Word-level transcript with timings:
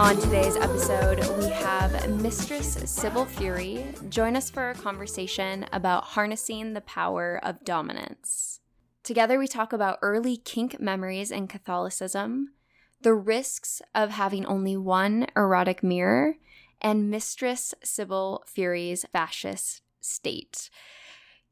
On 0.00 0.16
today's 0.18 0.56
episode, 0.56 1.18
we 1.36 1.50
have 1.50 2.08
Mistress 2.22 2.90
Sybil 2.90 3.26
Fury 3.26 3.84
join 4.08 4.34
us 4.34 4.48
for 4.48 4.70
a 4.70 4.74
conversation 4.74 5.66
about 5.74 6.04
harnessing 6.04 6.72
the 6.72 6.80
power 6.80 7.38
of 7.42 7.66
dominance. 7.66 8.60
Together, 9.04 9.38
we 9.38 9.46
talk 9.46 9.74
about 9.74 9.98
early 10.00 10.38
kink 10.38 10.80
memories 10.80 11.30
in 11.30 11.48
Catholicism, 11.48 12.54
the 13.02 13.12
risks 13.12 13.82
of 13.94 14.12
having 14.12 14.46
only 14.46 14.74
one 14.74 15.26
erotic 15.36 15.82
mirror, 15.82 16.36
and 16.80 17.10
Mistress 17.10 17.74
Sybil 17.84 18.42
Fury's 18.46 19.04
fascist 19.12 19.82
state. 20.00 20.70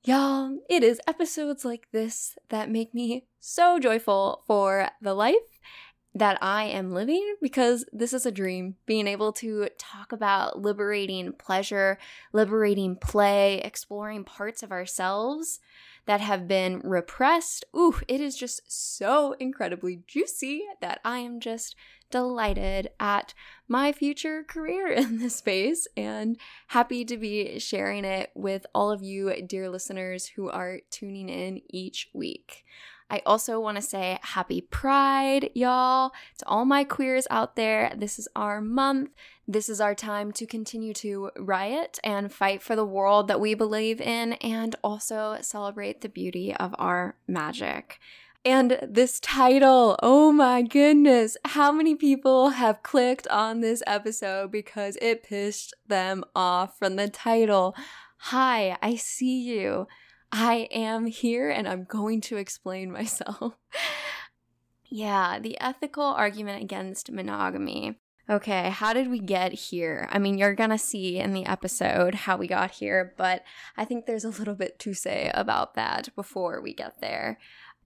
Y'all, 0.04 0.56
it 0.70 0.82
is 0.82 1.02
episodes 1.06 1.66
like 1.66 1.88
this 1.92 2.38
that 2.48 2.70
make 2.70 2.94
me 2.94 3.26
so 3.40 3.78
joyful 3.78 4.42
for 4.46 4.88
the 5.02 5.12
life 5.12 5.60
that 6.18 6.38
I 6.42 6.64
am 6.64 6.92
living 6.92 7.36
because 7.40 7.84
this 7.92 8.12
is 8.12 8.26
a 8.26 8.32
dream. 8.32 8.76
Being 8.86 9.06
able 9.06 9.32
to 9.34 9.68
talk 9.78 10.12
about 10.12 10.60
liberating 10.60 11.32
pleasure, 11.32 11.98
liberating 12.32 12.96
play, 12.96 13.60
exploring 13.60 14.24
parts 14.24 14.62
of 14.62 14.72
ourselves 14.72 15.60
that 16.06 16.20
have 16.20 16.48
been 16.48 16.80
repressed. 16.82 17.64
Ooh, 17.76 18.00
it 18.08 18.20
is 18.20 18.36
just 18.36 18.62
so 18.66 19.32
incredibly 19.38 20.00
juicy 20.06 20.62
that 20.80 21.00
I 21.04 21.18
am 21.18 21.38
just 21.38 21.76
delighted 22.10 22.88
at 22.98 23.34
my 23.68 23.92
future 23.92 24.42
career 24.42 24.88
in 24.92 25.18
this 25.18 25.36
space 25.36 25.86
and 25.96 26.38
happy 26.68 27.04
to 27.04 27.16
be 27.16 27.58
sharing 27.58 28.04
it 28.04 28.30
with 28.34 28.66
all 28.74 28.90
of 28.90 29.02
you, 29.02 29.32
dear 29.46 29.68
listeners, 29.68 30.26
who 30.26 30.48
are 30.48 30.80
tuning 30.90 31.28
in 31.28 31.60
each 31.68 32.08
week. 32.12 32.64
I 33.10 33.22
also 33.24 33.58
want 33.58 33.76
to 33.76 33.82
say 33.82 34.18
happy 34.22 34.60
pride, 34.60 35.50
y'all, 35.54 36.12
to 36.38 36.46
all 36.46 36.64
my 36.64 36.84
queers 36.84 37.26
out 37.30 37.56
there. 37.56 37.92
This 37.96 38.18
is 38.18 38.28
our 38.36 38.60
month. 38.60 39.10
This 39.46 39.70
is 39.70 39.80
our 39.80 39.94
time 39.94 40.30
to 40.32 40.46
continue 40.46 40.92
to 40.94 41.30
riot 41.38 41.98
and 42.04 42.30
fight 42.32 42.62
for 42.62 42.76
the 42.76 42.84
world 42.84 43.28
that 43.28 43.40
we 43.40 43.54
believe 43.54 44.00
in 44.00 44.34
and 44.34 44.76
also 44.84 45.38
celebrate 45.40 46.02
the 46.02 46.08
beauty 46.08 46.54
of 46.54 46.74
our 46.78 47.16
magic. 47.26 47.98
And 48.44 48.78
this 48.82 49.18
title, 49.20 49.98
oh 50.02 50.30
my 50.32 50.62
goodness, 50.62 51.36
how 51.44 51.72
many 51.72 51.94
people 51.94 52.50
have 52.50 52.82
clicked 52.82 53.26
on 53.28 53.60
this 53.60 53.82
episode 53.86 54.52
because 54.52 54.96
it 55.02 55.22
pissed 55.22 55.74
them 55.86 56.24
off 56.36 56.78
from 56.78 56.96
the 56.96 57.08
title? 57.08 57.74
Hi, 58.18 58.76
I 58.82 58.96
see 58.96 59.40
you. 59.40 59.86
I 60.30 60.68
am 60.70 61.06
here 61.06 61.50
and 61.50 61.66
I'm 61.68 61.84
going 61.84 62.20
to 62.22 62.36
explain 62.36 62.92
myself. 62.92 63.54
yeah, 64.84 65.38
the 65.38 65.60
ethical 65.60 66.04
argument 66.04 66.62
against 66.62 67.10
monogamy. 67.10 67.98
Okay, 68.30 68.68
how 68.68 68.92
did 68.92 69.08
we 69.08 69.20
get 69.20 69.54
here? 69.54 70.06
I 70.12 70.18
mean, 70.18 70.36
you're 70.36 70.54
gonna 70.54 70.76
see 70.76 71.18
in 71.18 71.32
the 71.32 71.46
episode 71.46 72.14
how 72.14 72.36
we 72.36 72.46
got 72.46 72.72
here, 72.72 73.14
but 73.16 73.42
I 73.74 73.86
think 73.86 74.04
there's 74.04 74.24
a 74.24 74.28
little 74.28 74.54
bit 74.54 74.78
to 74.80 74.92
say 74.92 75.30
about 75.32 75.74
that 75.74 76.14
before 76.14 76.60
we 76.60 76.74
get 76.74 77.00
there. 77.00 77.38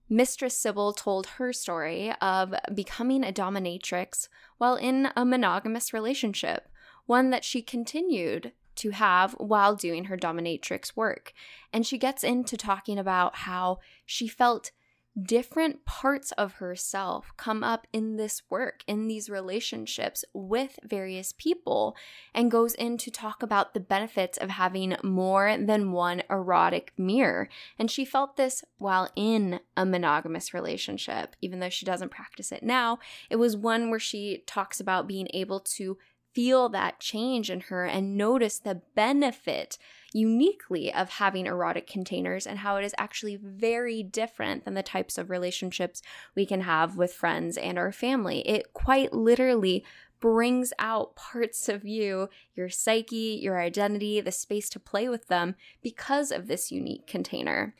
Mistress 0.09 0.57
Sybil 0.57 0.91
told 0.91 1.27
her 1.27 1.53
story 1.53 2.13
of 2.21 2.53
becoming 2.75 3.23
a 3.23 3.31
dominatrix 3.31 4.27
while 4.57 4.75
in 4.75 5.09
a 5.15 5.23
monogamous 5.23 5.93
relationship, 5.93 6.67
one 7.05 7.29
that 7.29 7.45
she 7.45 7.61
continued 7.61 8.51
to 8.75 8.91
have 8.91 9.33
while 9.33 9.75
doing 9.75 10.05
her 10.05 10.17
dominatrix 10.17 10.95
work. 10.95 11.33
And 11.71 11.85
she 11.85 11.97
gets 11.97 12.23
into 12.23 12.57
talking 12.57 12.97
about 12.97 13.37
how 13.37 13.79
she 14.05 14.27
felt 14.27 14.71
different 15.21 15.85
parts 15.85 16.31
of 16.33 16.53
herself 16.53 17.33
come 17.37 17.63
up 17.63 17.85
in 17.93 18.15
this 18.15 18.41
work, 18.49 18.83
in 18.87 19.07
these 19.07 19.29
relationships 19.29 20.25
with 20.33 20.79
various 20.83 21.33
people, 21.33 21.95
and 22.33 22.49
goes 22.49 22.73
in 22.73 22.97
to 22.97 23.11
talk 23.11 23.43
about 23.43 23.73
the 23.73 23.79
benefits 23.79 24.37
of 24.37 24.49
having 24.49 24.95
more 25.03 25.55
than 25.57 25.91
one 25.91 26.23
erotic 26.29 26.93
mirror. 26.97 27.47
And 27.77 27.91
she 27.91 28.05
felt 28.05 28.37
this 28.37 28.63
while 28.77 29.09
in 29.15 29.59
a 29.77 29.85
monogamous 29.85 30.53
relationship, 30.53 31.35
even 31.41 31.59
though 31.59 31.69
she 31.69 31.85
doesn't 31.85 32.09
practice 32.09 32.51
it 32.51 32.63
now. 32.63 32.97
It 33.29 33.35
was 33.35 33.55
one 33.55 33.89
where 33.89 33.99
she 33.99 34.43
talks 34.47 34.79
about 34.79 35.07
being 35.07 35.27
able 35.33 35.59
to 35.59 35.97
feel 36.33 36.69
that 36.69 36.99
change 36.99 37.49
in 37.49 37.61
her 37.61 37.85
and 37.85 38.17
notice 38.17 38.59
the 38.59 38.81
benefit 38.95 39.77
uniquely 40.13 40.93
of 40.93 41.09
having 41.09 41.45
erotic 41.45 41.87
containers 41.87 42.45
and 42.45 42.59
how 42.59 42.75
it 42.77 42.85
is 42.85 42.95
actually 42.97 43.35
very 43.35 44.03
different 44.03 44.65
than 44.65 44.73
the 44.73 44.83
types 44.83 45.17
of 45.17 45.29
relationships 45.29 46.01
we 46.35 46.45
can 46.45 46.61
have 46.61 46.97
with 46.97 47.13
friends 47.13 47.57
and 47.57 47.77
our 47.77 47.91
family. 47.91 48.39
It 48.47 48.73
quite 48.73 49.13
literally 49.13 49.83
brings 50.19 50.71
out 50.79 51.15
parts 51.15 51.67
of 51.67 51.83
you, 51.83 52.29
your 52.55 52.69
psyche, 52.69 53.39
your 53.41 53.59
identity, 53.59 54.21
the 54.21 54.31
space 54.31 54.69
to 54.69 54.79
play 54.79 55.09
with 55.09 55.27
them 55.27 55.55
because 55.81 56.31
of 56.31 56.47
this 56.47 56.71
unique 56.71 57.05
container 57.07 57.75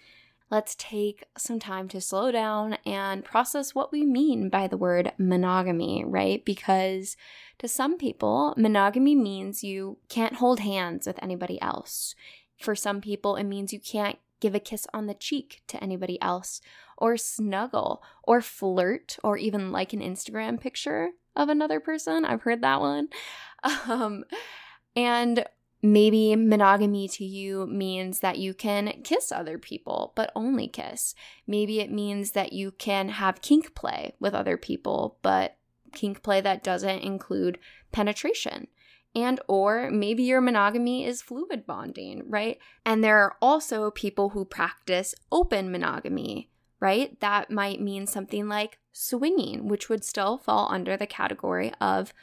let's 0.49 0.75
take 0.75 1.25
some 1.37 1.59
time 1.59 1.87
to 1.89 2.01
slow 2.01 2.31
down 2.31 2.77
and 2.85 3.25
process 3.25 3.73
what 3.73 3.91
we 3.91 4.05
mean 4.05 4.49
by 4.49 4.67
the 4.67 4.77
word 4.77 5.11
monogamy, 5.17 6.03
right? 6.05 6.43
Because 6.45 7.17
to 7.59 7.67
some 7.67 7.97
people, 7.97 8.53
monogamy 8.57 9.15
means 9.15 9.63
you 9.63 9.97
can't 10.09 10.35
hold 10.35 10.59
hands 10.59 11.07
with 11.07 11.21
anybody 11.23 11.61
else. 11.61 12.15
For 12.57 12.75
some 12.75 13.01
people, 13.01 13.35
it 13.35 13.45
means 13.45 13.73
you 13.73 13.79
can't 13.79 14.19
give 14.39 14.53
a 14.53 14.59
kiss 14.59 14.85
on 14.93 15.07
the 15.07 15.13
cheek 15.13 15.61
to 15.67 15.81
anybody 15.81 16.21
else, 16.21 16.59
or 16.97 17.15
snuggle, 17.15 18.03
or 18.23 18.41
flirt, 18.41 19.17
or 19.23 19.37
even 19.37 19.71
like 19.71 19.93
an 19.93 20.01
Instagram 20.01 20.59
picture 20.59 21.11
of 21.35 21.49
another 21.49 21.79
person. 21.79 22.25
I've 22.25 22.41
heard 22.41 22.61
that 22.61 22.79
one. 22.79 23.09
Um, 23.87 24.25
and 24.93 25.45
Maybe 25.85 26.33
monogamy 26.37 27.09
to 27.09 27.25
you 27.25 27.67
means 27.67 28.21
that 28.21 28.37
you 28.37 28.53
can 28.53 29.01
kiss 29.03 29.33
other 29.33 29.57
people, 29.57 30.13
but 30.15 30.31
only 30.33 30.69
kiss. 30.69 31.13
Maybe 31.45 31.81
it 31.81 31.91
means 31.91 32.31
that 32.31 32.53
you 32.53 32.71
can 32.71 33.09
have 33.09 33.41
kink 33.41 33.75
play 33.75 34.15
with 34.17 34.33
other 34.33 34.55
people, 34.55 35.17
but 35.21 35.57
kink 35.91 36.23
play 36.23 36.39
that 36.39 36.63
doesn't 36.63 36.99
include 36.99 37.59
penetration. 37.91 38.67
And 39.13 39.41
or 39.49 39.91
maybe 39.91 40.23
your 40.23 40.39
monogamy 40.39 41.05
is 41.05 41.21
fluid 41.21 41.67
bonding, 41.67 42.23
right? 42.29 42.59
And 42.85 43.03
there 43.03 43.19
are 43.19 43.35
also 43.41 43.91
people 43.91 44.29
who 44.29 44.45
practice 44.45 45.13
open 45.33 45.69
monogamy, 45.69 46.49
right? 46.79 47.19
That 47.19 47.51
might 47.51 47.81
mean 47.81 48.07
something 48.07 48.47
like 48.47 48.79
swinging, 48.93 49.67
which 49.67 49.89
would 49.89 50.05
still 50.05 50.37
fall 50.37 50.69
under 50.71 50.95
the 50.95 51.05
category 51.05 51.73
of 51.81 52.13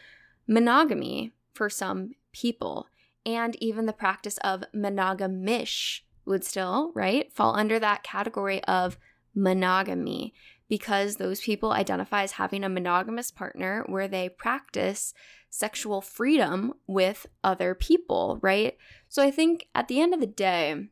monogamy 0.49 1.34
for 1.53 1.69
some 1.69 2.12
people 2.32 2.87
and 3.25 3.56
even 3.62 3.86
the 3.86 3.92
practice 3.92 4.38
of 4.38 4.64
monogamish 4.75 6.00
would 6.25 6.44
still, 6.44 6.92
right, 6.94 7.32
fall 7.32 7.54
under 7.56 7.78
that 7.78 8.03
category 8.03 8.62
of 8.64 8.98
monogamy 9.34 10.34
because 10.69 11.16
those 11.16 11.41
people 11.41 11.72
identify 11.72 12.22
as 12.22 12.32
having 12.32 12.62
a 12.62 12.69
monogamous 12.69 13.31
partner 13.31 13.84
where 13.88 14.06
they 14.06 14.28
practice 14.28 15.12
sexual 15.50 16.00
freedom 16.00 16.72
with 16.86 17.26
other 17.42 17.75
people, 17.75 18.38
right? 18.41 18.76
So 19.08 19.23
I 19.23 19.32
think 19.32 19.66
at 19.75 19.88
the 19.88 20.00
end 20.00 20.14
of 20.14 20.20
the 20.20 20.26
day, 20.26 20.87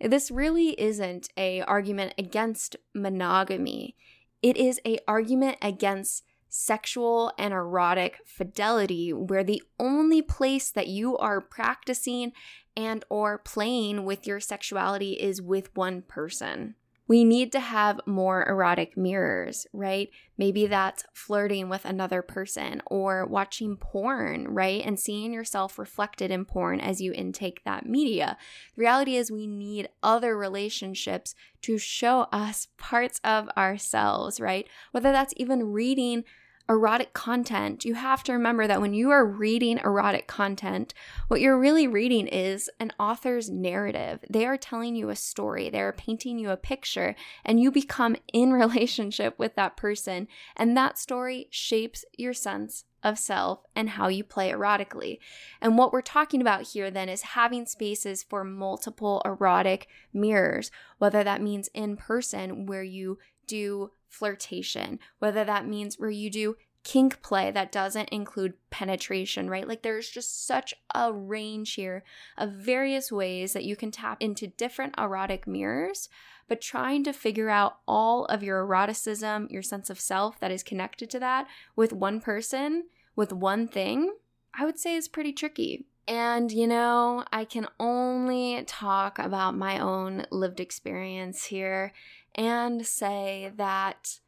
this 0.00 0.30
really 0.30 0.80
isn't 0.80 1.28
a 1.36 1.62
argument 1.62 2.14
against 2.16 2.76
monogamy. 2.94 3.96
It 4.42 4.56
is 4.56 4.80
a 4.86 4.98
argument 5.08 5.58
against 5.60 6.22
sexual 6.48 7.32
and 7.38 7.52
erotic 7.52 8.18
fidelity 8.24 9.12
where 9.12 9.44
the 9.44 9.62
only 9.78 10.22
place 10.22 10.70
that 10.70 10.88
you 10.88 11.16
are 11.18 11.40
practicing 11.40 12.32
and 12.76 13.04
or 13.08 13.38
playing 13.38 14.04
with 14.04 14.26
your 14.26 14.40
sexuality 14.40 15.12
is 15.14 15.40
with 15.40 15.74
one 15.74 16.02
person. 16.02 16.74
We 17.08 17.24
need 17.24 17.52
to 17.52 17.60
have 17.60 18.00
more 18.06 18.44
erotic 18.48 18.96
mirrors, 18.96 19.66
right? 19.72 20.10
Maybe 20.36 20.66
that's 20.66 21.04
flirting 21.14 21.68
with 21.68 21.84
another 21.84 22.20
person 22.20 22.82
or 22.86 23.26
watching 23.26 23.76
porn, 23.76 24.48
right? 24.48 24.82
And 24.84 24.98
seeing 24.98 25.32
yourself 25.32 25.78
reflected 25.78 26.30
in 26.30 26.44
porn 26.44 26.80
as 26.80 27.00
you 27.00 27.12
intake 27.12 27.62
that 27.64 27.86
media. 27.86 28.36
The 28.76 28.80
reality 28.80 29.16
is, 29.16 29.30
we 29.30 29.46
need 29.46 29.88
other 30.02 30.36
relationships 30.36 31.34
to 31.62 31.78
show 31.78 32.26
us 32.32 32.68
parts 32.76 33.20
of 33.22 33.48
ourselves, 33.56 34.40
right? 34.40 34.66
Whether 34.90 35.12
that's 35.12 35.34
even 35.36 35.72
reading 35.72 36.24
erotic 36.68 37.12
content, 37.12 37.84
you 37.84 37.94
have 37.94 38.22
to 38.24 38.32
remember 38.32 38.66
that 38.66 38.80
when 38.80 38.92
you 38.92 39.10
are 39.10 39.24
reading 39.24 39.78
erotic 39.78 40.26
content, 40.26 40.92
what 41.28 41.40
you're 41.40 41.58
really 41.58 41.86
reading 41.86 42.26
is 42.26 42.68
an 42.80 42.92
author's 42.98 43.48
narrative. 43.48 44.24
They 44.28 44.46
are 44.46 44.56
telling 44.56 44.96
you 44.96 45.08
a 45.10 45.16
story, 45.16 45.70
they 45.70 45.80
are 45.80 45.92
painting 45.92 46.38
you 46.38 46.50
a 46.50 46.56
picture, 46.56 47.14
and 47.44 47.60
you 47.60 47.70
become 47.70 48.16
in 48.32 48.52
relationship 48.66 49.38
with 49.38 49.54
that 49.54 49.76
person. 49.76 50.28
And 50.56 50.76
that 50.76 50.98
story 50.98 51.48
shapes 51.50 52.04
your 52.16 52.34
sense 52.34 52.84
of 53.02 53.18
self 53.18 53.60
and 53.76 53.90
how 53.90 54.08
you 54.08 54.24
play 54.24 54.50
erotically. 54.50 55.18
And 55.60 55.78
what 55.78 55.92
we're 55.92 56.00
talking 56.02 56.40
about 56.40 56.62
here 56.62 56.90
then 56.90 57.08
is 57.08 57.22
having 57.22 57.66
spaces 57.66 58.24
for 58.24 58.42
multiple 58.42 59.22
erotic 59.24 59.86
mirrors, 60.12 60.72
whether 60.98 61.22
that 61.22 61.40
means 61.40 61.68
in 61.72 61.96
person 61.96 62.66
where 62.66 62.82
you 62.82 63.18
do 63.46 63.90
flirtation, 64.08 64.98
whether 65.18 65.44
that 65.44 65.66
means 65.66 65.98
where 65.98 66.10
you 66.10 66.30
do 66.30 66.56
kink 66.86 67.20
play 67.20 67.50
that 67.50 67.72
doesn't 67.72 68.08
include 68.10 68.54
penetration, 68.70 69.50
right? 69.50 69.66
Like 69.66 69.82
there's 69.82 70.08
just 70.08 70.46
such 70.46 70.72
a 70.94 71.12
range 71.12 71.74
here 71.74 72.04
of 72.38 72.52
various 72.52 73.10
ways 73.10 73.54
that 73.54 73.64
you 73.64 73.74
can 73.74 73.90
tap 73.90 74.18
into 74.20 74.46
different 74.46 74.94
erotic 74.96 75.48
mirrors, 75.48 76.08
but 76.46 76.60
trying 76.60 77.02
to 77.02 77.12
figure 77.12 77.50
out 77.50 77.78
all 77.88 78.24
of 78.26 78.44
your 78.44 78.60
eroticism, 78.60 79.48
your 79.50 79.62
sense 79.62 79.90
of 79.90 79.98
self 79.98 80.38
that 80.38 80.52
is 80.52 80.62
connected 80.62 81.10
to 81.10 81.18
that 81.18 81.48
with 81.74 81.92
one 81.92 82.20
person, 82.20 82.84
with 83.16 83.32
one 83.32 83.66
thing, 83.66 84.14
I 84.54 84.64
would 84.64 84.78
say 84.78 84.94
is 84.94 85.08
pretty 85.08 85.32
tricky. 85.32 85.86
And, 86.06 86.52
you 86.52 86.68
know, 86.68 87.24
I 87.32 87.44
can 87.44 87.66
only 87.80 88.62
talk 88.64 89.18
about 89.18 89.56
my 89.56 89.80
own 89.80 90.24
lived 90.30 90.60
experience 90.60 91.46
here 91.46 91.92
and 92.36 92.86
say 92.86 93.50
that 93.56 94.20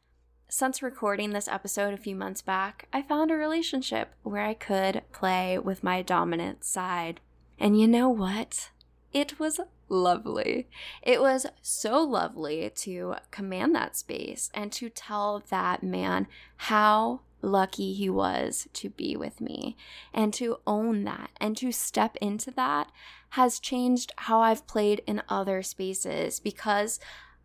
since 0.49 0.81
recording 0.81 1.29
this 1.29 1.47
episode 1.47 1.93
a 1.93 1.97
few 1.97 2.15
months 2.15 2.41
back, 2.41 2.87
I 2.91 3.03
found 3.03 3.29
a 3.29 3.35
relationship 3.35 4.15
where 4.23 4.43
I 4.43 4.55
could 4.55 5.03
play 5.13 5.59
with 5.59 5.83
my 5.83 6.01
dominant 6.01 6.63
side. 6.63 7.19
And 7.59 7.79
you 7.79 7.87
know 7.87 8.09
what? 8.09 8.71
It 9.13 9.39
was 9.39 9.59
lovely. 9.89 10.67
It 11.03 11.21
was 11.21 11.45
so 11.61 12.01
lovely 12.01 12.71
to 12.77 13.15
command 13.29 13.75
that 13.75 13.95
space 13.95 14.49
and 14.55 14.71
to 14.71 14.89
tell 14.89 15.43
that 15.49 15.83
man 15.83 16.27
how 16.57 17.21
lucky 17.41 17.93
he 17.93 18.09
was 18.09 18.67
to 18.73 18.89
be 18.89 19.15
with 19.15 19.39
me 19.39 19.77
and 20.13 20.33
to 20.33 20.57
own 20.67 21.03
that 21.03 21.29
and 21.39 21.55
to 21.57 21.71
step 21.71 22.15
into 22.17 22.51
that 22.51 22.91
has 23.29 23.59
changed 23.59 24.11
how 24.17 24.39
I've 24.41 24.67
played 24.67 25.01
in 25.05 25.21
other 25.29 25.61
spaces 25.61 26.39
because, 26.39 26.99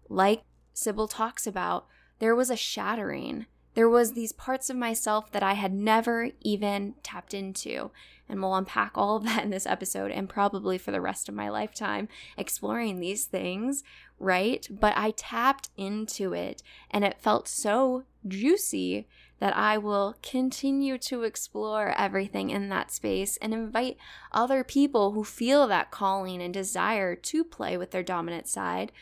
like 0.09 0.43
Sybil 0.75 1.09
talks 1.09 1.47
about, 1.47 1.87
there 2.19 2.35
was 2.35 2.51
a 2.51 2.57
shattering. 2.57 3.47
There 3.75 3.89
was 3.89 4.13
these 4.13 4.33
parts 4.33 4.69
of 4.71 4.77
myself 4.77 5.33
that 5.33 5.43
I 5.43 5.55
had 5.55 5.73
never 5.73 6.31
even 6.41 6.95
tapped 7.03 7.35
into. 7.35 7.91
And 8.29 8.41
we'll 8.41 8.55
unpack 8.55 8.93
all 8.95 9.17
of 9.17 9.25
that 9.25 9.45
in 9.45 9.51
this 9.51 9.67
episode 9.67 10.11
and 10.11 10.29
probably 10.29 10.79
for 10.79 10.91
the 10.91 11.01
rest 11.01 11.29
of 11.29 11.35
my 11.35 11.49
lifetime 11.49 12.09
exploring 12.39 13.01
these 13.01 13.25
things, 13.25 13.83
right? 14.19 14.67
But 14.71 14.95
I 14.97 15.11
tapped 15.11 15.71
into 15.77 16.33
it 16.33 16.63
and 16.91 17.05
it 17.05 17.21
felt 17.21 17.49
so 17.49 18.05
juicy 18.27 19.07
that 19.41 19.57
I 19.57 19.77
will 19.77 20.17
continue 20.23 20.97
to 20.99 21.25
explore 21.25 21.93
everything 21.99 22.51
in 22.51 22.69
that 22.71 22.91
space 22.91 23.37
and 23.39 23.53
invite 23.53 23.99
other 24.33 24.65
people 24.65 25.13
who 25.13 25.25
feel 25.25 25.67
that 25.67 25.91
calling 25.91 26.41
and 26.41 26.55
desire 26.55 27.15
to 27.17 27.45
play 27.45 27.77
with 27.77 27.91
their 27.91 28.03
dominant 28.03 28.49
side 28.49 28.93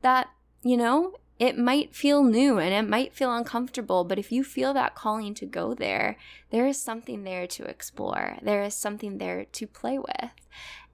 that, 0.00 0.30
you 0.62 0.76
know, 0.76 1.14
it 1.38 1.58
might 1.58 1.94
feel 1.94 2.22
new 2.22 2.58
and 2.58 2.72
it 2.72 2.88
might 2.88 3.12
feel 3.12 3.34
uncomfortable, 3.34 4.04
but 4.04 4.18
if 4.18 4.30
you 4.30 4.44
feel 4.44 4.72
that 4.74 4.94
calling 4.94 5.34
to 5.34 5.46
go 5.46 5.74
there, 5.74 6.16
there 6.50 6.66
is 6.66 6.80
something 6.80 7.24
there 7.24 7.46
to 7.48 7.64
explore. 7.64 8.38
There 8.42 8.62
is 8.62 8.74
something 8.74 9.18
there 9.18 9.44
to 9.44 9.66
play 9.66 9.98
with. 9.98 10.30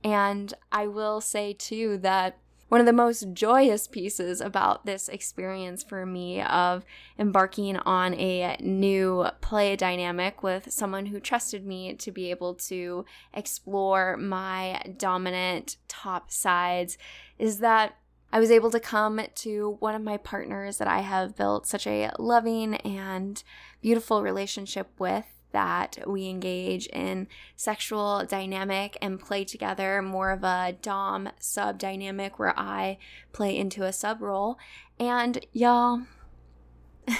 And 0.03 0.55
I 0.73 0.87
will 0.87 1.21
say 1.21 1.53
too 1.53 1.99
that 1.99 2.39
one 2.69 2.81
of 2.81 2.87
the 2.87 2.93
most 2.93 3.33
joyous 3.33 3.87
pieces 3.89 4.41
about 4.41 4.85
this 4.85 5.09
experience 5.09 5.83
for 5.83 6.05
me 6.05 6.43
of 6.43 6.85
embarking 7.19 7.79
on 7.79 8.13
a 8.15 8.59
new 8.61 9.27
play 9.41 9.75
dynamic 9.75 10.43
with 10.43 10.71
someone 10.71 11.07
who 11.07 11.19
trusted 11.19 11.65
me 11.67 11.95
to 11.95 12.13
be 12.13 12.31
able 12.31 12.55
to 12.55 13.07
explore 13.33 14.19
my 14.19 14.83
dominant 14.99 15.77
top 15.89 16.31
sides 16.31 16.99
is 17.39 17.61
that 17.61 17.97
I 18.33 18.41
was 18.41 18.51
able 18.51 18.71
to 18.71 18.81
come 18.81 19.21
to 19.37 19.77
one 19.81 19.95
of 19.95 20.03
my 20.03 20.19
partners 20.19 20.79
that 20.79 20.89
I 20.89 21.01
have 21.01 21.37
built 21.37 21.67
such 21.67 21.87
a 21.87 22.11
loving 22.19 22.75
and 22.77 23.43
beautiful 23.81 24.23
relationship 24.23 24.89
with 24.99 25.25
that 25.53 25.99
we 26.07 26.29
engage 26.29 26.87
in 26.89 27.27
sexual 27.57 28.25
dynamic 28.29 28.99
and 29.01 29.19
play 29.19 29.45
together 29.45 30.03
more 30.03 30.31
of 30.31 30.45
a 30.45 30.77
dom 30.83 31.31
sub 31.41 31.79
dynamic 31.79 32.39
where 32.39 32.59
I 32.59 32.99
play 33.33 33.57
into 33.57 33.85
a 33.85 33.93
sub 33.93 34.21
role. 34.21 34.59
And 35.01 35.45
y'all 35.53 36.03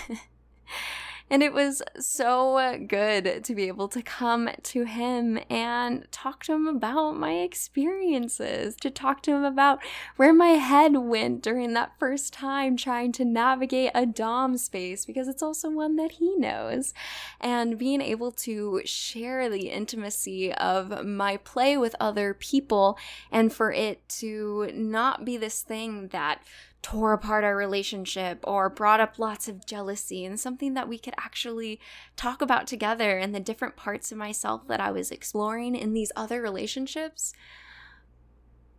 And 1.31 1.43
it 1.43 1.53
was 1.53 1.83
so 1.99 2.79
good 2.87 3.45
to 3.45 3.55
be 3.55 3.69
able 3.69 3.89
to 3.89 4.03
come 4.03 4.49
to 4.63 4.85
him 4.85 5.39
and 5.51 6.11
talk 6.11 6.45
to 6.45 6.55
him 6.55 6.67
about 6.67 7.13
my 7.13 7.35
experiences, 7.35 8.77
to 8.77 8.91
talk 8.91 9.23
to 9.23 9.33
him 9.33 9.45
about 9.45 9.81
where 10.17 10.33
my 10.33 10.53
head 10.53 10.97
went 10.97 11.43
during 11.43 11.75
that 11.75 11.93
first 11.99 12.33
time 12.33 12.77
trying 12.77 13.13
to 13.13 13.25
navigate 13.25 13.91
a 13.95 14.07
Dom 14.07 14.57
space, 14.57 15.05
because 15.05 15.29
it's 15.29 15.43
also 15.43 15.71
one 15.71 15.97
that 15.97 16.13
he 16.13 16.35
knows. 16.37 16.95
And 17.41 17.79
being 17.79 18.01
able 18.01 18.33
to 18.33 18.81
share 18.85 19.51
the 19.51 19.69
intimacy 19.69 20.53
of 20.55 21.05
my 21.05 21.37
play 21.37 21.77
with 21.77 21.95
other 22.01 22.33
people 22.35 22.99
and 23.31 23.53
for 23.53 23.71
it 23.71 24.09
to 24.09 24.71
not 24.75 25.25
be 25.25 25.37
this 25.37 25.63
thing 25.63 26.09
that 26.09 26.43
tore 26.83 27.13
apart 27.13 27.45
our 27.45 27.57
relationship 27.57 28.39
or 28.45 28.71
brought 28.71 29.01
up 29.01 29.19
lots 29.19 29.49
of 29.49 29.67
jealousy 29.67 30.25
and 30.25 30.39
something 30.39 30.75
that 30.75 30.89
we 30.89 30.99
could 30.99 31.15
actually 31.19 31.81
talk 32.17 32.41
about 32.41 32.67
together 32.67 33.19
and 33.19 33.35
the 33.35 33.41
different 33.41 33.77
parts 33.77 34.13
of 34.13 34.19
myself 34.19 34.67
that 34.69 34.81
I 34.81 34.91
was 34.91 35.11
exploring 35.11 35.75
in 35.75 35.93
these 35.93 36.13
other 36.15 36.41
relationships 36.41 37.33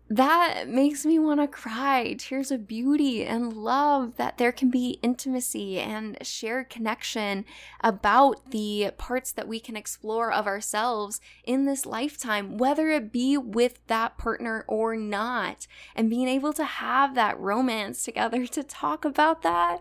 that 0.10 0.68
makes 0.68 1.06
me 1.06 1.20
want 1.20 1.40
to 1.40 1.48
cry 1.48 2.16
tears 2.18 2.50
of 2.50 2.68
beauty 2.68 3.24
and 3.24 3.54
love 3.54 4.18
that 4.18 4.40
there 4.40 4.52
can 4.52 4.72
be 4.72 4.98
intimacy 5.04 5.80
and 5.80 6.18
shared 6.26 6.68
connection 6.70 7.46
about 7.82 8.50
the 8.50 8.92
parts 8.98 9.32
that 9.32 9.48
we 9.48 9.60
can 9.60 9.78
explore 9.78 10.32
of 10.32 10.48
ourselves 10.48 11.22
in 11.44 11.66
this 11.66 11.86
lifetime, 11.86 12.58
whether 12.58 12.90
it 12.90 13.12
be 13.12 13.38
with 13.38 13.86
that 13.86 14.18
partner 14.18 14.66
or 14.68 14.96
not, 14.96 15.68
and 15.96 16.10
being 16.10 16.28
able 16.28 16.54
to 16.54 16.66
have 16.66 17.13
that 17.13 17.39
romance 17.39 18.04
together 18.04 18.48
to 18.48 18.63
talk 18.63 19.06
about 19.06 19.44
that. 19.44 19.80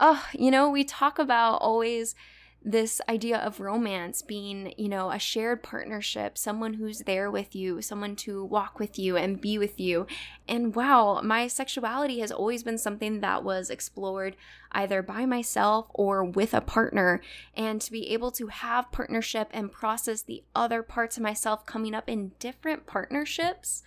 Oh, 0.00 0.26
you 0.32 0.50
know, 0.50 0.70
we 0.70 0.82
talk 0.82 1.20
about 1.20 1.58
always 1.58 2.16
this 2.64 3.00
idea 3.08 3.38
of 3.38 3.60
romance 3.60 4.22
being, 4.22 4.72
you 4.76 4.88
know, 4.88 5.10
a 5.10 5.18
shared 5.18 5.62
partnership, 5.62 6.38
someone 6.38 6.74
who's 6.74 7.00
there 7.00 7.30
with 7.30 7.54
you, 7.54 7.82
someone 7.82 8.16
to 8.16 8.44
walk 8.44 8.78
with 8.78 8.98
you 8.98 9.16
and 9.16 9.40
be 9.40 9.58
with 9.58 9.80
you. 9.80 10.06
And 10.48 10.74
wow, 10.74 11.20
my 11.22 11.48
sexuality 11.48 12.20
has 12.20 12.30
always 12.30 12.62
been 12.62 12.78
something 12.78 13.20
that 13.20 13.42
was 13.42 13.70
explored 13.70 14.36
either 14.70 15.02
by 15.02 15.26
myself 15.26 15.86
or 15.94 16.24
with 16.24 16.54
a 16.54 16.60
partner. 16.60 17.20
And 17.54 17.80
to 17.80 17.90
be 17.90 18.10
able 18.10 18.30
to 18.32 18.46
have 18.46 18.92
partnership 18.92 19.48
and 19.52 19.72
process 19.72 20.22
the 20.22 20.44
other 20.54 20.82
parts 20.82 21.16
of 21.16 21.22
myself 21.22 21.66
coming 21.66 21.94
up 21.94 22.08
in 22.08 22.32
different 22.38 22.86
partnerships 22.86 23.82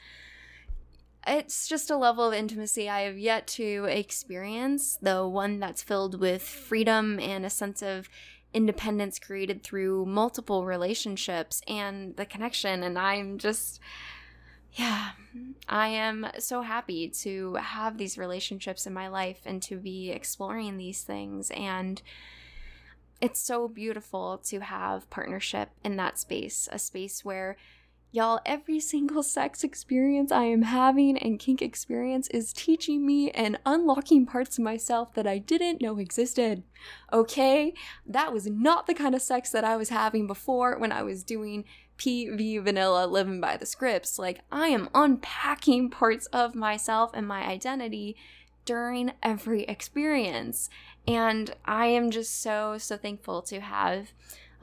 it's 1.27 1.67
just 1.67 1.89
a 1.89 1.97
level 1.97 2.25
of 2.25 2.33
intimacy 2.33 2.87
I 2.89 3.01
have 3.01 3.17
yet 3.17 3.47
to 3.47 3.85
experience, 3.85 4.97
the 5.01 5.27
one 5.27 5.59
that's 5.59 5.81
filled 5.81 6.19
with 6.19 6.43
freedom 6.43 7.19
and 7.19 7.45
a 7.45 7.49
sense 7.49 7.81
of 7.81 8.09
independence 8.55 9.19
created 9.19 9.61
through 9.61 10.05
multiple 10.05 10.65
relationships 10.65 11.61
and 11.67 12.15
the 12.15 12.25
connection. 12.25 12.81
And 12.83 12.97
I'm 12.97 13.37
just, 13.37 13.81
yeah, 14.71 15.09
I 15.67 15.89
am 15.89 16.25
so 16.39 16.61
happy 16.61 17.09
to 17.09 17.55
have 17.55 17.97
these 17.97 18.17
relationships 18.17 18.87
in 18.87 18.93
my 18.93 19.09
life 19.09 19.41
and 19.45 19.61
to 19.63 19.75
be 19.75 20.09
exploring 20.09 20.77
these 20.77 21.03
things. 21.03 21.51
And 21.51 22.01
it's 23.19 23.41
so 23.41 23.67
beautiful 23.67 24.37
to 24.45 24.61
have 24.61 25.09
partnership 25.09 25.69
in 25.83 25.97
that 25.97 26.17
space, 26.17 26.69
a 26.71 26.79
space 26.79 27.25
where 27.25 27.57
Y'all, 28.15 28.39
every 28.45 28.79
single 28.79 29.21
sex 29.21 29.61
experience 29.61 30.31
I 30.31 30.45
am 30.45 30.61
having 30.61 31.17
and 31.17 31.37
kink 31.37 31.61
experience 31.61 32.29
is 32.29 32.53
teaching 32.53 33.05
me 33.05 33.29
and 33.31 33.59
unlocking 33.65 34.25
parts 34.25 34.57
of 34.57 34.63
myself 34.63 35.13
that 35.15 35.27
I 35.27 35.37
didn't 35.37 35.81
know 35.81 35.97
existed. 35.97 36.63
Okay? 37.11 37.73
That 38.07 38.31
was 38.31 38.47
not 38.47 38.87
the 38.87 38.93
kind 38.93 39.15
of 39.15 39.21
sex 39.21 39.49
that 39.49 39.65
I 39.65 39.75
was 39.75 39.89
having 39.89 40.27
before 40.27 40.79
when 40.79 40.93
I 40.93 41.03
was 41.03 41.25
doing 41.25 41.65
PV 41.97 42.63
vanilla 42.63 43.05
living 43.05 43.41
by 43.41 43.57
the 43.57 43.65
scripts. 43.65 44.17
Like, 44.17 44.39
I 44.49 44.69
am 44.69 44.87
unpacking 44.95 45.89
parts 45.89 46.27
of 46.27 46.55
myself 46.55 47.11
and 47.13 47.27
my 47.27 47.45
identity 47.45 48.15
during 48.63 49.11
every 49.21 49.63
experience. 49.63 50.69
And 51.05 51.53
I 51.65 51.87
am 51.87 52.11
just 52.11 52.41
so, 52.41 52.77
so 52.77 52.95
thankful 52.95 53.41
to 53.41 53.59
have 53.59 54.13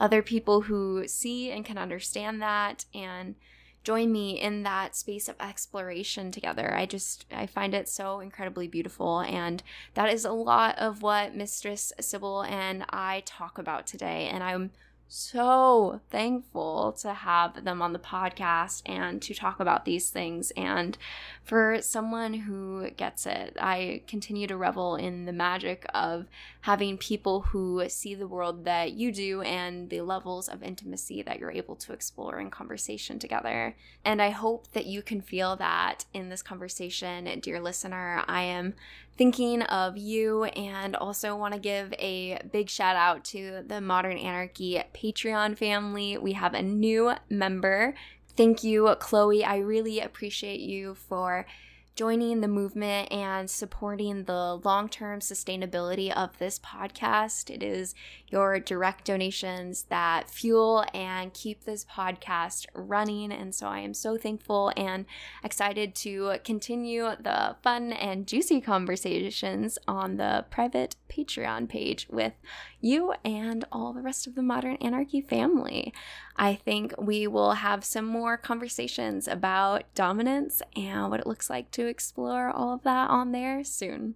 other 0.02 0.20
people 0.20 0.62
who 0.62 1.06
see 1.06 1.52
and 1.52 1.64
can 1.64 1.78
understand 1.78 2.42
that 2.42 2.84
and 2.92 3.36
join 3.84 4.10
me 4.10 4.32
in 4.32 4.64
that 4.64 4.96
space 4.96 5.28
of 5.28 5.36
exploration 5.38 6.32
together. 6.32 6.74
I 6.74 6.86
just 6.86 7.24
I 7.32 7.46
find 7.46 7.72
it 7.72 7.88
so 7.88 8.18
incredibly 8.18 8.66
beautiful 8.66 9.20
and 9.20 9.62
that 9.94 10.12
is 10.12 10.24
a 10.24 10.32
lot 10.32 10.76
of 10.76 11.02
what 11.02 11.36
Mistress 11.36 11.92
Sybil 12.00 12.42
and 12.42 12.84
I 12.90 13.22
talk 13.24 13.58
about 13.58 13.86
today 13.86 14.28
and 14.28 14.42
I'm 14.42 14.72
so 15.06 16.00
thankful 16.10 16.92
to 16.92 17.12
have 17.12 17.64
them 17.64 17.82
on 17.82 17.92
the 17.92 17.98
podcast 17.98 18.80
and 18.86 19.20
to 19.20 19.34
talk 19.34 19.60
about 19.60 19.84
these 19.84 20.08
things. 20.08 20.50
And 20.56 20.96
for 21.44 21.82
someone 21.82 22.32
who 22.32 22.90
gets 22.96 23.26
it, 23.26 23.56
I 23.60 24.02
continue 24.06 24.46
to 24.46 24.56
revel 24.56 24.96
in 24.96 25.26
the 25.26 25.32
magic 25.32 25.84
of 25.92 26.28
having 26.62 26.96
people 26.96 27.40
who 27.40 27.88
see 27.88 28.14
the 28.14 28.26
world 28.26 28.64
that 28.64 28.92
you 28.92 29.10
do 29.10 29.42
and 29.42 29.90
the 29.90 30.00
levels 30.00 30.48
of 30.48 30.62
intimacy 30.62 31.20
that 31.20 31.38
you're 31.38 31.50
able 31.50 31.74
to 31.74 31.92
explore 31.92 32.38
in 32.38 32.50
conversation 32.50 33.18
together. 33.18 33.74
And 34.04 34.22
I 34.22 34.30
hope 34.30 34.70
that 34.72 34.86
you 34.86 35.02
can 35.02 35.20
feel 35.20 35.56
that 35.56 36.04
in 36.14 36.28
this 36.28 36.40
conversation, 36.40 37.40
dear 37.40 37.60
listener. 37.60 38.22
I 38.28 38.42
am 38.42 38.74
thinking 39.18 39.62
of 39.62 39.96
you 39.96 40.44
and 40.44 40.94
also 40.94 41.34
want 41.34 41.52
to 41.54 41.60
give 41.60 41.92
a 41.98 42.40
big 42.52 42.70
shout 42.70 42.94
out 42.94 43.24
to 43.24 43.64
the 43.66 43.80
Modern 43.80 44.16
Anarchy 44.16 44.80
Patreon 44.94 45.58
family. 45.58 46.16
We 46.16 46.32
have 46.34 46.54
a 46.54 46.62
new 46.62 47.14
member. 47.28 47.94
Thank 48.36 48.62
you, 48.62 48.94
Chloe. 49.00 49.44
I 49.44 49.56
really 49.56 49.98
appreciate 49.98 50.60
you 50.60 50.94
for 50.94 51.44
joining 51.94 52.40
the 52.40 52.48
movement 52.48 53.12
and 53.12 53.50
supporting 53.50 54.24
the 54.24 54.60
long 54.64 54.88
term 54.88 55.20
sustainability 55.20 56.10
of 56.10 56.38
this 56.38 56.58
podcast. 56.58 57.50
It 57.50 57.62
is 57.62 57.94
your 58.28 58.58
direct 58.58 59.04
donations 59.04 59.84
that 59.84 60.30
fuel 60.30 60.84
and 60.94 61.34
keep 61.34 61.64
this 61.64 61.84
podcast 61.84 62.66
running. 62.74 63.30
And 63.30 63.54
so 63.54 63.66
I 63.66 63.80
am 63.80 63.92
so 63.92 64.16
thankful 64.16 64.72
and 64.76 65.04
excited 65.44 65.94
to 65.96 66.38
continue 66.44 67.10
the 67.20 67.56
fun 67.62 67.92
and 67.92 68.26
juicy 68.26 68.60
conversations 68.60 69.78
on 69.86 70.16
the 70.16 70.46
private 70.50 70.96
Patreon 71.10 71.68
page 71.68 72.06
with 72.10 72.32
you 72.80 73.12
and 73.24 73.64
all 73.70 73.92
the 73.92 74.00
rest 74.00 74.26
of 74.26 74.34
the 74.34 74.42
Modern 74.42 74.76
Anarchy 74.76 75.20
family. 75.20 75.92
I 76.36 76.54
think 76.54 76.94
we 76.98 77.26
will 77.26 77.52
have 77.52 77.84
some 77.84 78.06
more 78.06 78.36
conversations 78.36 79.28
about 79.28 79.84
dominance 79.94 80.62
and 80.74 81.10
what 81.10 81.20
it 81.20 81.26
looks 81.26 81.50
like 81.50 81.70
to 81.72 81.86
explore 81.86 82.50
all 82.50 82.74
of 82.74 82.82
that 82.82 83.10
on 83.10 83.32
there 83.32 83.64
soon. 83.64 84.14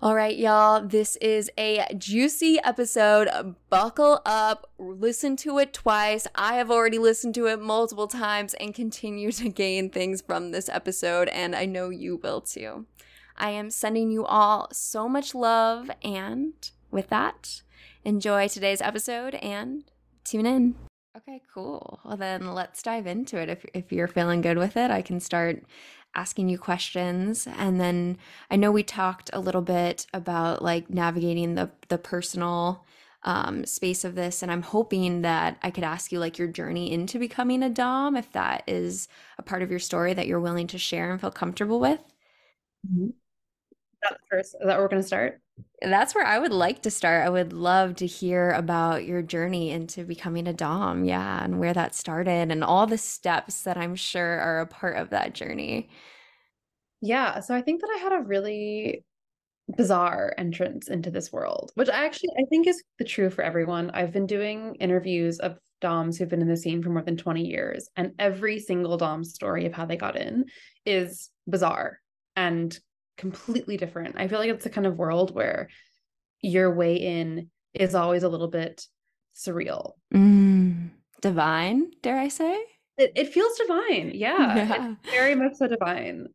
All 0.00 0.16
right, 0.16 0.36
y'all, 0.36 0.84
this 0.84 1.14
is 1.20 1.48
a 1.56 1.86
juicy 1.96 2.58
episode. 2.64 3.54
Buckle 3.70 4.20
up, 4.26 4.68
listen 4.76 5.36
to 5.36 5.58
it 5.58 5.72
twice. 5.72 6.26
I 6.34 6.54
have 6.54 6.72
already 6.72 6.98
listened 6.98 7.36
to 7.36 7.46
it 7.46 7.60
multiple 7.60 8.08
times 8.08 8.54
and 8.54 8.74
continue 8.74 9.30
to 9.30 9.48
gain 9.48 9.90
things 9.90 10.20
from 10.20 10.50
this 10.50 10.68
episode, 10.68 11.28
and 11.28 11.54
I 11.54 11.66
know 11.66 11.90
you 11.90 12.16
will 12.16 12.40
too. 12.40 12.86
I 13.36 13.50
am 13.50 13.70
sending 13.70 14.10
you 14.10 14.24
all 14.24 14.66
so 14.72 15.08
much 15.08 15.36
love, 15.36 15.88
and 16.02 16.52
with 16.90 17.08
that, 17.10 17.62
enjoy 18.04 18.48
today's 18.48 18.80
episode 18.80 19.36
and 19.36 19.84
tune 20.24 20.46
in. 20.46 20.74
Okay, 21.16 21.42
cool. 21.52 22.00
Well, 22.04 22.16
then 22.16 22.54
let's 22.54 22.82
dive 22.82 23.06
into 23.06 23.38
it. 23.38 23.48
If, 23.48 23.66
if 23.74 23.92
you're 23.92 24.08
feeling 24.08 24.40
good 24.40 24.56
with 24.56 24.76
it, 24.76 24.90
I 24.90 25.02
can 25.02 25.20
start 25.20 25.62
asking 26.14 26.48
you 26.48 26.58
questions. 26.58 27.46
And 27.46 27.80
then 27.80 28.18
I 28.50 28.56
know 28.56 28.72
we 28.72 28.82
talked 28.82 29.30
a 29.32 29.40
little 29.40 29.62
bit 29.62 30.06
about 30.14 30.62
like 30.62 30.88
navigating 30.90 31.54
the, 31.54 31.70
the 31.88 31.98
personal 31.98 32.84
um, 33.24 33.64
space 33.66 34.04
of 34.04 34.14
this. 34.14 34.42
And 34.42 34.50
I'm 34.50 34.62
hoping 34.62 35.22
that 35.22 35.58
I 35.62 35.70
could 35.70 35.84
ask 35.84 36.12
you 36.12 36.18
like 36.18 36.38
your 36.38 36.48
journey 36.48 36.92
into 36.92 37.18
becoming 37.18 37.62
a 37.62 37.70
Dom, 37.70 38.16
if 38.16 38.32
that 38.32 38.64
is 38.66 39.08
a 39.38 39.42
part 39.42 39.62
of 39.62 39.70
your 39.70 39.78
story 39.78 40.14
that 40.14 40.26
you're 40.26 40.40
willing 40.40 40.66
to 40.68 40.78
share 40.78 41.12
and 41.12 41.20
feel 41.20 41.30
comfortable 41.30 41.78
with. 41.78 42.00
Mm-hmm. 42.90 43.08
That 44.02 44.18
first, 44.30 44.54
is 44.54 44.60
that 44.60 44.66
where 44.66 44.80
we're 44.80 44.88
going 44.88 45.02
to 45.02 45.06
start? 45.06 45.40
That's 45.84 46.14
where 46.14 46.26
I 46.26 46.38
would 46.38 46.52
like 46.52 46.82
to 46.82 46.90
start. 46.90 47.26
I 47.26 47.30
would 47.30 47.52
love 47.52 47.96
to 47.96 48.06
hear 48.06 48.50
about 48.52 49.04
your 49.04 49.22
journey 49.22 49.70
into 49.70 50.04
becoming 50.04 50.46
a 50.46 50.52
Dom. 50.52 51.04
Yeah. 51.04 51.44
And 51.44 51.58
where 51.58 51.74
that 51.74 51.94
started 51.94 52.50
and 52.50 52.62
all 52.62 52.86
the 52.86 52.98
steps 52.98 53.62
that 53.62 53.76
I'm 53.76 53.94
sure 53.94 54.38
are 54.38 54.60
a 54.60 54.66
part 54.66 54.96
of 54.96 55.10
that 55.10 55.34
journey. 55.34 55.88
Yeah. 57.00 57.40
So 57.40 57.54
I 57.54 57.62
think 57.62 57.80
that 57.80 57.90
I 57.94 57.98
had 57.98 58.12
a 58.12 58.22
really 58.22 59.04
bizarre 59.76 60.34
entrance 60.38 60.88
into 60.88 61.10
this 61.10 61.32
world, 61.32 61.72
which 61.74 61.88
I 61.88 62.04
actually 62.04 62.30
I 62.38 62.44
think 62.48 62.66
is 62.66 62.82
the 62.98 63.04
true 63.04 63.30
for 63.30 63.42
everyone. 63.42 63.90
I've 63.90 64.12
been 64.12 64.26
doing 64.26 64.76
interviews 64.76 65.38
of 65.38 65.58
Doms 65.80 66.16
who've 66.16 66.28
been 66.28 66.42
in 66.42 66.48
the 66.48 66.56
scene 66.56 66.82
for 66.82 66.90
more 66.90 67.02
than 67.02 67.16
20 67.16 67.44
years, 67.44 67.88
and 67.96 68.12
every 68.18 68.60
single 68.60 68.96
Dom 68.96 69.24
story 69.24 69.66
of 69.66 69.72
how 69.72 69.84
they 69.84 69.96
got 69.96 70.16
in 70.16 70.44
is 70.86 71.30
bizarre 71.48 71.98
and 72.36 72.78
completely 73.16 73.76
different. 73.76 74.16
I 74.18 74.28
feel 74.28 74.38
like 74.38 74.50
it's 74.50 74.64
the 74.64 74.70
kind 74.70 74.86
of 74.86 74.96
world 74.96 75.34
where 75.34 75.68
your 76.40 76.74
way 76.74 76.96
in 76.96 77.50
is 77.74 77.94
always 77.94 78.22
a 78.22 78.28
little 78.28 78.48
bit 78.48 78.86
surreal. 79.34 79.92
Mm, 80.14 80.90
divine, 81.20 81.90
dare 82.02 82.18
I 82.18 82.28
say? 82.28 82.58
It, 82.98 83.12
it 83.16 83.32
feels 83.32 83.56
divine. 83.56 84.12
Yeah, 84.14 84.56
yeah. 84.56 84.94
It's 85.02 85.14
very 85.14 85.34
much 85.34 85.54
so 85.54 85.66
divine. 85.66 86.26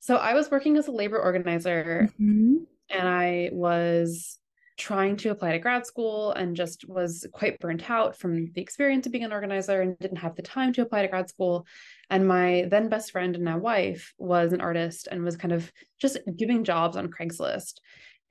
So 0.00 0.16
I 0.16 0.34
was 0.34 0.50
working 0.50 0.76
as 0.76 0.88
a 0.88 0.92
labor 0.92 1.18
organizer 1.18 2.08
mm-hmm. 2.20 2.56
and 2.90 3.08
I 3.08 3.50
was 3.52 4.38
trying 4.78 5.16
to 5.16 5.30
apply 5.30 5.52
to 5.52 5.58
grad 5.58 5.86
school 5.86 6.32
and 6.32 6.56
just 6.56 6.88
was 6.88 7.26
quite 7.32 7.58
burnt 7.60 7.90
out 7.90 8.16
from 8.16 8.52
the 8.52 8.60
experience 8.60 9.06
of 9.06 9.12
being 9.12 9.24
an 9.24 9.32
organizer 9.32 9.80
and 9.80 9.98
didn't 9.98 10.18
have 10.18 10.34
the 10.34 10.42
time 10.42 10.72
to 10.72 10.82
apply 10.82 11.02
to 11.02 11.08
grad 11.08 11.28
school. 11.28 11.66
And 12.10 12.26
my 12.26 12.66
then 12.68 12.88
best 12.88 13.12
friend 13.12 13.34
and 13.34 13.44
now 13.44 13.58
wife 13.58 14.12
was 14.18 14.52
an 14.52 14.60
artist 14.60 15.08
and 15.10 15.24
was 15.24 15.36
kind 15.36 15.52
of 15.52 15.70
just 16.00 16.18
giving 16.36 16.64
jobs 16.64 16.96
on 16.96 17.10
Craigslist 17.10 17.74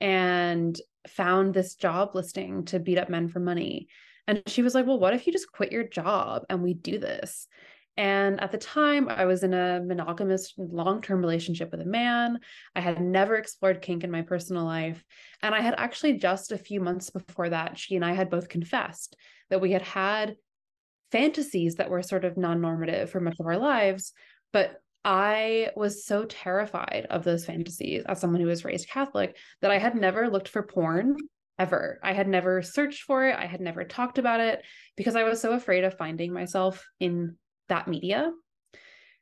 and 0.00 0.78
found 1.06 1.54
this 1.54 1.74
job 1.74 2.14
listing 2.14 2.64
to 2.66 2.80
beat 2.80 2.98
up 2.98 3.08
men 3.08 3.28
for 3.28 3.40
money. 3.40 3.88
And 4.26 4.42
she 4.46 4.62
was 4.62 4.74
like, 4.74 4.86
Well, 4.86 4.98
what 4.98 5.14
if 5.14 5.26
you 5.26 5.32
just 5.32 5.50
quit 5.50 5.72
your 5.72 5.84
job 5.84 6.42
and 6.48 6.62
we 6.62 6.74
do 6.74 6.98
this? 6.98 7.46
And 7.96 8.40
at 8.40 8.52
the 8.52 8.58
time, 8.58 9.08
I 9.08 9.26
was 9.26 9.42
in 9.42 9.52
a 9.52 9.80
monogamous 9.84 10.54
long 10.56 11.02
term 11.02 11.20
relationship 11.20 11.70
with 11.70 11.82
a 11.82 11.86
man. 11.86 12.38
I 12.74 12.80
had 12.80 13.00
never 13.00 13.36
explored 13.36 13.82
kink 13.82 14.02
in 14.02 14.10
my 14.10 14.22
personal 14.22 14.64
life. 14.64 15.04
And 15.42 15.54
I 15.54 15.60
had 15.60 15.74
actually 15.76 16.18
just 16.18 16.52
a 16.52 16.58
few 16.58 16.80
months 16.80 17.10
before 17.10 17.50
that, 17.50 17.78
she 17.78 17.96
and 17.96 18.04
I 18.04 18.14
had 18.14 18.30
both 18.30 18.48
confessed 18.48 19.16
that 19.50 19.60
we 19.60 19.72
had 19.72 19.82
had 19.82 20.36
fantasies 21.10 21.74
that 21.74 21.90
were 21.90 22.02
sort 22.02 22.24
of 22.24 22.38
non 22.38 22.62
normative 22.62 23.10
for 23.10 23.20
much 23.20 23.36
of 23.38 23.46
our 23.46 23.58
lives. 23.58 24.12
But 24.52 24.80
I 25.04 25.70
was 25.76 26.06
so 26.06 26.24
terrified 26.24 27.06
of 27.10 27.24
those 27.24 27.44
fantasies 27.44 28.04
as 28.06 28.20
someone 28.20 28.40
who 28.40 28.46
was 28.46 28.64
raised 28.64 28.88
Catholic 28.88 29.36
that 29.60 29.70
I 29.70 29.78
had 29.78 29.96
never 29.96 30.30
looked 30.30 30.48
for 30.48 30.62
porn 30.62 31.16
ever. 31.58 31.98
I 32.02 32.12
had 32.12 32.28
never 32.28 32.62
searched 32.62 33.02
for 33.02 33.26
it. 33.26 33.36
I 33.36 33.46
had 33.46 33.60
never 33.60 33.84
talked 33.84 34.18
about 34.18 34.40
it 34.40 34.64
because 34.96 35.16
I 35.16 35.24
was 35.24 35.40
so 35.40 35.52
afraid 35.52 35.84
of 35.84 35.98
finding 35.98 36.32
myself 36.32 36.86
in 36.98 37.36
that 37.68 37.88
media. 37.88 38.32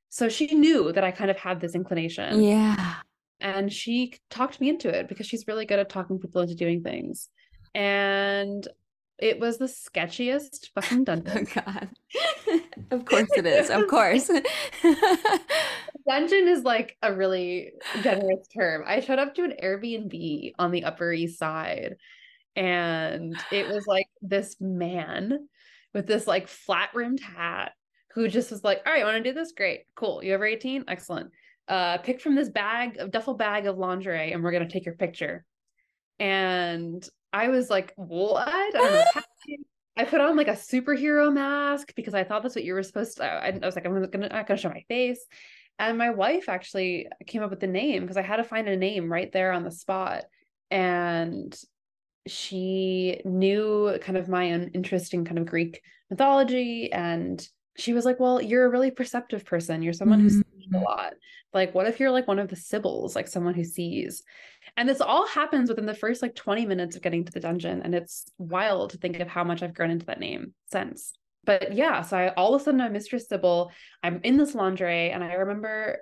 So 0.08 0.28
she 0.28 0.54
knew 0.54 0.92
that 0.92 1.04
I 1.04 1.10
kind 1.10 1.30
of 1.30 1.36
had 1.36 1.60
this 1.60 1.74
inclination. 1.74 2.42
Yeah. 2.42 2.96
And 3.40 3.72
she 3.72 4.14
talked 4.28 4.60
me 4.60 4.68
into 4.68 4.88
it 4.88 5.08
because 5.08 5.26
she's 5.26 5.46
really 5.46 5.66
good 5.66 5.78
at 5.78 5.88
talking 5.88 6.18
people 6.18 6.42
into 6.42 6.54
doing 6.54 6.82
things. 6.82 7.28
And 7.74 8.66
it 9.18 9.38
was 9.38 9.58
the 9.58 9.66
sketchiest 9.66 10.70
fucking 10.74 11.00
oh, 11.00 11.04
dungeon. 11.04 11.46
Oh 11.56 11.62
god. 11.62 11.88
of 12.90 13.04
course 13.04 13.28
it 13.36 13.46
is. 13.46 13.70
Of 13.70 13.86
course. 13.88 14.30
dungeon 16.08 16.48
is 16.48 16.64
like 16.64 16.96
a 17.02 17.14
really 17.14 17.72
generous 18.02 18.48
term. 18.48 18.82
I 18.86 19.00
showed 19.00 19.18
up 19.18 19.34
to 19.36 19.44
an 19.44 19.54
Airbnb 19.62 20.52
on 20.58 20.70
the 20.70 20.84
Upper 20.84 21.12
East 21.12 21.38
Side 21.38 21.96
and 22.56 23.36
it 23.52 23.68
was 23.68 23.86
like 23.86 24.08
this 24.22 24.56
man 24.60 25.48
with 25.94 26.06
this 26.06 26.26
like 26.26 26.48
flat 26.48 26.90
rimmed 26.94 27.20
hat 27.20 27.72
who 28.14 28.28
just 28.28 28.50
was 28.50 28.64
like, 28.64 28.82
all 28.86 28.92
right, 28.92 29.04
want 29.04 29.22
to 29.22 29.30
do 29.30 29.34
this? 29.34 29.52
Great, 29.52 29.82
cool. 29.94 30.22
You 30.22 30.34
over 30.34 30.44
18? 30.46 30.84
Excellent. 30.88 31.30
Uh, 31.68 31.98
pick 31.98 32.20
from 32.20 32.34
this 32.34 32.48
bag 32.48 32.98
of 32.98 33.10
duffel 33.10 33.34
bag 33.34 33.66
of 33.66 33.78
lingerie 33.78 34.32
and 34.32 34.42
we're 34.42 34.50
going 34.50 34.66
to 34.66 34.72
take 34.72 34.84
your 34.84 34.96
picture. 34.96 35.44
And 36.18 37.08
I 37.32 37.48
was 37.48 37.70
like, 37.70 37.92
what? 37.96 38.48
I. 38.48 39.04
I 39.96 40.04
put 40.04 40.20
on 40.20 40.34
like 40.34 40.48
a 40.48 40.52
superhero 40.52 41.30
mask 41.30 41.94
because 41.94 42.14
I 42.14 42.24
thought 42.24 42.42
that's 42.42 42.54
what 42.54 42.64
you 42.64 42.72
were 42.72 42.82
supposed 42.82 43.18
to. 43.18 43.24
I, 43.24 43.48
I 43.48 43.66
was 43.66 43.74
like, 43.74 43.84
I'm 43.84 43.92
gonna, 43.92 44.28
not 44.28 44.46
gonna 44.46 44.58
show 44.58 44.70
my 44.70 44.84
face. 44.88 45.22
And 45.78 45.98
my 45.98 46.10
wife 46.10 46.48
actually 46.48 47.08
came 47.26 47.42
up 47.42 47.50
with 47.50 47.60
the 47.60 47.66
name 47.66 48.02
because 48.02 48.16
I 48.16 48.22
had 48.22 48.36
to 48.36 48.44
find 48.44 48.66
a 48.66 48.76
name 48.76 49.12
right 49.12 49.30
there 49.30 49.52
on 49.52 49.64
the 49.64 49.70
spot. 49.70 50.24
And 50.70 51.54
she 52.26 53.20
knew 53.24 53.98
kind 54.00 54.16
of 54.16 54.28
my 54.28 54.52
own 54.52 54.70
interest 54.74 55.12
in 55.12 55.24
kind 55.24 55.38
of 55.38 55.46
Greek 55.46 55.82
mythology 56.08 56.92
and 56.92 57.46
she 57.76 57.92
was 57.92 58.04
like, 58.04 58.20
Well, 58.20 58.40
you're 58.40 58.66
a 58.66 58.70
really 58.70 58.90
perceptive 58.90 59.44
person. 59.44 59.82
You're 59.82 59.92
someone 59.92 60.20
mm-hmm. 60.20 60.38
who 60.38 60.60
sees 60.60 60.72
a 60.74 60.78
lot. 60.78 61.14
Like, 61.52 61.74
what 61.74 61.86
if 61.86 61.98
you're 61.98 62.10
like 62.10 62.28
one 62.28 62.38
of 62.38 62.48
the 62.48 62.56
Sybils, 62.56 63.16
like 63.16 63.26
someone 63.26 63.54
who 63.54 63.64
sees? 63.64 64.22
And 64.76 64.88
this 64.88 65.00
all 65.00 65.26
happens 65.26 65.68
within 65.68 65.86
the 65.86 65.94
first 65.94 66.22
like 66.22 66.34
20 66.34 66.66
minutes 66.66 66.96
of 66.96 67.02
getting 67.02 67.24
to 67.24 67.32
the 67.32 67.40
dungeon. 67.40 67.82
And 67.82 67.94
it's 67.94 68.26
wild 68.38 68.90
to 68.90 68.98
think 68.98 69.18
of 69.18 69.28
how 69.28 69.42
much 69.42 69.62
I've 69.62 69.74
grown 69.74 69.90
into 69.90 70.06
that 70.06 70.20
name 70.20 70.54
since. 70.70 71.12
But 71.44 71.74
yeah, 71.74 72.02
so 72.02 72.18
I 72.18 72.28
all 72.34 72.54
of 72.54 72.60
a 72.60 72.64
sudden 72.64 72.80
I'm 72.80 72.92
Mistress 72.92 73.28
Sybil. 73.28 73.72
I'm 74.02 74.20
in 74.22 74.36
this 74.36 74.54
lingerie, 74.54 75.10
and 75.10 75.24
I 75.24 75.34
remember 75.34 75.98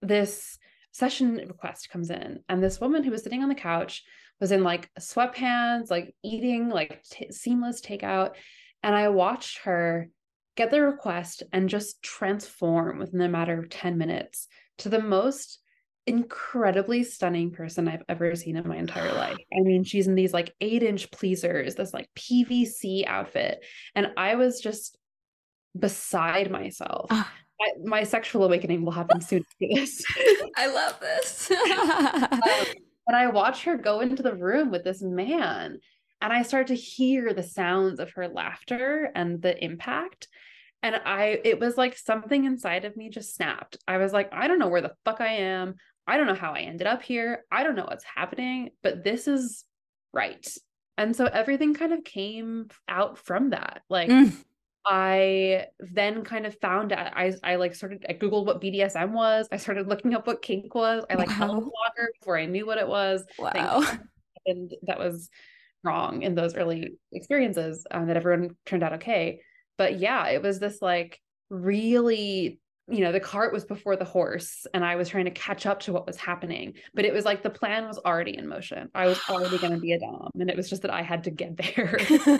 this 0.00 0.58
session 0.92 1.36
request 1.36 1.90
comes 1.90 2.10
in, 2.10 2.40
and 2.48 2.62
this 2.62 2.80
woman 2.80 3.02
who 3.02 3.10
was 3.10 3.22
sitting 3.22 3.42
on 3.42 3.48
the 3.48 3.54
couch 3.54 4.04
was 4.40 4.52
in 4.52 4.62
like 4.62 4.88
sweatpants, 4.98 5.90
like 5.90 6.14
eating 6.22 6.68
like 6.68 7.02
t- 7.10 7.32
seamless 7.32 7.80
takeout. 7.80 8.34
And 8.82 8.94
I 8.94 9.08
watched 9.08 9.58
her 9.64 10.08
get 10.56 10.70
the 10.70 10.82
request 10.82 11.42
and 11.52 11.68
just 11.68 12.02
transform 12.02 12.98
within 12.98 13.20
a 13.20 13.28
matter 13.28 13.58
of 13.58 13.70
10 13.70 13.96
minutes 13.98 14.48
to 14.78 14.88
the 14.88 15.00
most 15.00 15.58
incredibly 16.06 17.04
stunning 17.04 17.50
person 17.50 17.86
I've 17.86 18.02
ever 18.08 18.34
seen 18.34 18.56
in 18.56 18.66
my 18.66 18.76
entire 18.76 19.12
life. 19.14 19.36
I 19.52 19.60
mean, 19.60 19.84
she's 19.84 20.06
in 20.06 20.14
these 20.14 20.32
like 20.32 20.54
eight 20.60 20.82
inch 20.82 21.10
pleasers, 21.10 21.74
this 21.74 21.94
like 21.94 22.08
PVC 22.16 23.06
outfit. 23.06 23.64
And 23.94 24.08
I 24.16 24.34
was 24.34 24.60
just 24.60 24.98
beside 25.78 26.50
myself. 26.50 27.06
Ah. 27.10 27.32
I, 27.60 27.72
my 27.84 28.04
sexual 28.04 28.44
awakening 28.44 28.84
will 28.84 28.92
happen 28.92 29.20
soon 29.20 29.44
this. 29.60 30.02
I 30.56 30.66
love 30.72 30.98
this. 31.00 31.50
um, 31.50 32.40
but 33.06 33.14
I 33.14 33.26
watch 33.26 33.64
her 33.64 33.76
go 33.76 34.00
into 34.00 34.22
the 34.22 34.34
room 34.34 34.70
with 34.70 34.82
this 34.82 35.02
man 35.02 35.78
and 36.20 36.32
I 36.32 36.42
started 36.42 36.68
to 36.68 36.74
hear 36.74 37.32
the 37.32 37.42
sounds 37.42 38.00
of 38.00 38.10
her 38.12 38.28
laughter 38.28 39.10
and 39.14 39.40
the 39.40 39.62
impact 39.62 40.28
and 40.82 40.96
I 41.04 41.40
it 41.44 41.60
was 41.60 41.76
like 41.76 41.96
something 41.96 42.44
inside 42.44 42.84
of 42.84 42.96
me 42.96 43.10
just 43.10 43.34
snapped. 43.34 43.76
I 43.86 43.98
was 43.98 44.12
like, 44.12 44.30
I 44.32 44.48
don't 44.48 44.58
know 44.58 44.68
where 44.68 44.80
the 44.80 44.94
fuck 45.04 45.20
I 45.20 45.34
am. 45.34 45.74
I 46.06 46.16
don't 46.16 46.26
know 46.26 46.34
how 46.34 46.52
I 46.52 46.60
ended 46.60 46.86
up 46.86 47.02
here. 47.02 47.44
I 47.52 47.62
don't 47.62 47.76
know 47.76 47.84
what's 47.84 48.04
happening, 48.04 48.70
but 48.82 49.04
this 49.04 49.28
is 49.28 49.64
right. 50.12 50.46
And 50.96 51.14
so 51.14 51.26
everything 51.26 51.74
kind 51.74 51.92
of 51.92 52.04
came 52.04 52.68
out 52.88 53.18
from 53.18 53.50
that. 53.50 53.82
Like 53.88 54.08
mm. 54.08 54.32
I 54.86 55.66
then 55.78 56.24
kind 56.24 56.46
of 56.46 56.58
found 56.60 56.92
out 56.92 57.12
I 57.14 57.34
I 57.42 57.56
like 57.56 57.74
started 57.74 58.06
I 58.08 58.14
googled 58.14 58.46
what 58.46 58.62
BDSM 58.62 59.12
was. 59.12 59.48
I 59.52 59.58
started 59.58 59.86
looking 59.86 60.14
up 60.14 60.26
what 60.26 60.42
kink 60.42 60.74
was. 60.74 61.04
I 61.10 61.14
like 61.14 61.28
wow. 61.28 61.34
held 61.34 61.50
longer 61.64 62.10
before 62.18 62.38
I 62.38 62.46
knew 62.46 62.66
what 62.66 62.78
it 62.78 62.88
was. 62.88 63.24
Wow. 63.38 63.84
And 64.46 64.72
that 64.84 64.98
was 64.98 65.28
wrong 65.84 66.22
in 66.22 66.34
those 66.34 66.54
early 66.54 66.94
experiences 67.12 67.86
um, 67.90 68.06
that 68.06 68.16
everyone 68.16 68.56
turned 68.66 68.82
out 68.82 68.94
okay 68.94 69.40
but 69.78 69.98
yeah 69.98 70.28
it 70.28 70.42
was 70.42 70.58
this 70.58 70.82
like 70.82 71.18
really 71.48 72.60
you 72.88 73.00
know 73.00 73.12
the 73.12 73.20
cart 73.20 73.52
was 73.52 73.64
before 73.64 73.96
the 73.96 74.04
horse 74.04 74.66
and 74.74 74.84
i 74.84 74.96
was 74.96 75.08
trying 75.08 75.24
to 75.24 75.30
catch 75.30 75.64
up 75.64 75.80
to 75.80 75.92
what 75.92 76.06
was 76.06 76.16
happening 76.16 76.74
but 76.94 77.04
it 77.04 77.12
was 77.12 77.24
like 77.24 77.42
the 77.42 77.50
plan 77.50 77.86
was 77.86 77.98
already 77.98 78.36
in 78.36 78.48
motion 78.48 78.88
i 78.94 79.06
was 79.06 79.20
already 79.28 79.58
going 79.58 79.72
to 79.72 79.78
be 79.78 79.92
a 79.92 80.00
dom 80.00 80.30
and 80.34 80.50
it 80.50 80.56
was 80.56 80.68
just 80.68 80.82
that 80.82 80.90
i 80.90 81.02
had 81.02 81.24
to 81.24 81.30
get 81.30 81.56
there 81.56 81.98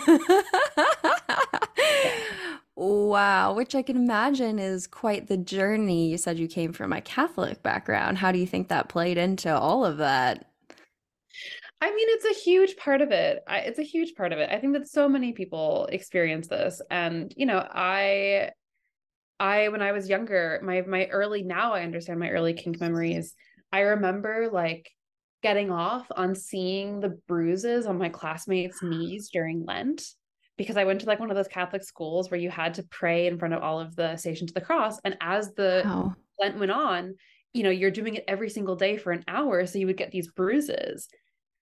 Wow, 2.75 3.53
which 3.53 3.75
I 3.75 3.83
can 3.83 3.95
imagine 3.95 4.57
is 4.57 4.87
quite 4.87 5.27
the 5.27 5.37
journey. 5.37 6.09
You 6.09 6.17
said 6.17 6.39
you 6.39 6.47
came 6.47 6.73
from 6.73 6.93
a 6.93 7.01
Catholic 7.01 7.61
background. 7.61 8.17
How 8.17 8.31
do 8.31 8.39
you 8.39 8.47
think 8.47 8.69
that 8.69 8.89
played 8.89 9.19
into 9.19 9.55
all 9.55 9.85
of 9.85 9.97
that? 9.97 10.50
I 11.81 11.89
mean, 11.89 12.07
it's 12.11 12.25
a 12.25 12.43
huge 12.43 12.77
part 12.77 13.01
of 13.01 13.11
it. 13.11 13.41
I, 13.47 13.59
it's 13.59 13.79
a 13.79 13.83
huge 13.83 14.13
part 14.13 14.31
of 14.31 14.39
it. 14.39 14.51
I 14.51 14.59
think 14.59 14.73
that 14.73 14.87
so 14.87 15.09
many 15.09 15.33
people 15.33 15.87
experience 15.91 16.47
this, 16.47 16.79
and 16.91 17.33
you 17.35 17.47
know, 17.47 17.57
I, 17.57 18.51
I 19.39 19.69
when 19.69 19.81
I 19.81 19.91
was 19.91 20.07
younger, 20.07 20.61
my 20.63 20.81
my 20.81 21.07
early 21.07 21.41
now 21.41 21.73
I 21.73 21.81
understand 21.81 22.19
my 22.19 22.29
early 22.29 22.53
kink 22.53 22.79
memories. 22.79 23.33
I 23.73 23.79
remember 23.79 24.49
like 24.51 24.91
getting 25.41 25.71
off 25.71 26.05
on 26.15 26.35
seeing 26.35 26.99
the 26.99 27.17
bruises 27.27 27.87
on 27.87 27.97
my 27.97 28.09
classmates' 28.09 28.83
knees 28.83 29.29
during 29.33 29.65
Lent 29.65 30.03
because 30.57 30.77
I 30.77 30.83
went 30.83 31.01
to 31.01 31.07
like 31.07 31.19
one 31.19 31.31
of 31.31 31.35
those 31.35 31.47
Catholic 31.47 31.83
schools 31.83 32.29
where 32.29 32.39
you 32.39 32.51
had 32.51 32.75
to 32.75 32.83
pray 32.83 33.25
in 33.25 33.39
front 33.39 33.55
of 33.55 33.63
all 33.63 33.79
of 33.79 33.95
the 33.95 34.17
stations 34.17 34.51
of 34.51 34.55
the 34.55 34.61
cross, 34.61 34.99
and 35.03 35.17
as 35.19 35.51
the 35.53 35.81
wow. 35.83 36.13
Lent 36.39 36.59
went 36.59 36.71
on, 36.71 37.15
you 37.53 37.63
know, 37.63 37.71
you're 37.71 37.89
doing 37.89 38.13
it 38.13 38.25
every 38.27 38.51
single 38.51 38.75
day 38.75 38.97
for 38.97 39.11
an 39.11 39.23
hour, 39.27 39.65
so 39.65 39.79
you 39.79 39.87
would 39.87 39.97
get 39.97 40.11
these 40.11 40.27
bruises 40.27 41.07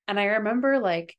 and 0.09 0.19
I 0.19 0.25
remember 0.25 0.79
like 0.79 1.15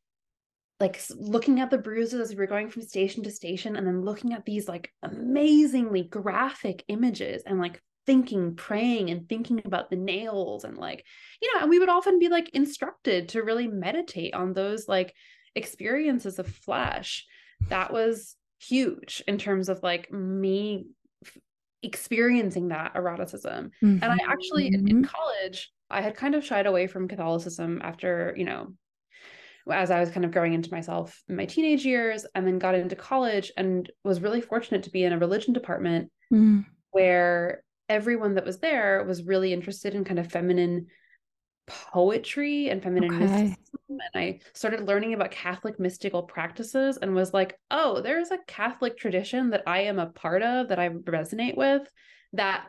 like 0.80 1.00
looking 1.16 1.60
at 1.60 1.70
the 1.70 1.78
bruises 1.78 2.20
as 2.20 2.30
we 2.30 2.36
were 2.36 2.46
going 2.46 2.68
from 2.68 2.82
station 2.82 3.22
to 3.22 3.30
station 3.30 3.76
and 3.76 3.86
then 3.86 4.02
looking 4.02 4.32
at 4.32 4.44
these 4.44 4.66
like 4.66 4.92
amazingly 5.02 6.02
graphic 6.02 6.84
images 6.88 7.42
and 7.46 7.60
like 7.60 7.80
thinking 8.06 8.56
praying 8.56 9.10
and 9.10 9.28
thinking 9.28 9.62
about 9.64 9.90
the 9.90 9.96
nails 9.96 10.64
and 10.64 10.76
like 10.76 11.04
you 11.40 11.52
know 11.54 11.60
and 11.60 11.70
we 11.70 11.78
would 11.78 11.90
often 11.90 12.18
be 12.18 12.28
like 12.28 12.48
instructed 12.50 13.28
to 13.28 13.42
really 13.42 13.68
meditate 13.68 14.34
on 14.34 14.52
those 14.52 14.88
like 14.88 15.14
experiences 15.54 16.38
of 16.38 16.48
flesh 16.48 17.26
that 17.68 17.92
was 17.92 18.36
huge 18.58 19.22
in 19.28 19.38
terms 19.38 19.68
of 19.68 19.82
like 19.82 20.10
me 20.10 20.86
f- 21.24 21.36
experiencing 21.82 22.68
that 22.68 22.94
eroticism 22.94 23.70
mm-hmm. 23.84 24.02
and 24.02 24.04
i 24.04 24.18
actually 24.26 24.66
in, 24.66 24.88
in 24.88 25.02
mm-hmm. 25.02 25.02
college 25.02 25.70
I 25.90 26.00
had 26.00 26.16
kind 26.16 26.34
of 26.34 26.44
shied 26.44 26.66
away 26.66 26.86
from 26.86 27.08
Catholicism 27.08 27.80
after, 27.82 28.34
you 28.36 28.44
know, 28.44 28.74
as 29.70 29.90
I 29.90 30.00
was 30.00 30.10
kind 30.10 30.24
of 30.24 30.32
growing 30.32 30.54
into 30.54 30.70
myself 30.70 31.22
in 31.28 31.36
my 31.36 31.44
teenage 31.44 31.84
years 31.84 32.26
and 32.34 32.46
then 32.46 32.58
got 32.58 32.74
into 32.74 32.96
college 32.96 33.52
and 33.56 33.90
was 34.04 34.20
really 34.20 34.40
fortunate 34.40 34.84
to 34.84 34.90
be 34.90 35.04
in 35.04 35.12
a 35.12 35.18
religion 35.18 35.52
department 35.52 36.10
mm. 36.32 36.64
where 36.90 37.62
everyone 37.88 38.34
that 38.34 38.46
was 38.46 38.58
there 38.58 39.04
was 39.04 39.24
really 39.24 39.52
interested 39.52 39.94
in 39.94 40.04
kind 40.04 40.18
of 40.18 40.30
feminine 40.30 40.86
poetry 41.66 42.68
and 42.68 42.82
feminine 42.82 43.14
okay. 43.14 43.26
mysticism. 43.26 43.58
And 43.88 44.00
I 44.14 44.40
started 44.54 44.86
learning 44.86 45.14
about 45.14 45.30
Catholic 45.30 45.78
mystical 45.78 46.22
practices 46.22 46.98
and 47.00 47.14
was 47.14 47.34
like, 47.34 47.58
oh, 47.70 48.00
there's 48.00 48.30
a 48.30 48.38
Catholic 48.46 48.96
tradition 48.96 49.50
that 49.50 49.64
I 49.66 49.82
am 49.82 49.98
a 49.98 50.06
part 50.06 50.42
of 50.42 50.68
that 50.68 50.78
I 50.78 50.88
resonate 50.88 51.56
with 51.56 51.88
that 52.32 52.66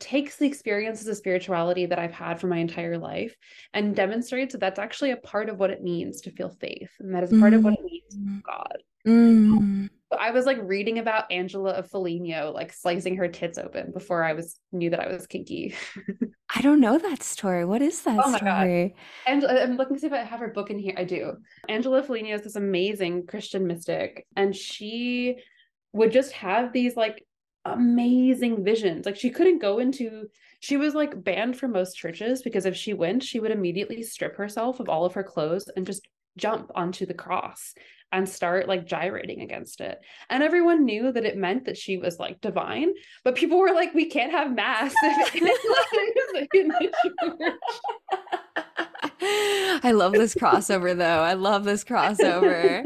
takes 0.00 0.36
the 0.36 0.46
experiences 0.46 1.08
of 1.08 1.16
spirituality 1.16 1.86
that 1.86 1.98
I've 1.98 2.12
had 2.12 2.40
for 2.40 2.46
my 2.46 2.58
entire 2.58 2.98
life 2.98 3.34
and 3.72 3.96
demonstrates 3.96 4.52
that 4.52 4.60
that's 4.60 4.78
actually 4.78 5.12
a 5.12 5.16
part 5.16 5.48
of 5.48 5.58
what 5.58 5.70
it 5.70 5.82
means 5.82 6.20
to 6.22 6.30
feel 6.30 6.48
faith. 6.48 6.90
And 7.00 7.14
that 7.14 7.24
is 7.24 7.30
part 7.30 7.52
mm. 7.52 7.56
of 7.56 7.64
what 7.64 7.74
it 7.74 7.84
means 7.84 8.14
to 8.14 8.18
mm. 8.18 8.42
God. 8.42 8.76
Mm. 9.06 9.88
So 10.12 10.18
I 10.18 10.30
was 10.30 10.46
like 10.46 10.58
reading 10.62 10.98
about 10.98 11.32
Angela 11.32 11.70
of 11.70 11.88
Foligno, 11.88 12.52
like 12.54 12.72
slicing 12.72 13.16
her 13.16 13.28
tits 13.28 13.58
open 13.58 13.92
before 13.92 14.22
I 14.22 14.34
was 14.34 14.58
knew 14.70 14.90
that 14.90 15.00
I 15.00 15.12
was 15.12 15.26
kinky. 15.26 15.74
I 16.54 16.60
don't 16.60 16.80
know 16.80 16.98
that 16.98 17.22
story. 17.22 17.64
What 17.64 17.82
is 17.82 18.02
that 18.02 18.20
oh 18.22 18.30
my 18.30 18.36
story? 18.36 18.94
God. 19.26 19.32
And 19.32 19.44
I'm 19.44 19.76
looking 19.76 19.96
to 19.96 20.00
see 20.00 20.06
if 20.06 20.12
I 20.12 20.18
have 20.18 20.40
her 20.40 20.48
book 20.48 20.70
in 20.70 20.78
here. 20.78 20.94
I 20.96 21.04
do. 21.04 21.38
Angela 21.68 22.02
Foligno 22.02 22.34
is 22.34 22.42
this 22.42 22.56
amazing 22.56 23.26
Christian 23.26 23.66
mystic, 23.66 24.26
and 24.36 24.54
she 24.54 25.36
would 25.92 26.12
just 26.12 26.32
have 26.32 26.72
these 26.72 26.94
like 26.96 27.24
amazing 27.64 28.64
visions. 28.64 29.06
Like 29.06 29.16
she 29.16 29.30
couldn't 29.30 29.60
go 29.60 29.78
into 29.78 30.28
she 30.60 30.76
was 30.76 30.94
like 30.94 31.24
banned 31.24 31.56
from 31.56 31.72
most 31.72 31.94
churches 31.94 32.40
because 32.42 32.66
if 32.66 32.76
she 32.76 32.94
went, 32.94 33.24
she 33.24 33.40
would 33.40 33.50
immediately 33.50 34.02
strip 34.02 34.36
herself 34.36 34.78
of 34.78 34.88
all 34.88 35.04
of 35.04 35.14
her 35.14 35.24
clothes 35.24 35.68
and 35.76 35.84
just 35.84 36.06
jump 36.36 36.70
onto 36.74 37.04
the 37.04 37.14
cross 37.14 37.74
and 38.12 38.28
start 38.28 38.68
like 38.68 38.86
gyrating 38.86 39.40
against 39.40 39.80
it. 39.80 39.98
And 40.30 40.42
everyone 40.42 40.84
knew 40.84 41.10
that 41.12 41.24
it 41.24 41.36
meant 41.36 41.64
that 41.64 41.76
she 41.76 41.96
was 41.96 42.18
like 42.20 42.40
divine, 42.40 42.92
but 43.24 43.34
people 43.34 43.58
were 43.58 43.72
like, 43.72 43.92
we 43.92 44.04
can't 44.04 44.30
have 44.30 44.54
mass. 44.54 44.94
I 49.84 49.92
love 49.92 50.12
this 50.12 50.34
crossover 50.34 50.96
though. 50.96 51.22
I 51.22 51.32
love 51.34 51.64
this 51.64 51.84
crossover. 51.84 52.84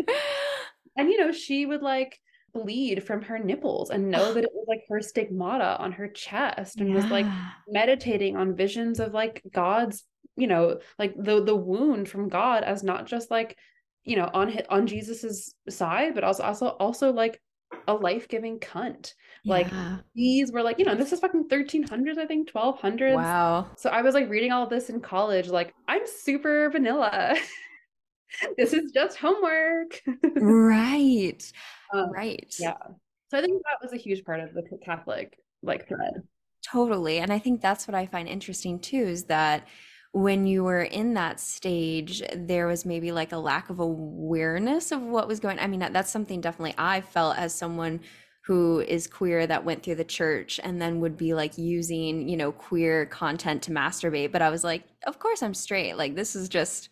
and 0.97 1.11
you 1.11 1.19
know, 1.19 1.33
she 1.33 1.67
would 1.67 1.83
like 1.83 2.19
bleed 2.57 3.03
from 3.03 3.23
her 3.23 3.39
nipples 3.39 3.91
and 3.91 4.11
know 4.11 4.33
that 4.33 4.45
it 4.45 4.51
was 4.53 4.65
like 4.69 4.83
her 4.89 5.01
stigmata 5.01 5.77
on 5.79 5.93
her 5.93 6.09
chest 6.09 6.81
and 6.81 6.89
yeah. 6.89 6.95
was 6.95 7.05
like 7.07 7.27
meditating 7.69 8.37
on 8.37 8.57
visions 8.57 9.01
of 9.01 9.13
like 9.13 9.43
God's, 9.53 10.05
you 10.37 10.47
know, 10.47 10.79
like 10.99 11.15
the 11.17 11.43
the 11.43 11.57
wound 11.57 12.09
from 12.09 12.29
God 12.29 12.63
as 12.65 12.83
not 12.83 13.07
just 13.07 13.31
like, 13.31 13.57
you 14.05 14.17
know, 14.17 14.31
on 14.33 14.59
on 14.69 14.87
Jesus's 14.87 15.55
side, 15.69 16.15
but 16.15 16.25
also 16.25 16.43
also 16.43 16.67
also 16.69 17.13
like 17.13 17.41
a 17.89 17.95
life-giving 17.95 18.59
cunt. 18.61 19.15
Yeah. 19.45 19.53
Like 19.53 19.69
these 20.15 20.53
were 20.53 20.63
like, 20.63 20.79
you 20.79 20.85
know, 20.85 20.95
this 20.95 21.13
is 21.13 21.21
fucking 21.21 21.49
1300s, 21.49 22.19
I 22.19 22.27
think, 22.27 22.51
1200s. 22.51 23.15
Wow. 23.15 23.67
So 23.77 23.91
I 23.91 24.03
was 24.03 24.15
like 24.15 24.29
reading 24.29 24.53
all 24.53 24.67
this 24.67 24.91
in 24.91 25.01
college, 25.01 25.49
like, 25.49 25.75
I'm 25.89 26.07
super 26.07 26.71
vanilla. 26.71 27.37
this 28.57 28.73
is 28.73 28.93
just 28.93 29.19
homework. 29.19 30.03
right. 30.37 31.53
Um, 31.95 32.11
right. 32.11 32.53
Yeah. 32.59 32.75
So 33.31 33.39
I 33.39 33.43
think 33.43 33.63
that 33.63 33.79
was 33.81 33.93
a 33.93 33.97
huge 33.97 34.25
part 34.25 34.41
of 34.41 34.53
the 34.55 34.65
Catholic 34.85 35.39
like 35.63 35.87
thread. 35.87 36.15
Totally. 36.69 37.19
And 37.19 37.33
I 37.33 37.39
think 37.39 37.61
that's 37.61 37.87
what 37.87 37.95
I 37.95 38.07
find 38.07 38.29
interesting 38.29 38.81
too 38.81 38.97
is 38.97 39.25
that 39.27 39.69
when 40.11 40.47
you 40.47 40.65
were 40.65 40.83
in 40.83 41.15
that 41.15 41.39
stage, 41.39 42.23
there 42.35 42.67
was 42.67 42.85
maybe 42.85 43.13
like 43.13 43.33
a 43.33 43.37
lack 43.37 43.71
of 43.71 43.79
awareness 43.79 44.91
of 44.91 45.03
what 45.03 45.29
was 45.29 45.39
going. 45.39 45.59
I 45.59 45.67
mean, 45.67 45.79
that's 45.79 46.11
something 46.11 46.41
definitely 46.41 46.75
I 46.77 47.03
felt 47.03 47.37
as 47.39 47.55
someone 47.55 48.01
who 48.47 48.81
is 48.81 49.07
queer 49.07 49.47
that 49.47 49.65
went 49.65 49.83
through 49.83 49.97
the 49.97 50.05
church 50.05 50.59
and 50.63 50.81
then 50.81 51.01
would 51.01 51.17
be 51.17 51.35
like 51.35 51.59
using, 51.59 52.29
you 52.29 52.37
know, 52.37 52.53
queer 52.53 53.07
content 53.07 53.63
to 53.65 53.73
masturbate. 53.73 54.33
But 54.33 54.41
I 54.41 54.51
was 54.51 54.65
like, 54.65 54.85
of 55.07 55.19
course 55.19 55.43
I'm 55.43 55.55
straight. 55.55 55.97
Like 55.97 56.15
this 56.15 56.35
is 56.37 56.49
just 56.49 56.89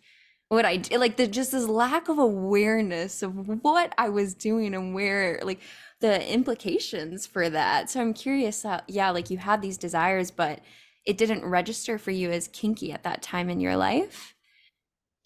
what 0.49 0.65
I 0.65 0.77
did. 0.77 0.99
Like 0.99 1.17
the 1.17 1.27
just 1.27 1.51
this 1.51 1.67
lack 1.67 2.09
of 2.09 2.17
awareness 2.17 3.23
of 3.23 3.63
what 3.63 3.93
I 3.97 4.09
was 4.09 4.33
doing 4.33 4.73
and 4.75 4.93
where 4.93 5.39
like 5.43 5.59
the 6.01 6.31
implications 6.31 7.25
for 7.25 7.49
that. 7.49 7.89
So 7.89 8.01
I'm 8.01 8.13
curious 8.13 8.63
how, 8.63 8.81
yeah, 8.87 9.09
like 9.11 9.29
you 9.29 9.37
had 9.37 9.61
these 9.61 9.77
desires, 9.77 10.31
but 10.31 10.61
it 11.05 11.17
didn't 11.17 11.45
register 11.45 11.97
for 11.97 12.11
you 12.11 12.31
as 12.31 12.47
kinky 12.47 12.91
at 12.91 13.03
that 13.03 13.21
time 13.21 13.49
in 13.49 13.59
your 13.59 13.75
life. 13.75 14.35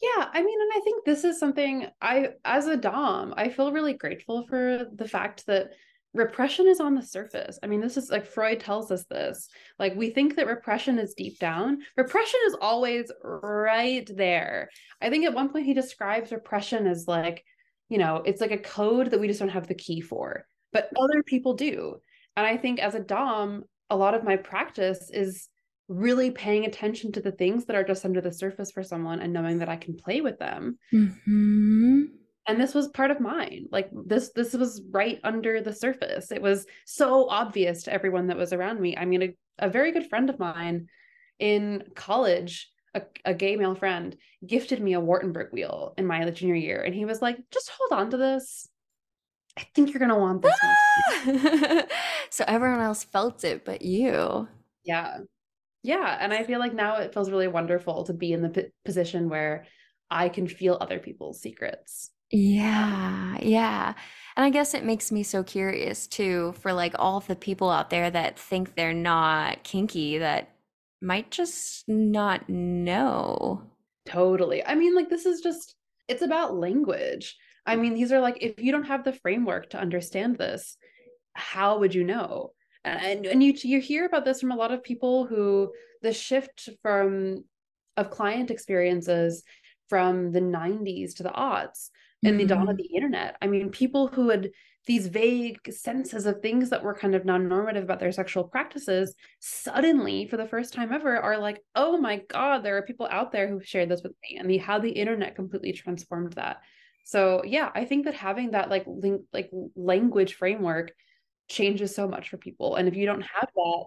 Yeah, 0.02 0.30
I 0.32 0.42
mean, 0.42 0.62
and 0.62 0.72
I 0.76 0.80
think 0.82 1.04
this 1.04 1.26
is 1.26 1.40
something 1.40 1.88
I, 2.02 2.30
as 2.46 2.68
a 2.68 2.78
Dom, 2.78 3.34
I 3.36 3.50
feel 3.50 3.74
really 3.74 3.94
grateful 3.94 4.46
for 4.48 4.88
the 4.94 5.08
fact 5.08 5.46
that 5.48 5.74
repression 6.14 6.68
is 6.68 6.80
on 6.80 6.96
the 6.96 7.04
surface. 7.04 7.60
I 7.62 7.68
mean, 7.68 7.82
this 7.82 7.98
is 7.98 8.10
like 8.10 8.26
Freud 8.26 8.60
tells 8.60 8.92
us 8.92 9.06
this. 9.06 9.48
Like, 9.78 9.96
we 9.96 10.10
think 10.10 10.36
that 10.36 10.48
repression 10.48 10.98
is 10.98 11.14
deep 11.14 11.40
down. 11.40 11.80
Repression 11.98 12.40
is 12.48 12.56
always 12.62 13.12
right 13.24 14.10
there. 14.16 14.70
I 15.02 15.10
think 15.10 15.26
at 15.26 15.34
one 15.34 15.50
point 15.50 15.66
he 15.66 15.74
describes 15.74 16.32
repression 16.32 16.88
as 16.88 17.08
like, 17.08 17.44
you 17.90 17.98
know, 17.98 18.24
it's 18.26 18.42
like 18.42 18.52
a 18.52 18.58
code 18.58 19.12
that 19.12 19.20
we 19.20 19.28
just 19.28 19.40
don't 19.40 19.50
have 19.50 19.68
the 19.68 19.76
key 19.76 20.02
for, 20.02 20.46
but 20.74 20.90
other 21.00 21.24
people 21.24 21.54
do. 21.54 21.98
And 22.36 22.46
I 22.46 22.58
think 22.58 22.80
as 22.80 22.96
a 22.96 23.00
Dom, 23.00 23.64
a 23.90 23.98
lot 23.98 24.14
of 24.14 24.24
my 24.24 24.36
practice 24.36 25.10
is 25.12 25.50
really 25.88 26.30
paying 26.30 26.66
attention 26.66 27.12
to 27.12 27.20
the 27.20 27.32
things 27.32 27.66
that 27.66 27.76
are 27.76 27.84
just 27.84 28.06
under 28.06 28.22
the 28.22 28.32
surface 28.32 28.72
for 28.72 28.84
someone 28.84 29.20
and 29.20 29.34
knowing 29.34 29.58
that 29.60 29.70
I 29.70 29.76
can 29.76 29.96
play 29.96 30.22
with 30.22 30.38
them. 30.38 30.78
Mm-hmm. 30.94 32.04
And 32.50 32.60
this 32.60 32.74
was 32.74 32.88
part 32.88 33.12
of 33.12 33.20
mine. 33.20 33.68
Like 33.72 33.90
this 33.94 34.32
this 34.36 34.54
was 34.54 34.82
right 34.90 35.20
under 35.24 35.62
the 35.62 35.74
surface. 35.74 36.32
It 36.32 36.42
was 36.42 36.66
so 36.86 37.30
obvious 37.30 37.84
to 37.84 37.94
everyone 37.94 38.28
that 38.28 38.38
was 38.38 38.54
around 38.54 38.80
me. 38.80 38.98
I 38.98 39.06
mean 39.06 39.22
a, 39.22 39.36
a 39.60 39.70
very 39.70 39.92
good 39.92 40.10
friend 40.10 40.30
of 40.30 40.40
mine 40.40 40.88
in 41.38 41.84
college, 41.96 42.70
a, 42.94 43.04
a 43.24 43.34
gay 43.34 43.56
male 43.56 43.76
friend, 43.76 44.16
gifted 44.46 44.82
me 44.82 44.96
a 44.96 45.02
Wartenberg 45.02 45.52
wheel 45.52 45.94
in 45.98 46.06
my 46.08 46.28
junior 46.32 46.56
year 46.56 46.82
and 46.82 46.96
he 46.96 47.06
was 47.06 47.22
like, 47.22 47.38
"Just 47.52 47.72
hold 47.78 48.00
on 48.00 48.10
to 48.12 48.18
this. 48.18 48.68
I 49.58 49.68
think 49.76 49.92
you're 49.92 50.00
going 50.00 50.10
to 50.10 50.16
want 50.16 50.42
this 50.42 50.56
one." 50.62 51.40
Ah! 51.40 51.86
so 52.30 52.46
everyone 52.48 52.82
else 52.82 53.04
felt 53.04 53.44
it 53.44 53.64
but 53.64 53.82
you. 53.82 54.48
Yeah 54.84 55.20
yeah 55.84 56.18
and 56.20 56.34
i 56.34 56.44
feel 56.44 56.60
like 56.60 56.74
now 56.74 56.98
it 56.98 57.14
feels 57.14 57.32
really 57.32 57.48
wonderful 57.48 58.04
to 58.04 58.14
be 58.14 58.34
in 58.34 58.42
the 58.42 58.50
p- 58.50 58.68
position 58.84 59.30
where 59.30 59.66
i 60.10 60.28
can 60.28 60.48
feel 60.48 60.78
other 60.80 61.00
people's 61.00 61.42
secrets 61.42 62.12
yeah 62.32 63.38
yeah 63.42 63.94
and 64.36 64.46
i 64.46 64.50
guess 64.50 64.74
it 64.74 64.86
makes 64.86 65.12
me 65.12 65.24
so 65.24 65.44
curious 65.44 66.08
too 66.08 66.54
for 66.60 66.74
like 66.74 66.94
all 67.00 67.20
the 67.22 67.36
people 67.36 67.70
out 67.70 67.90
there 67.90 68.10
that 68.10 68.38
think 68.38 68.76
they're 68.76 68.94
not 68.94 69.64
kinky 69.64 70.18
that 70.20 70.52
might 71.02 71.32
just 71.32 71.88
not 71.88 72.50
know. 72.50 73.64
Totally 74.06 74.66
i 74.66 74.76
mean 74.76 74.96
like 74.96 75.10
this 75.10 75.26
is 75.26 75.42
just 75.42 75.76
it's 76.08 76.24
about 76.24 76.58
language. 76.58 77.38
I 77.66 77.76
mean 77.76 77.94
these 77.94 78.12
are 78.12 78.20
like 78.20 78.40
if 78.42 78.60
you 78.60 78.72
don't 78.72 78.88
have 78.88 79.04
the 79.04 79.14
framework 79.14 79.70
to 79.70 79.80
understand 79.80 80.38
this 80.38 80.76
how 81.34 81.80
would 81.80 81.94
you 81.96 82.04
know? 82.04 82.52
And 82.84 83.26
and 83.26 83.44
you 83.44 83.54
you 83.62 83.80
hear 83.80 84.06
about 84.06 84.26
this 84.26 84.42
from 84.42 84.52
a 84.52 84.56
lot 84.56 84.72
of 84.72 84.84
people 84.84 85.26
who 85.26 85.72
the 86.02 86.14
shift 86.14 86.70
from 86.82 87.44
of 87.98 88.10
client 88.10 88.50
experiences 88.50 89.44
from 89.90 90.32
the 90.32 90.42
90s 90.42 91.14
to 91.16 91.24
the 91.24 91.30
aughts 91.30 91.90
and 92.24 92.34
mm-hmm. 92.34 92.40
the 92.40 92.46
dawn 92.46 92.62
of 92.64 92.70
mm-hmm. 92.70 92.78
the 92.78 92.96
internet 92.96 93.36
i 93.42 93.48
mean 93.48 93.70
people 93.70 94.08
who 94.08 94.30
had 94.30 94.50
these 94.88 95.08
vague 95.08 95.60
senses 95.72 96.26
of 96.26 96.42
things 96.42 96.70
that 96.70 96.84
were 96.84 96.96
kind 96.96 97.14
of 97.14 97.26
non-normative 97.26 97.84
about 97.84 98.00
their 98.00 98.12
sexual 98.12 98.44
practices 98.44 99.14
suddenly 99.40 100.26
for 100.28 100.38
the 100.38 100.48
first 100.48 100.74
time 100.74 100.92
ever 100.92 101.18
are 101.18 101.38
like 101.38 101.60
oh 101.76 101.98
my 101.98 102.22
god 102.30 102.64
there 102.64 102.78
are 102.78 102.84
people 102.84 103.08
out 103.12 103.32
there 103.32 103.48
who've 103.48 103.68
shared 103.68 103.90
this 103.90 104.02
with 104.02 104.14
me 104.24 104.38
and 104.38 104.50
the 104.50 104.58
how 104.58 104.80
the 104.80 104.90
internet 104.90 105.36
completely 105.36 105.72
transformed 105.74 106.34
that 106.34 106.58
so 107.04 107.44
yeah 107.46 107.70
i 107.76 107.86
think 107.86 108.06
that 108.06 108.16
having 108.16 108.52
that 108.52 108.70
like 108.70 108.84
link 108.88 109.22
like 109.34 109.50
language 109.76 110.34
framework 110.34 110.92
changes 111.50 111.94
so 111.94 112.08
much 112.08 112.30
for 112.30 112.38
people. 112.38 112.76
And 112.76 112.88
if 112.88 112.96
you 112.96 113.06
don't 113.06 113.22
have 113.22 113.50
that, 113.54 113.84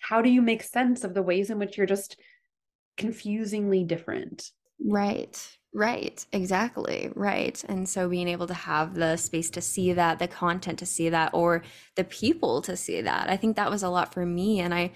how 0.00 0.22
do 0.22 0.30
you 0.30 0.40
make 0.40 0.62
sense 0.62 1.04
of 1.04 1.12
the 1.12 1.22
ways 1.22 1.50
in 1.50 1.58
which 1.58 1.76
you're 1.76 1.86
just 1.86 2.18
confusingly 2.96 3.84
different? 3.84 4.50
Right. 4.84 5.54
Right, 5.74 6.24
exactly. 6.32 7.10
Right. 7.14 7.62
And 7.68 7.86
so 7.88 8.08
being 8.08 8.26
able 8.28 8.46
to 8.46 8.54
have 8.54 8.94
the 8.94 9.16
space 9.16 9.50
to 9.50 9.60
see 9.60 9.92
that, 9.92 10.18
the 10.18 10.26
content 10.26 10.78
to 10.78 10.86
see 10.86 11.10
that, 11.10 11.34
or 11.34 11.62
the 11.94 12.04
people 12.04 12.62
to 12.62 12.74
see 12.76 13.02
that, 13.02 13.28
I 13.28 13.36
think 13.36 13.56
that 13.56 13.70
was 13.70 13.82
a 13.82 13.90
lot 13.90 14.14
for 14.14 14.24
me. 14.24 14.60
And 14.60 14.72
I, 14.72 14.92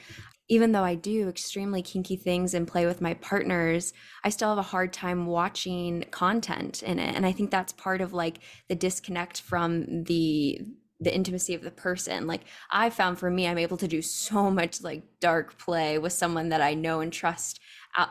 even 0.49 0.73
though 0.73 0.83
I 0.83 0.95
do 0.95 1.29
extremely 1.29 1.83
kinky 1.83 2.17
things 2.17 2.55
and 2.55 2.67
play 2.67 2.87
with 2.87 3.03
my 3.03 3.15
partners, 3.15 3.93
I 4.25 4.31
still 4.31 4.49
have 4.49 4.59
a 4.59 4.63
hard 4.63 4.95
time 4.95 5.27
watching 5.27 6.05
content 6.11 6.83
in 6.83 6.99
it. 6.99 7.15
And 7.15 7.27
I 7.27 7.33
think 7.33 7.51
that's 7.51 7.73
part 7.75 8.01
of 8.01 8.15
like 8.15 8.39
the 8.69 8.75
disconnect 8.75 9.41
from 9.43 10.05
the 10.05 10.61
the 11.01 11.15
intimacy 11.15 11.53
of 11.55 11.63
the 11.63 11.71
person. 11.71 12.29
Like 12.29 12.43
I 12.71 12.89
found 12.89 13.19
for 13.19 13.29
me, 13.29 13.47
I'm 13.49 13.59
able 13.59 13.77
to 13.79 13.89
do 13.89 14.01
so 14.03 14.51
much 14.51 14.83
like 14.83 15.03
dark 15.21 15.59
play 15.59 15.99
with 15.99 16.13
someone 16.13 16.51
that 16.51 16.61
I 16.61 16.75
know 16.75 17.01
and 17.01 17.13
trust 17.13 17.61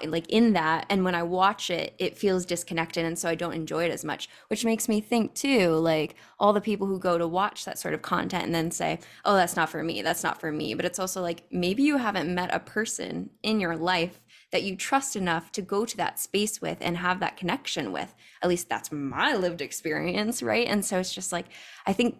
like 0.05 0.29
in 0.29 0.53
that. 0.53 0.85
And 0.89 1.03
when 1.03 1.15
I 1.15 1.23
watch 1.23 1.69
it, 1.69 1.95
it 1.97 2.17
feels 2.17 2.45
disconnected. 2.45 3.05
And 3.05 3.17
so 3.17 3.29
I 3.29 3.35
don't 3.35 3.53
enjoy 3.53 3.85
it 3.85 3.91
as 3.91 4.05
much, 4.05 4.29
which 4.47 4.65
makes 4.65 4.87
me 4.87 5.01
think 5.01 5.33
too, 5.33 5.69
like 5.71 6.15
all 6.39 6.53
the 6.53 6.61
people 6.61 6.87
who 6.87 6.99
go 6.99 7.17
to 7.17 7.27
watch 7.27 7.65
that 7.65 7.79
sort 7.79 7.93
of 7.93 8.01
content 8.01 8.45
and 8.45 8.53
then 8.53 8.71
say, 8.71 8.99
oh, 9.25 9.35
that's 9.35 9.55
not 9.55 9.69
for 9.69 9.83
me. 9.83 10.01
That's 10.01 10.23
not 10.23 10.39
for 10.39 10.51
me. 10.51 10.73
But 10.73 10.85
it's 10.85 10.99
also 10.99 11.21
like 11.21 11.43
maybe 11.51 11.83
you 11.83 11.97
haven't 11.97 12.33
met 12.33 12.53
a 12.53 12.59
person 12.59 13.31
in 13.43 13.59
your 13.59 13.75
life 13.75 14.21
that 14.51 14.63
you 14.63 14.75
trust 14.75 15.15
enough 15.15 15.51
to 15.53 15.61
go 15.61 15.85
to 15.85 15.97
that 15.97 16.19
space 16.19 16.61
with 16.61 16.77
and 16.81 16.97
have 16.97 17.19
that 17.21 17.37
connection 17.37 17.91
with. 17.91 18.13
At 18.41 18.49
least 18.49 18.69
that's 18.69 18.91
my 18.91 19.35
lived 19.35 19.61
experience, 19.61 20.43
right? 20.43 20.67
And 20.67 20.85
so 20.85 20.99
it's 20.99 21.13
just 21.13 21.31
like, 21.31 21.45
I 21.87 21.93
think 21.93 22.17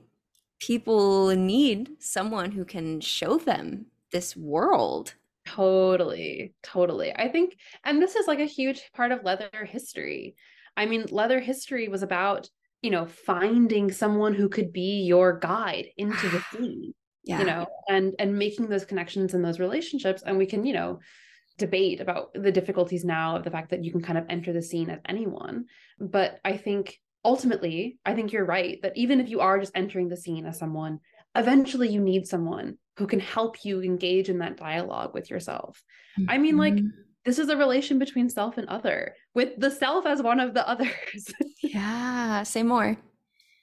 people 0.60 1.28
need 1.36 1.90
someone 2.00 2.52
who 2.52 2.64
can 2.64 3.02
show 3.02 3.38
them 3.38 3.88
this 4.12 4.36
world. 4.36 5.16
Totally, 5.56 6.54
totally. 6.64 7.14
I 7.16 7.28
think, 7.28 7.58
and 7.84 8.02
this 8.02 8.16
is 8.16 8.28
like 8.28 8.40
a 8.40 8.46
huge 8.46 8.82
part 8.94 9.12
of 9.12 9.24
leather 9.24 9.50
history. 9.66 10.36
I 10.78 10.86
mean, 10.86 11.06
leather 11.10 11.40
history 11.40 11.88
was 11.88 12.04
about, 12.04 12.50
you 12.82 12.90
know, 12.90 13.06
finding 13.06 13.92
someone 13.92 14.34
who 14.34 14.48
could 14.48 14.72
be 14.72 15.04
your 15.04 15.38
guide 15.38 15.88
into 15.98 16.30
the 16.30 16.42
scene. 16.52 16.94
Yeah. 17.24 17.40
You 17.40 17.46
know, 17.46 17.68
and 17.88 18.16
and 18.18 18.40
making 18.40 18.68
those 18.68 18.86
connections 18.86 19.34
and 19.34 19.46
those 19.46 19.60
relationships. 19.60 20.24
And 20.26 20.38
we 20.38 20.48
can, 20.48 20.66
you 20.66 20.74
know, 20.74 21.00
debate 21.58 22.00
about 22.00 22.34
the 22.34 22.52
difficulties 22.52 23.06
now 23.06 23.36
of 23.36 23.44
the 23.44 23.52
fact 23.52 23.70
that 23.70 23.84
you 23.84 23.92
can 23.92 24.02
kind 24.02 24.18
of 24.18 24.26
enter 24.30 24.54
the 24.54 24.62
scene 24.62 24.90
as 24.90 25.00
anyone. 25.08 25.66
But 26.00 26.40
I 26.44 26.58
think 26.58 26.98
ultimately, 27.24 28.00
I 28.06 28.16
think 28.16 28.32
you're 28.32 28.46
right 28.46 28.80
that 28.82 28.98
even 28.98 29.20
if 29.20 29.30
you 29.30 29.42
are 29.42 29.60
just 29.60 29.74
entering 29.76 30.10
the 30.10 30.18
scene 30.18 30.46
as 30.46 30.58
someone, 30.58 31.00
eventually 31.36 31.90
you 31.90 32.02
need 32.02 32.26
someone 32.26 32.78
who 33.02 33.08
can 33.08 33.20
help 33.20 33.66
you 33.66 33.82
engage 33.82 34.30
in 34.30 34.38
that 34.38 34.58
dialogue 34.58 35.12
with 35.16 35.32
yourself. 35.32 35.84
Mm-hmm. 36.20 36.30
I 36.30 36.38
mean, 36.38 36.58
like, 36.58 36.76
mm-hmm. 36.76 36.88
this 37.26 37.40
is 37.40 37.50
a 37.50 37.58
relation 37.58 37.98
between 37.98 38.30
self 38.30 38.60
and 38.60 38.70
other, 38.70 39.16
with 39.34 39.58
the 39.58 39.72
self 39.72 40.06
as 40.06 40.22
one 40.22 40.40
of 40.40 40.54
the 40.54 40.68
others. 40.70 41.34
yeah, 41.64 42.44
say 42.44 42.64
more. 42.64 42.98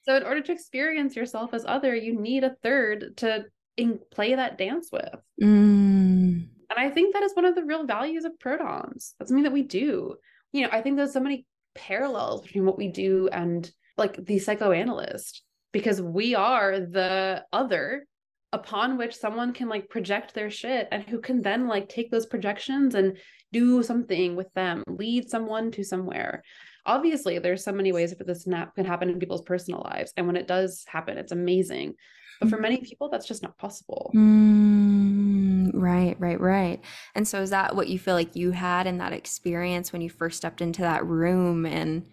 So, 0.05 0.17
in 0.17 0.23
order 0.23 0.41
to 0.41 0.53
experience 0.53 1.15
yourself 1.15 1.53
as 1.53 1.67
other, 1.67 1.95
you 1.95 2.19
need 2.19 2.43
a 2.43 2.57
third 2.63 3.19
to 3.19 3.45
in- 3.77 4.01
play 4.11 4.35
that 4.35 4.57
dance 4.57 4.89
with. 4.91 5.15
Mm. 5.43 6.49
And 6.71 6.79
I 6.79 6.89
think 6.89 7.13
that 7.13 7.23
is 7.23 7.35
one 7.35 7.45
of 7.45 7.55
the 7.55 7.65
real 7.65 7.85
values 7.85 8.25
of 8.25 8.33
prodoms. 8.39 9.13
That's 9.19 9.29
something 9.29 9.43
that 9.43 9.53
we 9.53 9.65
do. 9.65 10.15
You 10.53 10.63
know, 10.63 10.71
I 10.73 10.81
think 10.81 10.97
there's 10.97 11.13
so 11.13 11.21
many 11.21 11.45
parallels 11.75 12.41
between 12.41 12.65
what 12.65 12.79
we 12.79 12.89
do 12.89 13.29
and 13.31 13.71
like 13.99 14.25
the 14.25 14.39
psychoanalyst 14.39 15.43
because 15.73 16.01
we 16.01 16.35
are 16.35 16.81
the 16.81 17.45
other 17.53 18.07
upon 18.53 18.97
which 18.97 19.17
someone 19.17 19.53
can 19.53 19.69
like 19.69 19.91
project 19.91 20.35
their 20.35 20.51
shit 20.51 20.89
and 20.91 21.03
who 21.05 21.21
can 21.21 21.43
then 21.43 21.69
like 21.69 21.89
take 21.89 22.11
those 22.11 22.27
projections 22.27 22.95
and 22.95 23.19
do 23.53 23.83
something 23.83 24.37
with 24.37 24.53
them 24.55 24.83
lead 24.87 25.29
someone 25.29 25.71
to 25.71 25.85
somewhere. 25.85 26.43
Obviously 26.87 27.39
there's 27.39 27.63
so 27.63 27.73
many 27.73 27.93
ways 27.93 28.15
that 28.15 28.27
this 28.27 28.45
can 28.45 28.85
happen 28.85 29.11
in 29.11 29.19
people's 29.19 29.43
personal 29.43 29.83
lives 29.85 30.13
and 30.17 30.27
when 30.27 30.37
it 30.37 30.47
does 30.47 30.85
happen 30.89 31.19
it's 31.19 31.33
amazing. 31.33 31.95
But 32.41 32.51
for 32.51 32.59
many 32.59 32.79
people 32.79 33.09
that's 33.11 33.27
just 33.27 33.43
not 33.43 33.59
possible. 33.59 34.13
Mm, 34.15 35.71
right 35.75 36.17
right 36.19 36.41
right. 36.41 36.81
And 37.15 37.27
so 37.29 37.43
is 37.43 37.51
that 37.51 37.77
what 37.77 37.89
you 37.89 37.99
feel 37.99 38.15
like 38.15 38.37
you 38.37 38.53
had 38.53 38.87
in 38.87 38.99
that 38.99 39.13
experience 39.13 39.93
when 39.93 40.03
you 40.03 40.09
first 40.09 40.39
stepped 40.39 40.63
into 40.63 40.83
that 40.83 41.05
room 41.05 41.67
and 41.67 42.07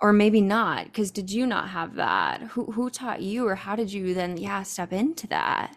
or 0.00 0.12
maybe 0.12 0.40
not 0.40 0.86
because 0.86 1.10
did 1.10 1.30
you 1.30 1.46
not 1.46 1.68
have 1.68 1.94
that 1.94 2.42
who 2.42 2.70
who 2.72 2.90
taught 2.90 3.22
you 3.22 3.46
or 3.46 3.54
how 3.54 3.76
did 3.76 3.92
you 3.92 4.14
then 4.14 4.36
yeah 4.36 4.62
step 4.62 4.92
into 4.92 5.26
that 5.26 5.76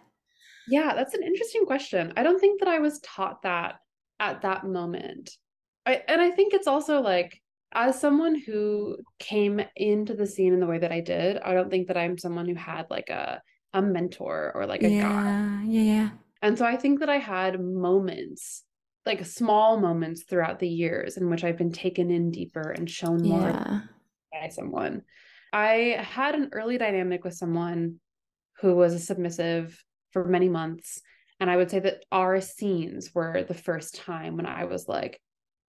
yeah 0.68 0.94
that's 0.96 1.14
an 1.14 1.24
interesting 1.24 1.66
question 1.66 2.12
i 2.18 2.24
don't 2.24 2.40
think 2.40 2.60
that 2.60 2.70
i 2.70 2.80
was 2.80 3.00
taught 3.00 3.42
that 3.44 3.76
at 4.20 4.42
that 4.42 4.66
moment 4.66 5.32
I, 5.86 6.02
and 6.08 6.22
i 6.22 6.32
think 6.32 6.54
it's 6.54 6.68
also 6.68 7.02
like 7.02 7.42
as 7.74 8.00
someone 8.00 8.36
who 8.36 8.98
came 9.20 9.62
into 9.76 10.14
the 10.14 10.26
scene 10.26 10.54
in 10.54 10.60
the 10.60 10.66
way 10.68 10.80
that 10.80 10.92
I 10.92 11.02
did, 11.02 11.38
I 11.38 11.54
don't 11.54 11.70
think 11.70 11.88
that 11.88 11.98
I'm 11.98 12.18
someone 12.18 12.48
who 12.48 12.56
had 12.56 12.90
like 12.90 13.10
a 13.10 13.42
a 13.74 13.82
mentor 13.82 14.52
or 14.56 14.66
like 14.66 14.84
a 14.84 14.90
yeah, 14.90 15.02
guy. 15.02 15.64
Yeah, 15.66 15.82
yeah. 15.82 16.10
And 16.42 16.58
so 16.58 16.66
I 16.66 16.78
think 16.78 17.00
that 17.02 17.10
I 17.10 17.18
had 17.18 17.60
moments, 17.60 18.64
like 19.06 19.26
small 19.26 19.80
moments 19.80 20.24
throughout 20.24 20.60
the 20.60 20.70
years 20.70 21.18
in 21.18 21.30
which 21.30 21.44
I've 21.44 21.58
been 21.58 21.72
taken 21.72 22.10
in 22.10 22.32
deeper 22.32 22.72
and 22.72 22.90
shown 22.90 23.22
more 23.28 23.50
Yeah. 23.50 23.82
By 24.32 24.50
someone. 24.50 25.04
I 25.54 25.98
had 26.00 26.36
an 26.36 26.50
early 26.52 26.78
dynamic 26.78 27.24
with 27.24 27.34
someone 27.34 28.00
who 28.62 28.76
was 28.76 28.94
a 28.94 29.00
submissive 29.00 29.84
for 30.12 30.26
many 30.26 30.50
months. 30.50 31.02
And 31.40 31.50
I 31.50 31.58
would 31.58 31.70
say 31.70 31.80
that 31.80 32.04
our 32.12 32.42
scenes 32.42 33.14
were 33.14 33.44
the 33.44 33.54
first 33.54 33.96
time 33.96 34.36
when 34.36 34.46
I 34.46 34.66
was 34.66 34.88
like, 34.88 35.22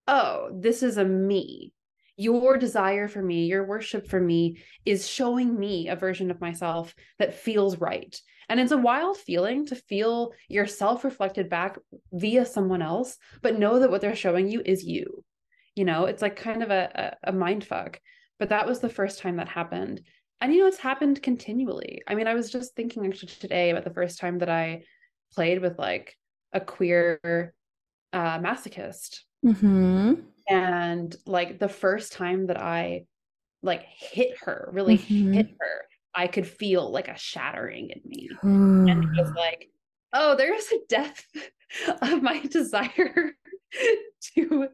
oh, 0.07 0.51
this 0.53 0.83
is 0.83 0.97
a 0.97 1.05
me. 1.05 1.73
Your 2.17 2.57
desire 2.57 3.07
for 3.07 3.23
me, 3.23 3.45
your 3.45 3.65
worship 3.65 4.09
for 4.09 4.21
me 4.21 4.59
is 4.85 5.07
showing 5.07 5.57
me 5.59 5.89
a 5.89 5.95
version 5.95 6.31
of 6.31 6.41
myself 6.41 6.95
that 7.19 7.35
feels 7.35 7.79
right. 7.79 8.19
And 8.49 8.59
it's 8.59 8.73
a 8.73 8.79
wild 8.79 9.19
feeling 9.19 9.67
to 9.67 9.77
feel 9.77 10.33
yourself 10.49 11.05
reflected 11.05 11.49
back 11.49 11.79
via 12.13 12.47
someone 12.47 12.83
else, 12.83 13.19
but 13.43 13.59
know 13.59 13.79
that 13.79 13.91
what 13.91 14.01
they're 14.01 14.17
showing 14.17 14.49
you 14.49 14.63
is 14.65 14.83
you. 14.83 15.23
You 15.77 15.85
know, 15.85 16.07
it's 16.07 16.23
like 16.23 16.35
kind 16.35 16.63
of 16.63 16.71
a, 16.71 17.17
a, 17.25 17.31
a 17.31 17.33
mind 17.33 17.65
fuck. 17.65 18.01
But 18.39 18.51
that 18.51 18.67
was 18.67 18.81
the 18.81 18.89
first 18.89 19.19
time 19.21 19.37
that 19.37 19.49
happened. 19.49 20.03
And 20.41 20.53
you 20.55 20.61
know, 20.61 20.67
it's 20.67 20.79
happened 20.79 21.23
continually. 21.23 22.03
I 22.07 22.15
mean, 22.15 22.27
I 22.29 22.35
was 22.35 22.51
just 22.51 22.75
thinking 22.75 23.05
actually 23.07 23.33
today 23.41 23.71
about 23.71 23.85
the 23.85 23.91
first 23.95 24.19
time 24.21 24.39
that 24.39 24.49
I 24.49 24.83
played 25.35 25.61
with 25.61 25.79
like 25.79 26.17
a 26.53 26.61
queer 26.61 27.53
uh, 28.13 28.39
masochist. 28.39 29.21
Mm-hmm. 29.45 30.15
And 30.49 31.17
like 31.27 31.59
the 31.59 31.69
first 31.69 32.13
time 32.13 32.47
that 32.47 32.61
I 32.61 33.05
like 33.63 33.83
hit 33.83 34.39
her, 34.43 34.71
really 34.73 34.99
Mhm. 34.99 35.35
hit 35.35 35.47
her, 35.59 35.85
I 36.15 36.29
could 36.29 36.47
feel 36.47 36.91
like 36.91 37.09
a 37.09 37.19
shattering 37.19 37.91
in 37.91 38.01
me. 38.05 38.29
And 38.43 39.05
it 39.05 39.11
was 39.21 39.33
like, 39.37 39.69
oh, 40.13 40.37
there's 40.37 40.71
a 40.73 40.79
depth 40.89 41.27
of 42.03 42.23
my 42.23 42.39
desire 42.47 43.37
to 44.35 44.69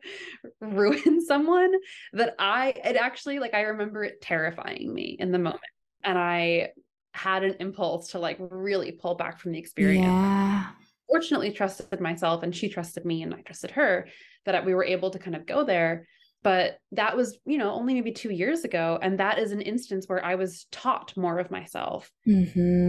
ruin 0.61 1.25
someone 1.25 1.73
that 2.13 2.35
I, 2.39 2.69
it 2.85 2.97
actually, 2.97 3.39
like, 3.39 3.55
I 3.55 3.63
remember 3.63 4.05
it 4.05 4.21
terrifying 4.21 4.93
me 4.93 5.17
in 5.19 5.33
the 5.33 5.39
moment. 5.39 5.61
And 6.03 6.19
I 6.19 6.71
had 7.13 7.45
an 7.45 7.57
impulse 7.61 8.11
to 8.11 8.19
like 8.19 8.39
really 8.41 8.93
pull 8.93 9.15
back 9.15 9.41
from 9.41 9.53
the 9.53 9.59
experience. 9.59 10.19
Yeah. 10.21 10.71
Fortunately, 11.09 11.53
trusted 11.53 12.01
myself 12.01 12.43
and 12.43 12.55
she 12.55 12.69
trusted 12.69 13.05
me 13.05 13.23
and 13.23 13.35
I 13.35 13.43
trusted 13.43 13.73
her 13.73 14.09
that 14.47 14.65
we 14.65 14.75
were 14.75 14.85
able 14.85 15.11
to 15.11 15.19
kind 15.19 15.37
of 15.37 15.47
go 15.47 15.65
there. 15.65 16.07
But 16.43 16.79
that 16.93 17.17
was, 17.17 17.39
you 17.47 17.59
know, 17.59 17.73
only 17.73 17.95
maybe 17.95 18.13
two 18.13 18.31
years 18.31 18.65
ago. 18.65 18.99
And 19.01 19.19
that 19.21 19.39
is 19.39 19.53
an 19.53 19.63
instance 19.63 20.07
where 20.09 20.25
I 20.25 20.35
was 20.35 20.67
taught 20.73 21.17
more 21.17 21.39
of 21.39 21.51
myself 21.51 22.11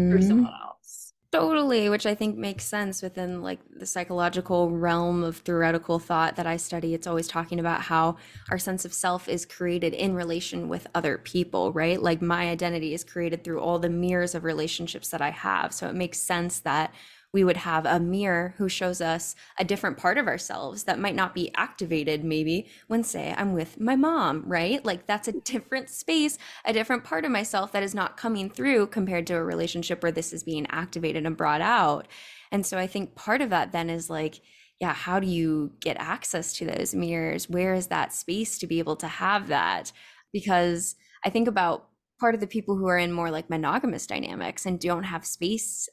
through 0.09 0.21
Mm-hmm. 0.21 0.21
someone 0.21 0.51
else. 0.63 1.04
Totally, 1.35 1.89
which 1.89 2.05
I 2.05 2.15
think 2.15 2.37
makes 2.37 2.63
sense 2.63 3.01
within 3.01 3.41
like 3.41 3.59
the 3.77 3.85
psychological 3.85 4.71
realm 4.71 5.21
of 5.21 5.37
theoretical 5.37 5.99
thought 5.99 6.37
that 6.37 6.47
I 6.47 6.55
study. 6.55 6.93
It's 6.93 7.07
always 7.07 7.27
talking 7.27 7.59
about 7.59 7.81
how 7.81 8.15
our 8.49 8.57
sense 8.57 8.85
of 8.85 8.93
self 8.93 9.27
is 9.27 9.45
created 9.45 9.93
in 9.93 10.15
relation 10.15 10.69
with 10.69 10.87
other 10.95 11.17
people, 11.17 11.73
right? 11.73 12.01
Like 12.01 12.21
my 12.21 12.49
identity 12.49 12.93
is 12.93 13.03
created 13.03 13.43
through 13.43 13.59
all 13.59 13.79
the 13.79 13.89
mirrors 13.89 14.33
of 14.33 14.45
relationships 14.45 15.09
that 15.09 15.21
I 15.21 15.31
have. 15.31 15.73
So 15.73 15.89
it 15.89 15.95
makes 15.95 16.21
sense 16.21 16.61
that 16.61 16.93
we 17.35 17.43
would 17.43 17.57
have 17.57 17.85
a 17.85 17.99
mirror 17.99 18.55
who 18.57 18.69
shows 18.69 19.01
us 19.01 19.35
a 19.59 19.65
different 19.65 19.97
part 19.97 20.17
of 20.17 20.25
ourselves 20.25 20.85
that 20.85 20.97
might 20.97 21.15
not 21.15 21.35
be 21.35 21.53
activated 21.53 22.23
maybe 22.23 22.65
when 22.87 23.03
say 23.03 23.35
I'm 23.37 23.51
with 23.51 23.77
my 23.77 23.97
mom, 23.97 24.45
right? 24.47 24.83
Like 24.85 25.05
that's 25.05 25.27
a 25.27 25.33
different 25.41 25.89
space, 25.89 26.37
a 26.63 26.71
different 26.71 27.03
part 27.03 27.25
of 27.25 27.31
myself 27.31 27.73
that 27.73 27.83
is 27.83 27.93
not 27.93 28.15
coming 28.15 28.49
through 28.49 28.87
compared 28.87 29.27
to 29.27 29.35
a 29.35 29.43
relationship 29.43 30.01
where 30.01 30.13
this 30.13 30.31
is 30.31 30.45
being 30.45 30.65
activated 30.67 31.25
and 31.25 31.35
brought 31.35 31.59
out. 31.59 32.07
And 32.53 32.65
so 32.65 32.77
I 32.77 32.87
think 32.87 33.15
part 33.15 33.41
of 33.41 33.49
that 33.49 33.73
then 33.73 33.89
is 33.89 34.09
like 34.09 34.39
yeah, 34.79 34.93
how 34.93 35.19
do 35.19 35.27
you 35.27 35.73
get 35.81 35.97
access 35.99 36.53
to 36.53 36.65
those 36.65 36.95
mirrors? 36.95 37.49
Where 37.49 37.73
is 37.73 37.87
that 37.87 38.13
space 38.13 38.57
to 38.59 38.67
be 38.67 38.79
able 38.79 38.95
to 38.97 39.07
have 39.07 39.47
that? 39.49 39.91
Because 40.31 40.95
I 41.25 41.29
think 41.29 41.49
about 41.49 41.89
part 42.17 42.33
of 42.33 42.39
the 42.39 42.47
people 42.47 42.77
who 42.77 42.87
are 42.87 42.97
in 42.97 43.11
more 43.11 43.29
like 43.29 43.49
monogamous 43.49 44.07
dynamics 44.07 44.65
and 44.65 44.79
don't 44.79 45.03
have 45.03 45.25
space 45.25 45.89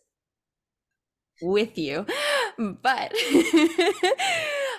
with 1.42 1.76
you. 1.76 2.06
But 2.58 3.12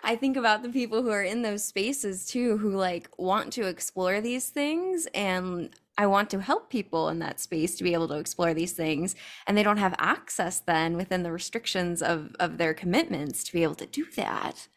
I 0.03 0.17
think 0.19 0.37
about 0.37 0.63
the 0.63 0.69
people 0.69 1.01
who 1.01 1.09
are 1.09 1.23
in 1.23 1.41
those 1.41 1.63
spaces 1.63 2.25
too, 2.25 2.57
who 2.57 2.71
like 2.71 3.09
want 3.17 3.53
to 3.53 3.67
explore 3.67 4.21
these 4.21 4.49
things. 4.49 5.07
And 5.13 5.75
I 5.97 6.07
want 6.07 6.29
to 6.31 6.41
help 6.41 6.69
people 6.69 7.09
in 7.09 7.19
that 7.19 7.39
space 7.39 7.75
to 7.75 7.83
be 7.83 7.93
able 7.93 8.07
to 8.09 8.17
explore 8.17 8.53
these 8.53 8.73
things. 8.73 9.15
And 9.45 9.57
they 9.57 9.63
don't 9.63 9.77
have 9.77 9.95
access 9.97 10.59
then 10.59 10.97
within 10.97 11.23
the 11.23 11.31
restrictions 11.31 12.01
of, 12.01 12.35
of 12.39 12.57
their 12.57 12.73
commitments 12.73 13.43
to 13.45 13.53
be 13.53 13.63
able 13.63 13.75
to 13.75 13.85
do 13.85 14.05
that. 14.15 14.67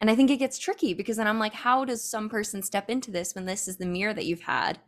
And 0.00 0.10
I 0.10 0.14
think 0.14 0.30
it 0.30 0.36
gets 0.36 0.58
tricky 0.58 0.94
because 0.94 1.16
then 1.16 1.26
I'm 1.26 1.38
like, 1.38 1.54
how 1.54 1.84
does 1.84 2.02
some 2.02 2.28
person 2.28 2.62
step 2.62 2.88
into 2.88 3.10
this 3.10 3.34
when 3.34 3.46
this 3.46 3.66
is 3.66 3.78
the 3.78 3.86
mirror 3.86 4.14
that 4.14 4.26
you've 4.26 4.42
had 4.42 4.78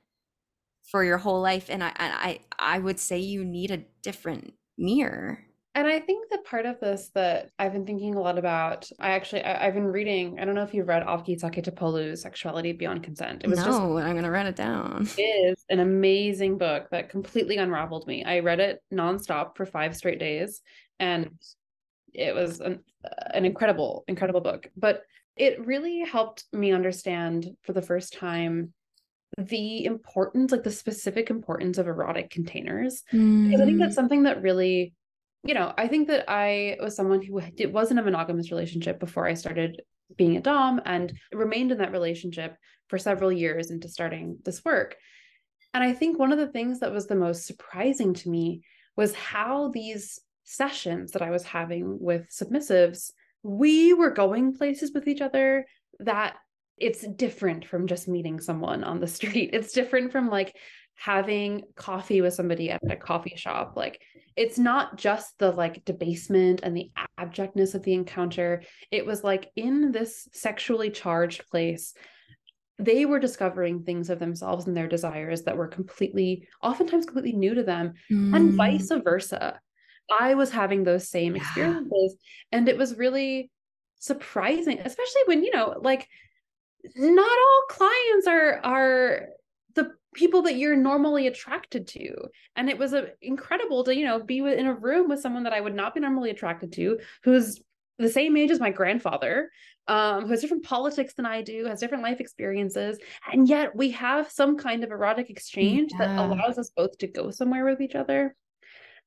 for 0.91 1.05
your 1.05 1.19
whole 1.19 1.41
life? 1.41 1.67
And 1.69 1.83
I, 1.83 1.93
I, 1.97 2.41
I 2.59 2.79
would 2.79 3.01
say 3.01 3.19
you 3.19 3.45
need 3.45 3.71
a 3.71 3.85
different 4.03 4.55
mirror. 4.79 5.45
And 5.75 5.87
I 5.87 6.01
think 6.01 6.29
that 6.31 6.45
part 6.45 6.67
of 6.67 6.81
this 6.81 7.11
that 7.15 7.51
I've 7.59 7.73
been 7.73 7.87
thinking 7.87 8.17
a 8.17 8.21
lot 8.21 8.39
about, 8.39 8.91
I 8.99 9.11
actually 9.11 9.45
I, 9.45 9.65
have 9.65 9.75
been 9.75 9.87
reading. 9.87 10.41
I 10.41 10.45
don't 10.45 10.57
know 10.57 10.65
if 10.65 10.75
you've 10.75 10.89
read 10.89 11.07
Avgi 11.07 11.41
Saketopoulou's 11.41 12.23
"Sexuality 12.23 12.73
Beyond 12.73 13.05
Consent." 13.05 13.43
It 13.45 13.49
was 13.49 13.61
no, 13.61 13.65
just 13.65 13.79
I'm 13.79 14.13
going 14.13 14.25
to 14.25 14.31
write 14.31 14.47
it 14.47 14.57
down. 14.57 15.09
It 15.17 15.23
is 15.23 15.65
an 15.69 15.79
amazing 15.79 16.59
book 16.59 16.89
that 16.91 17.09
completely 17.09 17.57
unraveled 17.57 18.09
me. 18.09 18.25
I 18.25 18.41
read 18.41 18.59
it 18.59 18.83
nonstop 18.93 19.57
for 19.57 19.65
five 19.65 19.97
straight 19.97 20.19
days, 20.19 20.61
and 20.99 21.31
it 22.13 22.35
was 22.35 22.59
an, 22.59 22.81
an 23.33 23.45
incredible, 23.45 24.05
incredible 24.09 24.41
book. 24.41 24.69
But 24.77 25.03
it 25.37 25.65
really 25.65 26.01
helped 26.01 26.45
me 26.53 26.73
understand 26.73 27.49
for 27.63 27.73
the 27.73 27.83
first 27.83 28.13
time 28.15 28.73
the 29.39 29.85
importance, 29.85 30.51
like 30.51 30.65
the 30.65 30.71
specific 30.73 31.31
importance 31.31 31.79
of 31.79 31.87
erotic 31.87 32.31
containers. 32.31 33.05
Mm. 33.13 33.47
Because 33.47 33.61
I 33.61 33.65
think 33.65 33.79
that's 33.79 33.95
something 33.95 34.25
that 34.25 34.43
really 34.43 34.95
you 35.45 35.55
know, 35.55 35.73
I 35.77 35.89
think 35.89 36.09
that 36.09 36.25
I 36.29 36.77
was 36.81 36.95
someone 36.95 37.23
who 37.23 37.41
it 37.57 37.73
wasn't 37.73 38.01
a 38.01 38.03
monogamous 38.03 38.51
relationship 38.51 39.01
before 39.01 39.27
I 39.27 39.35
started 39.35 39.83
being 40.17 40.37
a 40.37 40.41
Dom 40.41 40.81
and 40.85 41.13
remained 41.33 41.73
in 41.73 41.79
that 41.79 41.93
relationship 41.93 42.57
for 42.89 42.99
several 42.99 43.33
years 43.33 43.71
into 43.71 43.89
starting 43.89 44.39
this 44.45 44.65
work. 44.65 44.97
And 45.73 45.85
I 45.85 45.93
think 45.93 46.19
one 46.19 46.33
of 46.33 46.39
the 46.39 46.49
things 46.49 46.81
that 46.81 46.93
was 46.93 47.07
the 47.07 47.15
most 47.15 47.47
surprising 47.47 48.15
to 48.15 48.29
me 48.29 48.63
was 48.97 49.15
how 49.15 49.69
these 49.69 50.21
sessions 50.45 51.13
that 51.13 51.23
I 51.23 51.31
was 51.31 51.45
having 51.45 51.99
with 52.01 52.29
submissives, 52.29 53.13
we 53.43 53.95
were 53.95 54.11
going 54.11 54.57
places 54.57 54.93
with 54.93 55.07
each 55.07 55.21
other 55.21 55.65
that 56.01 56.37
it's 56.77 57.07
different 57.07 57.65
from 57.67 57.87
just 57.87 58.09
meeting 58.09 58.41
someone 58.41 58.83
on 58.83 59.01
the 59.01 59.07
street. 59.17 59.51
It's 59.53 59.73
different 59.73 60.13
from 60.13 60.29
like 60.29 60.57
having 61.01 61.63
coffee 61.77 62.21
with 62.21 62.35
somebody 62.35 62.71
at 62.71 62.81
a 62.91 62.95
coffee 62.95 63.35
shop. 63.35 63.73
Like 63.75 64.03
it's 64.37 64.59
not 64.59 64.99
just 64.99 65.39
the 65.39 65.51
like 65.51 65.83
debasement 65.87 66.61
and 66.63 66.77
the 66.77 66.91
abjectness 67.17 67.75
of 67.75 67.83
the 67.83 67.95
encounter. 67.95 68.63
It 68.91 69.07
was 69.07 69.25
like 69.25 69.51
in 69.57 69.93
this 69.93 70.29
sexually 70.35 70.91
charged 70.91 71.49
place, 71.49 71.95
they 72.79 73.07
were 73.07 73.19
discovering 73.19 73.83
things 73.83 74.11
of 74.11 74.19
themselves 74.19 74.67
and 74.67 74.77
their 74.77 74.89
desires 74.89 75.45
that 75.45 75.57
were 75.57 75.69
completely, 75.69 76.47
oftentimes 76.63 77.07
completely 77.07 77.33
new 77.33 77.55
to 77.55 77.63
them, 77.63 77.95
mm. 78.13 78.37
and 78.37 78.53
vice 78.53 78.93
versa. 79.03 79.59
I 80.21 80.35
was 80.35 80.51
having 80.51 80.85
those 80.85 81.09
same 81.09 81.35
yeah. 81.35 81.41
experiences. 81.41 82.17
And 82.53 82.69
it 82.69 82.77
was 82.77 82.99
really 82.99 83.51
surprising, 84.01 84.79
especially 84.81 85.23
when, 85.25 85.45
you 85.45 85.51
know, 85.51 85.77
like 85.81 86.07
not 86.95 87.39
all 87.39 87.63
clients 87.71 88.27
are 88.27 88.61
are 88.65 89.29
people 90.15 90.43
that 90.43 90.57
you're 90.57 90.77
normally 90.77 91.27
attracted 91.27 91.87
to. 91.89 92.15
And 92.57 92.69
it 92.69 92.79
was 92.79 92.93
a, 92.93 93.09
incredible 93.23 93.85
to 93.85 93.95
you 93.95 94.05
know 94.05 94.23
be 94.23 94.39
in 94.39 94.67
a 94.67 94.75
room 94.75 95.09
with 95.09 95.21
someone 95.21 95.45
that 95.45 95.53
i 95.53 95.61
would 95.61 95.75
not 95.75 95.95
be 95.95 96.01
normally 96.01 96.31
attracted 96.31 96.73
to 96.73 96.99
who's 97.23 97.61
the 97.99 98.09
same 98.09 98.37
age 98.37 98.51
as 98.51 98.61
my 98.61 98.71
grandfather 98.71 99.51
um, 99.87 100.25
who 100.25 100.31
has 100.31 100.41
different 100.41 100.65
politics 100.65 101.15
than 101.15 101.27
i 101.27 101.43
do 101.43 101.67
has 101.67 101.81
different 101.81 102.03
life 102.03 102.21
experiences. 102.21 102.99
And 103.33 103.49
yet 103.49 103.75
we 103.75 103.91
have 103.93 104.31
some 104.31 104.57
kind 104.57 104.85
of 104.85 104.91
erotic 104.91 105.31
exchange 105.31 105.91
yeah. 105.93 106.07
that 106.07 106.19
allows 106.19 106.59
us 106.59 106.71
both 106.77 106.99
to 106.99 107.07
go 107.07 107.31
somewhere 107.31 107.65
with 107.65 107.81
each 107.81 107.95
other. 107.95 108.35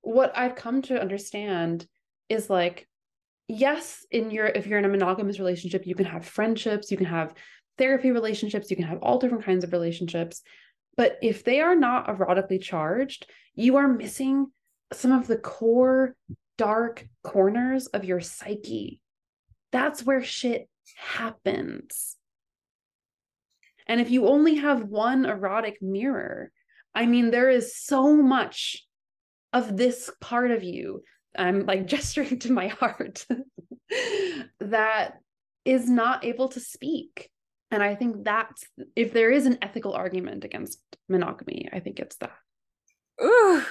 What 0.02 0.38
i've 0.38 0.56
come 0.56 0.82
to 0.84 1.02
understand 1.02 1.88
is 2.30 2.50
like 2.50 2.88
yes 3.48 4.06
in 4.12 4.32
your 4.32 4.46
if 4.46 4.68
you're 4.68 4.80
in 4.80 4.86
a 4.86 4.90
monogamous 4.90 5.40
relationship 5.40 5.86
you 5.86 5.96
can 5.96 6.06
have 6.06 6.26
friendships 6.26 6.90
you 6.90 6.98
can 6.98 7.06
have 7.06 7.34
therapy 7.78 8.12
relationships 8.12 8.70
you 8.70 8.78
can 8.78 8.86
have 8.86 9.00
all 9.02 9.20
different 9.20 9.44
kinds 9.44 9.64
of 9.64 9.74
relationships 9.74 10.42
but 10.96 11.18
if 11.22 11.44
they 11.44 11.62
are 11.62 11.76
not 11.76 12.08
erotically 12.08 12.62
charged, 12.62 13.26
you 13.56 13.78
are 13.78 13.88
missing 13.88 14.48
some 14.92 15.12
of 15.12 15.28
the 15.28 15.38
core 15.38 16.16
dark 16.58 17.08
corners 17.24 17.88
of 17.88 18.06
your 18.06 18.20
psyche. 18.20 19.00
That's 19.72 20.04
where 20.04 20.24
shit 20.24 20.70
happens. 20.96 22.16
And 23.88 24.00
if 24.00 24.12
you 24.12 24.28
only 24.28 24.56
have 24.56 24.84
one 24.84 25.26
erotic 25.26 25.82
mirror, 25.82 26.52
I 26.96 27.06
mean, 27.06 27.32
there 27.32 27.50
is 27.50 27.76
so 27.76 28.16
much 28.16 28.86
of 29.52 29.78
this 29.78 30.10
part 30.22 30.52
of 30.52 30.64
you. 30.64 31.04
I'm 31.38 31.62
um, 31.62 31.66
like 31.66 31.88
gesturing 31.88 32.40
to 32.40 32.52
my 32.52 32.68
heart 32.80 33.26
that 34.60 35.16
is 35.66 35.90
not 35.90 36.26
able 36.26 36.50
to 36.50 36.60
speak. 36.60 37.30
And 37.74 37.82
I 37.82 37.96
think 37.96 38.24
that's 38.24 38.66
if 38.96 39.14
there 39.14 39.32
is 39.32 39.48
an 39.48 39.58
ethical 39.64 39.94
argument 39.94 40.44
against 40.44 40.80
monogamy, 41.10 41.68
I 41.74 41.80
think 41.80 42.00
it's 42.00 42.16
that. 42.18 42.38
Ooh, 43.24 43.64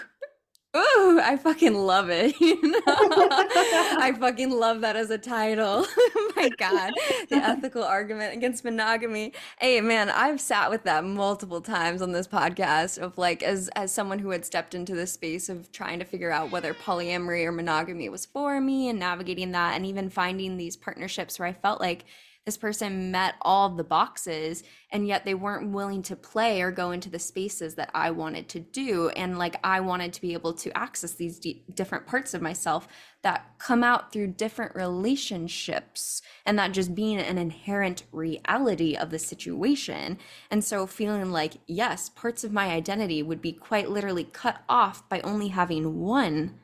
Ooh, 0.74 1.20
I 1.22 1.36
fucking 1.36 1.74
love 1.74 2.08
it. 2.10 2.34
I 2.40 4.14
fucking 4.18 4.50
love 4.50 4.80
that 4.80 4.96
as 4.96 5.10
a 5.10 5.18
title. 5.18 5.86
my 6.36 6.48
God. 6.56 6.92
The 7.28 7.36
ethical 7.36 7.84
argument 7.84 8.34
against 8.34 8.64
monogamy. 8.64 9.34
Hey 9.60 9.82
man, 9.82 10.08
I've 10.08 10.40
sat 10.40 10.70
with 10.70 10.84
that 10.84 11.04
multiple 11.04 11.60
times 11.60 12.00
on 12.00 12.12
this 12.12 12.26
podcast 12.26 12.98
of 12.98 13.18
like 13.18 13.42
as 13.42 13.68
as 13.76 13.92
someone 13.92 14.18
who 14.18 14.30
had 14.30 14.46
stepped 14.46 14.74
into 14.74 14.94
the 14.94 15.06
space 15.06 15.50
of 15.50 15.70
trying 15.72 15.98
to 15.98 16.06
figure 16.06 16.30
out 16.30 16.50
whether 16.50 16.72
polyamory 16.72 17.44
or 17.44 17.52
monogamy 17.52 18.08
was 18.08 18.24
for 18.24 18.58
me 18.58 18.88
and 18.88 18.98
navigating 18.98 19.52
that 19.52 19.76
and 19.76 19.84
even 19.84 20.08
finding 20.08 20.56
these 20.56 20.76
partnerships 20.76 21.38
where 21.38 21.48
I 21.48 21.52
felt 21.52 21.80
like 21.80 22.06
this 22.44 22.56
person 22.56 23.12
met 23.12 23.36
all 23.40 23.68
the 23.68 23.84
boxes 23.84 24.64
and 24.90 25.06
yet 25.06 25.24
they 25.24 25.34
weren't 25.34 25.70
willing 25.70 26.02
to 26.02 26.16
play 26.16 26.60
or 26.60 26.72
go 26.72 26.90
into 26.90 27.08
the 27.08 27.18
spaces 27.18 27.76
that 27.76 27.90
I 27.94 28.10
wanted 28.10 28.48
to 28.50 28.60
do. 28.60 29.10
And 29.10 29.38
like 29.38 29.56
I 29.62 29.78
wanted 29.78 30.12
to 30.14 30.20
be 30.20 30.32
able 30.32 30.52
to 30.54 30.76
access 30.76 31.12
these 31.12 31.38
d- 31.38 31.62
different 31.72 32.06
parts 32.06 32.34
of 32.34 32.42
myself 32.42 32.88
that 33.22 33.54
come 33.58 33.84
out 33.84 34.12
through 34.12 34.26
different 34.26 34.74
relationships 34.74 36.20
and 36.44 36.58
that 36.58 36.72
just 36.72 36.96
being 36.96 37.20
an 37.20 37.38
inherent 37.38 38.02
reality 38.10 38.96
of 38.96 39.10
the 39.10 39.20
situation. 39.20 40.18
And 40.50 40.64
so 40.64 40.88
feeling 40.88 41.30
like 41.30 41.54
yes 41.68 42.08
parts 42.08 42.42
of 42.42 42.52
my 42.52 42.70
identity 42.70 43.22
would 43.22 43.40
be 43.40 43.52
quite 43.52 43.88
literally 43.88 44.24
cut 44.24 44.62
off 44.68 45.08
by 45.08 45.20
only 45.20 45.48
having 45.48 46.00
one. 46.00 46.58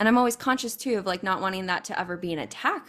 And 0.00 0.08
I'm 0.08 0.18
always 0.18 0.34
conscious 0.34 0.74
too 0.74 0.98
of 0.98 1.06
like 1.06 1.22
not 1.22 1.40
wanting 1.40 1.66
that 1.66 1.84
to 1.84 2.00
ever 2.00 2.16
be 2.16 2.32
an 2.32 2.40
attack 2.40 2.88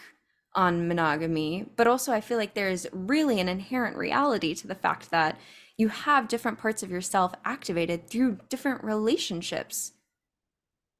on 0.56 0.88
monogamy, 0.88 1.66
but 1.76 1.88
also 1.88 2.12
I 2.12 2.22
feel 2.22 2.38
like 2.38 2.54
there's 2.54 2.88
really 2.92 3.40
an 3.40 3.50
inherent 3.50 3.98
reality 3.98 4.54
to 4.56 4.68
the 4.68 4.76
fact 4.76 5.12
that 5.12 5.38
you 5.78 5.88
have 5.88 6.28
different 6.28 6.60
parts 6.60 6.84
of 6.84 6.92
yourself 6.92 7.34
activated 7.44 8.08
through 8.08 8.40
different 8.50 8.84
relationships, 8.84 9.94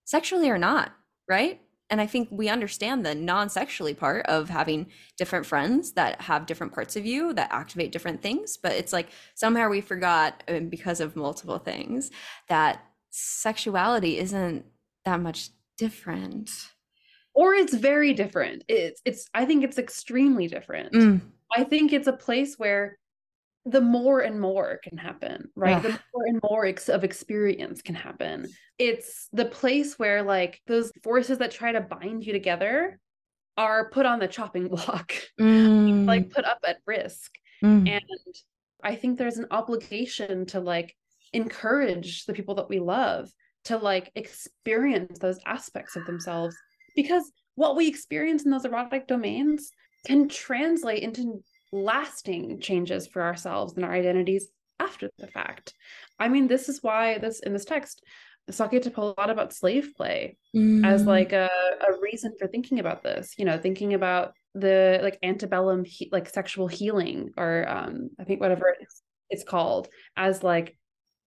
sexually 0.06 0.50
or 0.50 0.58
not, 0.58 0.94
right? 1.30 1.62
And 1.90 2.02
I 2.02 2.08
think 2.08 2.30
we 2.32 2.50
understand 2.50 3.06
the 3.06 3.14
non 3.14 3.50
sexually 3.50 3.94
part 3.94 4.26
of 4.26 4.50
having 4.50 4.88
different 5.18 5.46
friends 5.46 5.92
that 5.92 6.22
have 6.22 6.48
different 6.48 6.74
parts 6.74 6.96
of 6.96 7.06
you 7.06 7.34
that 7.34 7.52
activate 7.52 7.92
different 7.92 8.24
things. 8.24 8.58
But 8.58 8.72
it's 8.72 8.92
like 8.94 9.10
somehow 9.36 9.70
we 9.70 9.82
forgot, 9.82 10.44
um, 10.48 10.70
because 10.70 11.00
of 11.00 11.16
multiple 11.16 11.60
things, 11.60 12.10
that 12.50 12.84
sexuality 13.12 14.18
isn't 14.18 14.66
that 15.06 15.20
much 15.20 15.50
different 15.78 16.50
or 17.34 17.54
it's 17.54 17.74
very 17.74 18.14
different. 18.14 18.64
It's 18.68 19.02
it's 19.06 19.28
i 19.34 19.46
think 19.46 19.64
it's 19.64 19.78
extremely 19.78 20.48
different. 20.48 20.94
Mm. 20.94 21.22
i 21.56 21.64
think 21.64 21.94
it's 21.94 22.08
a 22.08 22.14
place 22.14 22.56
where 22.58 22.98
the 23.66 23.82
more 23.82 24.20
and 24.20 24.42
more 24.42 24.80
can 24.84 24.98
happen 24.98 25.50
right? 25.56 25.82
The 25.82 25.98
more 26.14 26.26
and 26.28 26.40
more 26.50 26.66
ex- 26.66 26.90
of 26.90 27.04
experience 27.06 27.82
can 27.82 27.96
happen. 27.96 28.48
It's 28.78 29.30
the 29.32 29.46
place 29.46 29.98
where 29.98 30.22
like 30.22 30.60
those 30.68 30.92
forces 31.02 31.38
that 31.38 31.52
try 31.52 31.72
to 31.72 31.80
bind 31.80 32.26
you 32.26 32.34
together 32.34 33.00
are 33.56 33.90
put 33.90 34.06
on 34.06 34.20
the 34.20 34.28
chopping 34.28 34.68
block. 34.76 35.14
Mm. 35.40 36.06
like 36.06 36.30
put 36.32 36.44
up 36.46 36.60
at 36.68 36.78
risk. 36.86 37.32
Mm. 37.64 37.88
and 37.88 38.04
i 38.84 38.94
think 38.96 39.18
there's 39.18 39.38
an 39.38 39.48
obligation 39.52 40.46
to 40.48 40.60
like 40.60 40.94
encourage 41.32 42.26
the 42.26 42.34
people 42.34 42.56
that 42.56 42.68
we 42.70 42.80
love 42.80 43.32
to 43.66 43.78
like 43.78 44.12
experience 44.16 45.18
those 45.20 45.40
aspects 45.46 45.96
of 45.96 46.06
themselves 46.06 46.56
because 46.96 47.32
what 47.56 47.76
we 47.76 47.88
experience 47.88 48.46
in 48.46 48.52
those 48.52 48.66
erotic 48.66 49.08
domains 49.08 49.72
can 50.06 50.28
translate 50.28 51.04
into 51.04 51.44
lasting 51.72 52.60
changes 52.60 53.08
for 53.08 53.22
ourselves 53.22 53.74
and 53.76 53.86
our 53.86 53.94
identities 53.94 54.48
after 54.80 55.10
the 55.18 55.28
fact. 55.28 55.74
I 56.20 56.28
mean, 56.28 56.48
this 56.48 56.70
is 56.70 56.82
why 56.82 57.18
this 57.18 57.40
in 57.40 57.54
this 57.54 57.66
text, 57.66 58.04
Sake 58.50 58.82
talk 58.82 58.98
a 58.98 59.02
lot 59.02 59.30
about 59.30 59.54
slave 59.54 59.94
play 59.96 60.38
mm. 60.56 60.86
as 60.86 61.06
like 61.06 61.32
a, 61.32 61.50
a 61.88 62.00
reason 62.02 62.34
for 62.38 62.48
thinking 62.48 62.80
about 62.80 63.02
this, 63.02 63.34
you 63.38 63.46
know, 63.46 63.58
thinking 63.58 63.94
about 63.94 64.34
the 64.54 65.00
like 65.02 65.18
antebellum 65.24 65.86
he, 65.86 66.10
like 66.12 66.30
sexual 66.30 66.68
healing 66.68 67.32
or 67.38 67.68
um 67.68 68.10
I 68.20 68.24
think 68.24 68.40
whatever 68.40 68.76
it's 69.30 69.44
called 69.44 69.88
as 70.16 70.44
like 70.44 70.78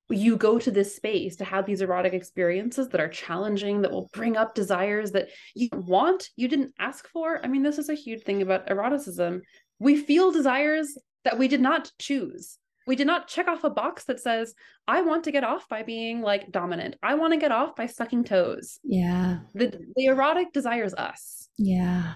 you 0.08 0.36
go 0.36 0.58
to 0.58 0.70
this 0.70 0.94
space 0.94 1.36
to 1.36 1.44
have 1.44 1.66
these 1.66 1.80
erotic 1.80 2.12
experiences 2.12 2.88
that 2.88 3.00
are 3.00 3.08
challenging 3.08 3.82
that 3.82 3.90
will 3.90 4.08
bring 4.12 4.36
up 4.36 4.54
desires 4.54 5.10
that 5.12 5.28
you 5.54 5.68
want 5.72 6.28
you 6.36 6.48
didn't 6.48 6.72
ask 6.78 7.08
for. 7.08 7.40
I 7.44 7.48
mean 7.48 7.62
this 7.62 7.78
is 7.78 7.88
a 7.88 7.94
huge 7.94 8.22
thing 8.22 8.42
about 8.42 8.68
eroticism. 8.68 9.42
We 9.78 9.96
feel 9.96 10.30
desires 10.30 10.96
that 11.24 11.38
we 11.38 11.48
did 11.48 11.60
not 11.60 11.90
choose. 11.98 12.58
We 12.86 12.94
did 12.94 13.08
not 13.08 13.26
check 13.26 13.48
off 13.48 13.64
a 13.64 13.70
box 13.70 14.04
that 14.04 14.20
says 14.20 14.54
i 14.86 15.02
want 15.02 15.24
to 15.24 15.32
get 15.32 15.42
off 15.42 15.68
by 15.68 15.82
being 15.82 16.22
like 16.22 16.52
dominant. 16.52 16.96
I 17.02 17.14
want 17.14 17.32
to 17.32 17.38
get 17.38 17.50
off 17.50 17.74
by 17.74 17.86
sucking 17.86 18.24
toes. 18.24 18.78
Yeah. 18.84 19.38
The 19.54 19.76
the 19.96 20.06
erotic 20.06 20.52
desires 20.52 20.94
us. 20.94 21.48
Yeah. 21.58 22.14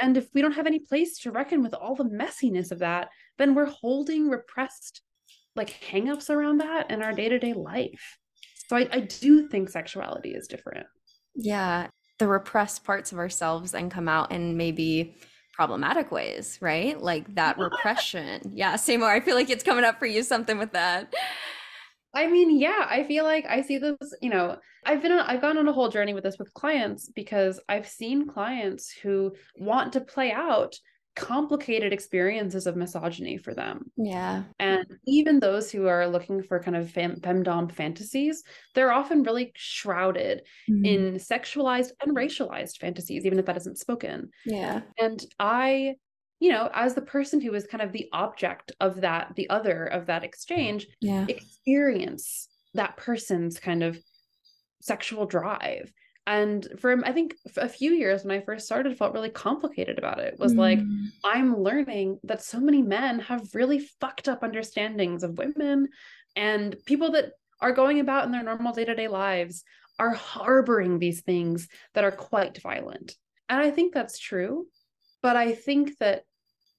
And 0.00 0.16
if 0.16 0.28
we 0.34 0.42
don't 0.42 0.52
have 0.52 0.66
any 0.66 0.80
place 0.80 1.18
to 1.20 1.30
reckon 1.30 1.62
with 1.62 1.74
all 1.74 1.94
the 1.94 2.04
messiness 2.04 2.72
of 2.72 2.80
that 2.80 3.08
then 3.38 3.54
we're 3.54 3.66
holding 3.66 4.28
repressed 4.28 5.00
like 5.56 5.70
hangups 5.90 6.30
around 6.30 6.58
that 6.58 6.90
in 6.90 7.02
our 7.02 7.12
day-to-day 7.12 7.52
life. 7.54 8.18
So 8.68 8.76
I, 8.76 8.88
I 8.90 9.00
do 9.00 9.48
think 9.48 9.68
sexuality 9.68 10.30
is 10.30 10.48
different. 10.48 10.86
Yeah. 11.34 11.88
The 12.18 12.28
repressed 12.28 12.84
parts 12.84 13.12
of 13.12 13.18
ourselves 13.18 13.72
then 13.72 13.90
come 13.90 14.08
out 14.08 14.32
in 14.32 14.56
maybe 14.56 15.16
problematic 15.52 16.10
ways 16.10 16.58
right? 16.62 17.00
Like 17.00 17.34
that 17.34 17.58
repression. 17.58 18.52
Yeah 18.54 18.76
same 18.76 19.02
i 19.02 19.20
feel 19.20 19.34
like 19.34 19.50
it's 19.50 19.64
coming 19.64 19.84
up 19.84 19.98
for 19.98 20.06
you 20.06 20.22
something 20.22 20.58
with 20.58 20.72
that. 20.72 21.12
I 22.14 22.26
mean, 22.26 22.58
yeah, 22.58 22.86
I 22.90 23.04
feel 23.04 23.24
like 23.24 23.46
I 23.48 23.62
see 23.62 23.78
this, 23.78 23.96
you 24.20 24.28
know, 24.28 24.58
I've 24.84 25.00
been 25.00 25.12
on, 25.12 25.20
I've 25.20 25.40
gone 25.40 25.56
on 25.56 25.68
a 25.68 25.72
whole 25.72 25.88
journey 25.88 26.12
with 26.12 26.24
this 26.24 26.38
with 26.38 26.52
clients 26.52 27.10
because 27.14 27.58
I've 27.68 27.88
seen 27.88 28.28
clients 28.28 28.90
who 28.90 29.32
want 29.56 29.94
to 29.94 30.00
play 30.00 30.30
out 30.30 30.74
complicated 31.14 31.92
experiences 31.92 32.66
of 32.66 32.76
misogyny 32.76 33.36
for 33.36 33.54
them. 33.54 33.90
Yeah. 33.96 34.44
And 34.58 34.86
even 35.06 35.40
those 35.40 35.70
who 35.70 35.86
are 35.86 36.06
looking 36.06 36.42
for 36.42 36.62
kind 36.62 36.76
of 36.76 36.90
fem- 36.90 37.20
femdom 37.20 37.70
fantasies, 37.70 38.42
they're 38.74 38.92
often 38.92 39.22
really 39.22 39.52
shrouded 39.54 40.42
mm. 40.70 40.86
in 40.86 41.14
sexualized 41.14 41.90
and 42.02 42.16
racialized 42.16 42.78
fantasies, 42.78 43.26
even 43.26 43.38
if 43.38 43.46
that 43.46 43.58
isn't 43.58 43.78
spoken. 43.78 44.30
Yeah. 44.46 44.82
And 44.98 45.24
I, 45.38 45.96
you 46.40 46.50
know, 46.50 46.70
as 46.72 46.94
the 46.94 47.02
person 47.02 47.40
who 47.40 47.52
is 47.54 47.66
kind 47.66 47.82
of 47.82 47.92
the 47.92 48.08
object 48.12 48.72
of 48.80 49.02
that, 49.02 49.32
the 49.36 49.50
other 49.50 49.84
of 49.84 50.06
that 50.06 50.24
exchange, 50.24 50.86
yeah. 51.00 51.26
experience 51.28 52.48
that 52.74 52.96
person's 52.96 53.58
kind 53.58 53.82
of 53.82 53.98
sexual 54.80 55.26
drive 55.26 55.92
and 56.26 56.68
for 56.78 57.04
i 57.04 57.12
think 57.12 57.34
a 57.56 57.68
few 57.68 57.92
years 57.92 58.22
when 58.22 58.36
i 58.36 58.44
first 58.44 58.66
started 58.66 58.96
felt 58.96 59.12
really 59.12 59.30
complicated 59.30 59.98
about 59.98 60.18
it, 60.18 60.34
it 60.34 60.40
was 60.40 60.54
mm. 60.54 60.58
like 60.58 60.78
i'm 61.24 61.56
learning 61.56 62.18
that 62.22 62.42
so 62.42 62.60
many 62.60 62.82
men 62.82 63.18
have 63.18 63.54
really 63.54 63.80
fucked 64.00 64.28
up 64.28 64.42
understandings 64.42 65.22
of 65.22 65.38
women 65.38 65.88
and 66.36 66.76
people 66.86 67.12
that 67.12 67.32
are 67.60 67.72
going 67.72 68.00
about 68.00 68.24
in 68.24 68.32
their 68.32 68.42
normal 68.42 68.72
day-to-day 68.72 69.08
lives 69.08 69.64
are 69.98 70.10
harboring 70.10 70.98
these 70.98 71.22
things 71.22 71.68
that 71.94 72.04
are 72.04 72.12
quite 72.12 72.60
violent 72.62 73.16
and 73.48 73.60
i 73.60 73.70
think 73.70 73.92
that's 73.92 74.18
true 74.18 74.66
but 75.22 75.34
i 75.34 75.52
think 75.52 75.98
that 75.98 76.22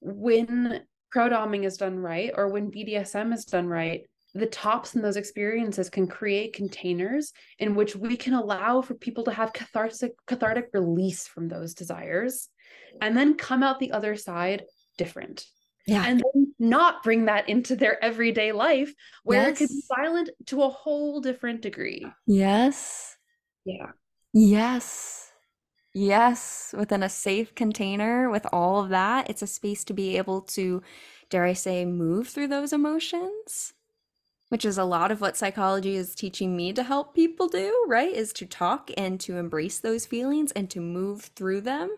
when 0.00 0.82
pro-doming 1.10 1.64
is 1.64 1.76
done 1.76 1.98
right 1.98 2.32
or 2.34 2.48
when 2.48 2.70
bdsm 2.70 3.32
is 3.32 3.44
done 3.44 3.68
right 3.68 4.06
the 4.34 4.46
tops 4.46 4.94
in 4.94 5.02
those 5.02 5.16
experiences 5.16 5.88
can 5.88 6.06
create 6.08 6.54
containers 6.54 7.32
in 7.58 7.74
which 7.74 7.94
we 7.94 8.16
can 8.16 8.34
allow 8.34 8.82
for 8.82 8.94
people 8.94 9.24
to 9.24 9.30
have 9.30 9.52
cathartic 9.52 10.12
cathartic 10.26 10.70
release 10.72 11.26
from 11.28 11.48
those 11.48 11.74
desires 11.74 12.48
and 13.00 13.16
then 13.16 13.36
come 13.36 13.62
out 13.62 13.78
the 13.78 13.92
other 13.92 14.16
side 14.16 14.64
different. 14.98 15.46
Yeah. 15.86 16.04
And 16.06 16.22
not 16.58 17.02
bring 17.02 17.26
that 17.26 17.48
into 17.48 17.76
their 17.76 18.02
everyday 18.02 18.52
life 18.52 18.92
where 19.22 19.42
yes. 19.42 19.50
it 19.50 19.58
could 19.58 19.68
be 19.68 19.82
silent 19.82 20.30
to 20.46 20.62
a 20.62 20.68
whole 20.70 21.20
different 21.20 21.60
degree. 21.60 22.06
Yes. 22.26 23.16
Yeah. 23.66 23.90
Yes. 24.32 25.30
Yes. 25.92 26.74
Within 26.76 27.02
a 27.02 27.08
safe 27.10 27.54
container 27.54 28.30
with 28.30 28.46
all 28.50 28.82
of 28.82 28.88
that 28.90 29.28
it's 29.28 29.42
a 29.42 29.46
space 29.46 29.84
to 29.84 29.92
be 29.92 30.16
able 30.16 30.40
to 30.40 30.82
dare 31.30 31.44
i 31.44 31.52
say 31.52 31.84
move 31.84 32.28
through 32.28 32.48
those 32.48 32.72
emotions 32.72 33.72
which 34.54 34.64
is 34.64 34.78
a 34.78 34.84
lot 34.84 35.10
of 35.10 35.20
what 35.20 35.36
psychology 35.36 35.96
is 35.96 36.14
teaching 36.14 36.56
me 36.56 36.72
to 36.72 36.84
help 36.84 37.12
people 37.12 37.48
do, 37.48 37.74
right? 37.88 38.12
Is 38.12 38.32
to 38.34 38.46
talk 38.46 38.88
and 38.96 39.18
to 39.18 39.36
embrace 39.36 39.80
those 39.80 40.06
feelings 40.06 40.52
and 40.52 40.70
to 40.70 40.80
move 40.80 41.22
through 41.34 41.62
them. 41.62 41.90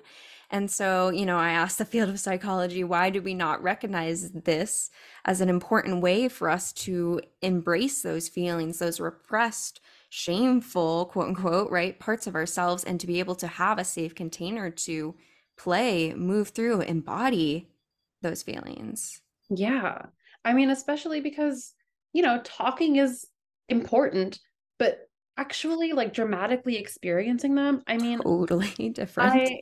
And 0.50 0.70
so, 0.70 1.10
you 1.10 1.26
know, 1.26 1.36
I 1.36 1.50
asked 1.50 1.76
the 1.76 1.84
field 1.84 2.08
of 2.08 2.18
psychology, 2.18 2.82
why 2.82 3.10
do 3.10 3.20
we 3.20 3.34
not 3.34 3.62
recognize 3.62 4.30
this 4.30 4.90
as 5.26 5.42
an 5.42 5.50
important 5.50 6.00
way 6.00 6.28
for 6.28 6.48
us 6.48 6.72
to 6.72 7.20
embrace 7.42 8.00
those 8.00 8.26
feelings, 8.26 8.78
those 8.78 9.00
repressed 9.00 9.82
shameful, 10.08 11.10
quote 11.12 11.28
unquote, 11.28 11.70
right, 11.70 12.00
parts 12.00 12.26
of 12.26 12.34
ourselves 12.34 12.84
and 12.84 12.98
to 13.00 13.06
be 13.06 13.18
able 13.18 13.34
to 13.34 13.48
have 13.48 13.78
a 13.78 13.84
safe 13.84 14.14
container 14.14 14.70
to 14.70 15.14
play, 15.58 16.14
move 16.14 16.48
through, 16.48 16.80
embody 16.80 17.68
those 18.22 18.42
feelings. 18.42 19.20
Yeah. 19.50 20.06
I 20.42 20.54
mean, 20.54 20.70
especially 20.70 21.20
because, 21.20 21.74
you 22.16 22.22
know, 22.22 22.40
talking 22.42 22.96
is 22.96 23.26
important, 23.68 24.40
but 24.78 25.00
actually 25.36 25.92
like 25.92 26.14
dramatically 26.14 26.78
experiencing 26.78 27.54
them, 27.54 27.82
I 27.86 27.98
mean, 27.98 28.20
totally 28.20 28.88
different. 28.94 29.34
I, 29.34 29.60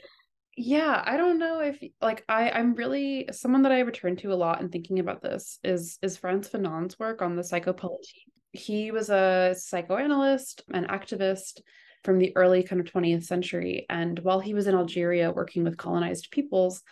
yeah, 0.56 1.02
I 1.04 1.16
don't 1.16 1.40
know 1.40 1.58
if 1.58 1.82
like 2.00 2.24
I 2.28 2.50
I'm 2.50 2.76
really 2.76 3.28
someone 3.32 3.62
that 3.62 3.72
I 3.72 3.80
return 3.80 4.14
to 4.18 4.32
a 4.32 4.36
lot 4.36 4.60
in 4.60 4.68
thinking 4.68 5.00
about 5.00 5.20
this 5.20 5.58
is 5.64 5.98
is 6.00 6.16
Frantz 6.16 6.48
Fanon's 6.48 6.96
work 6.96 7.22
on 7.22 7.34
the 7.34 7.42
psychopolitique. 7.42 8.30
He 8.52 8.92
was 8.92 9.10
a 9.10 9.56
psychoanalyst, 9.58 10.62
an 10.72 10.86
activist 10.86 11.60
from 12.04 12.20
the 12.20 12.36
early 12.36 12.62
kind 12.62 12.80
of 12.80 12.86
20th 12.86 13.24
century 13.24 13.84
and 13.90 14.16
while 14.20 14.38
he 14.38 14.54
was 14.54 14.68
in 14.68 14.76
Algeria 14.76 15.32
working 15.32 15.64
with 15.64 15.76
colonized 15.76 16.30
peoples 16.30 16.82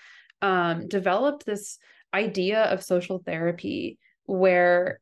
um, 0.41 0.89
developed 0.89 1.47
this 1.47 1.79
idea 2.13 2.65
of 2.65 2.83
social 2.83 3.23
therapy 3.25 3.99
where 4.25 4.99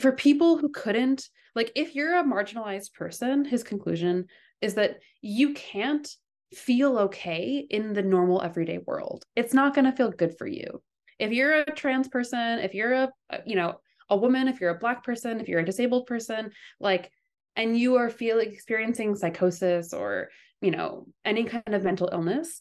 for 0.00 0.12
people 0.12 0.58
who 0.58 0.68
couldn't 0.68 1.28
like 1.54 1.72
if 1.74 1.94
you're 1.94 2.18
a 2.18 2.24
marginalized 2.24 2.92
person 2.94 3.44
his 3.44 3.62
conclusion 3.62 4.26
is 4.60 4.74
that 4.74 4.98
you 5.22 5.54
can't 5.54 6.08
feel 6.54 6.98
okay 6.98 7.66
in 7.70 7.92
the 7.92 8.02
normal 8.02 8.40
everyday 8.40 8.78
world. 8.78 9.24
It's 9.34 9.52
not 9.52 9.74
going 9.74 9.84
to 9.84 9.92
feel 9.92 10.10
good 10.10 10.38
for 10.38 10.46
you. 10.46 10.82
If 11.18 11.32
you're 11.32 11.60
a 11.60 11.74
trans 11.74 12.08
person 12.08 12.58
if 12.58 12.74
you're 12.74 12.92
a 12.92 13.10
uh, 13.30 13.38
you 13.46 13.56
know 13.56 13.80
a 14.08 14.16
woman 14.16 14.48
if 14.48 14.60
you're 14.60 14.74
a 14.74 14.78
black 14.78 15.02
person 15.02 15.40
if 15.40 15.48
you're 15.48 15.60
a 15.60 15.64
disabled 15.64 16.06
person 16.06 16.50
like 16.78 17.10
and 17.56 17.76
you 17.76 17.96
are 17.96 18.10
feeling 18.10 18.52
experiencing 18.52 19.16
psychosis 19.16 19.92
or 19.92 20.28
you 20.60 20.70
know 20.70 21.06
any 21.24 21.44
kind 21.44 21.74
of 21.74 21.82
mental 21.82 22.08
illness 22.12 22.60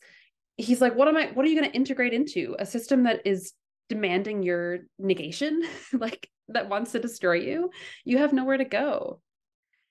he's 0.58 0.82
like 0.82 0.96
what 0.96 1.08
am 1.08 1.18
i 1.18 1.28
what 1.34 1.46
are 1.46 1.50
you 1.50 1.60
going 1.60 1.70
to 1.70 1.76
integrate 1.76 2.14
into? 2.14 2.56
A 2.60 2.66
system 2.66 3.04
that 3.04 3.22
is 3.26 3.54
demanding 3.90 4.44
your 4.44 4.80
negation? 4.98 5.62
Like 5.94 6.30
that 6.48 6.70
wants 6.70 6.92
to 6.92 7.00
destroy 7.00 7.34
you 7.34 7.70
you 8.04 8.18
have 8.18 8.34
nowhere 8.34 8.58
to 8.58 8.66
go 8.66 9.20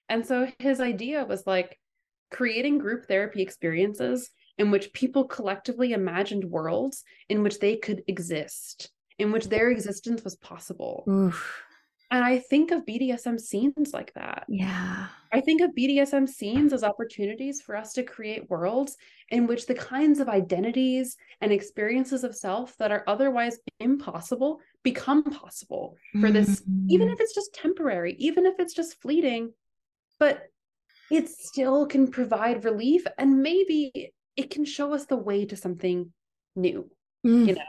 and 0.09 0.27
so 0.27 0.49
his 0.59 0.81
idea 0.81 1.25
was 1.25 1.47
like 1.47 1.79
creating 2.31 2.79
group 2.79 3.07
therapy 3.07 3.43
experiences 3.43 4.31
in 4.59 4.71
which 4.71 4.93
people 4.93 5.25
collectively 5.25 5.93
imagined 5.93 6.45
worlds 6.45 7.03
in 7.29 7.43
which 7.43 7.59
they 7.59 7.77
could 7.77 8.03
exist 8.07 8.91
in 9.19 9.33
which 9.33 9.49
their 9.49 9.71
existence 9.71 10.25
was 10.25 10.37
possible 10.37 11.05
Oof. 11.09 11.65
And 12.15 12.23
I 12.23 12.39
think 12.39 12.71
of 12.71 12.85
BDSM 12.85 13.41
scenes 13.41 13.93
like 13.93 14.13
that. 14.15 14.45
Yeah. 14.49 15.09
I 15.33 15.41
think 15.41 15.61
of 15.61 15.75
BDSM 15.75 16.29
scenes 16.29 16.73
as 16.73 16.85
opportunities 16.85 17.61
for 17.61 17.75
us 17.75 17.93
to 17.95 18.05
create 18.05 18.49
worlds 18.49 18.97
in 19.31 19.49
which 19.49 19.67
the 19.67 19.75
kinds 19.75 20.21
of 20.21 20.29
identities 20.29 21.17
and 21.41 21.51
experiences 21.51 22.23
of 22.23 22.37
self 22.37 22.77
that 22.77 22.93
are 22.93 23.03
otherwise 23.09 23.59
impossible 23.81 24.61
become 24.85 25.25
possible 25.25 25.97
for 26.21 26.31
this, 26.31 26.61
mm-hmm. 26.61 26.91
even 26.91 27.09
if 27.09 27.19
it's 27.19 27.35
just 27.35 27.55
temporary, 27.55 28.15
even 28.19 28.47
if 28.47 28.55
it's 28.61 28.75
just 28.75 29.01
fleeting, 29.01 29.53
but 30.21 30.45
it 31.11 31.29
still 31.29 31.87
can 31.87 32.09
provide 32.09 32.65
relief 32.65 33.05
and 33.19 33.43
maybe 33.43 34.13
it 34.37 34.51
can 34.51 34.65
show 34.65 34.93
us 34.93 35.07
the 35.07 35.17
way 35.17 35.47
to 35.47 35.57
something 35.57 36.13
new, 36.55 36.89
mm. 37.27 37.49
you 37.49 37.55
know? 37.55 37.63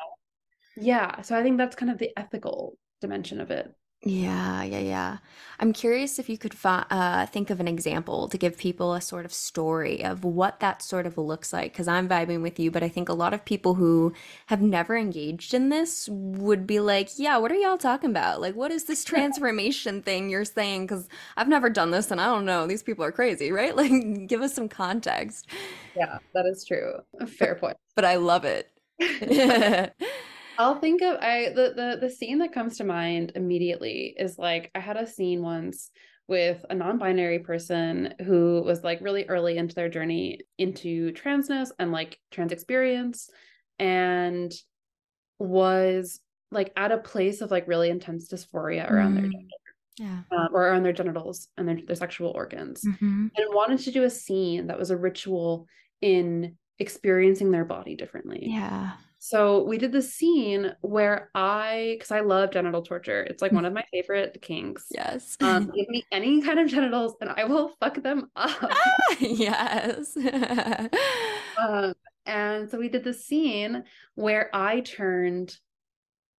Yeah. 0.77 1.21
So 1.21 1.37
I 1.37 1.41
think 1.41 1.57
that's 1.57 1.75
kind 1.75 1.91
of 1.91 1.97
the 1.97 2.11
ethical 2.17 2.77
dimension 3.01 3.39
of 3.39 3.49
it. 3.49 3.73
Yeah, 4.07 4.61
yeah, 4.61 4.79
yeah. 4.79 5.17
I'm 5.59 5.73
curious 5.73 6.19
if 6.19 6.29
you 6.29 6.37
could 6.37 6.53
fi- 6.53 6.85
uh, 6.91 7.25
think 7.25 7.49
of 7.49 7.59
an 7.59 7.67
example 7.67 8.27
to 8.29 8.37
give 8.37 8.55
people 8.55 8.93
a 8.93 9.01
sort 9.01 9.25
of 9.25 9.33
story 9.33 10.03
of 10.05 10.23
what 10.23 10.59
that 10.59 10.83
sort 10.83 11.07
of 11.07 11.17
looks 11.17 11.51
like. 11.51 11.71
Because 11.73 11.87
I'm 11.87 12.07
vibing 12.07 12.43
with 12.43 12.59
you, 12.59 12.69
but 12.69 12.83
I 12.83 12.87
think 12.89 13.09
a 13.09 13.13
lot 13.13 13.33
of 13.33 13.43
people 13.45 13.73
who 13.73 14.13
have 14.45 14.61
never 14.61 14.95
engaged 14.95 15.55
in 15.55 15.69
this 15.69 16.07
would 16.11 16.67
be 16.67 16.79
like, 16.79 17.09
yeah, 17.17 17.37
what 17.37 17.51
are 17.51 17.55
y'all 17.55 17.79
talking 17.79 18.11
about? 18.11 18.41
Like, 18.41 18.55
what 18.55 18.69
is 18.71 18.83
this 18.83 19.03
transformation 19.05 20.03
thing 20.03 20.29
you're 20.29 20.45
saying? 20.45 20.85
Because 20.85 21.09
I've 21.35 21.47
never 21.47 21.67
done 21.69 21.89
this 21.89 22.11
and 22.11 22.21
I 22.21 22.25
don't 22.27 22.45
know. 22.45 22.67
These 22.67 22.83
people 22.83 23.03
are 23.03 23.11
crazy, 23.11 23.51
right? 23.51 23.75
Like, 23.85 24.27
give 24.27 24.41
us 24.41 24.53
some 24.53 24.69
context. 24.69 25.47
Yeah, 25.95 26.19
that 26.33 26.45
is 26.45 26.63
true. 26.65 26.99
Fair 27.27 27.55
point. 27.55 27.77
But 27.95 28.05
I 28.05 28.15
love 28.17 28.45
it. 28.45 28.71
I'll 30.57 30.79
think 30.79 31.01
of 31.01 31.17
I 31.21 31.49
the 31.49 31.73
the 31.75 31.97
the 32.01 32.09
scene 32.09 32.39
that 32.39 32.53
comes 32.53 32.77
to 32.77 32.83
mind 32.83 33.33
immediately 33.35 34.15
is 34.17 34.37
like 34.37 34.71
I 34.75 34.79
had 34.79 34.97
a 34.97 35.07
scene 35.07 35.41
once 35.41 35.91
with 36.27 36.65
a 36.69 36.75
non-binary 36.75 37.39
person 37.39 38.13
who 38.25 38.63
was 38.65 38.83
like 38.83 38.99
really 39.01 39.25
early 39.25 39.57
into 39.57 39.75
their 39.75 39.89
journey 39.89 40.39
into 40.57 41.11
transness 41.11 41.69
and 41.77 41.91
like 41.91 42.19
trans 42.31 42.51
experience 42.51 43.29
and 43.77 44.51
was 45.37 46.19
like 46.51 46.71
at 46.75 46.91
a 46.91 46.97
place 46.97 47.41
of 47.41 47.51
like 47.51 47.67
really 47.67 47.89
intense 47.89 48.27
dysphoria 48.27 48.89
around 48.89 49.11
mm. 49.11 49.15
their 49.15 49.29
gender 49.29 49.47
yeah. 49.97 50.19
Um, 50.37 50.49
or 50.51 50.67
around 50.67 50.83
their 50.83 50.91
genitals 50.91 51.47
and 51.57 51.69
their, 51.69 51.77
their 51.87 51.95
sexual 51.95 52.31
organs 52.31 52.83
mm-hmm. 52.83 53.27
and 53.33 53.53
wanted 53.53 53.79
to 53.79 53.91
do 53.91 54.03
a 54.03 54.09
scene 54.09 54.67
that 54.67 54.77
was 54.77 54.91
a 54.91 54.97
ritual 54.97 55.67
in 56.01 56.57
experiencing 56.79 57.51
their 57.51 57.63
body 57.63 57.95
differently 57.95 58.43
yeah 58.49 58.91
so 59.27 59.63
we 59.63 59.79
did 59.79 59.91
the 59.91 60.03
scene 60.03 60.75
where 60.81 61.31
I, 61.33 61.95
because 61.97 62.11
I 62.11 62.19
love 62.19 62.51
genital 62.51 62.83
torture, 62.83 63.23
it's 63.23 63.41
like 63.41 63.51
one 63.51 63.65
of 63.65 63.73
my 63.73 63.83
favorite 63.91 64.39
kinks. 64.39 64.85
Yes. 64.91 65.35
Um, 65.41 65.65
give 65.75 65.89
me 65.89 66.05
any 66.11 66.43
kind 66.43 66.59
of 66.59 66.67
genitals 66.67 67.15
and 67.19 67.31
I 67.31 67.45
will 67.45 67.71
fuck 67.79 68.03
them 68.03 68.29
up. 68.35 68.71
yes. 69.19 70.15
um, 71.59 71.95
and 72.27 72.69
so 72.69 72.77
we 72.77 72.87
did 72.87 73.03
the 73.03 73.15
scene 73.15 73.85
where 74.13 74.55
I 74.55 74.81
turned 74.81 75.57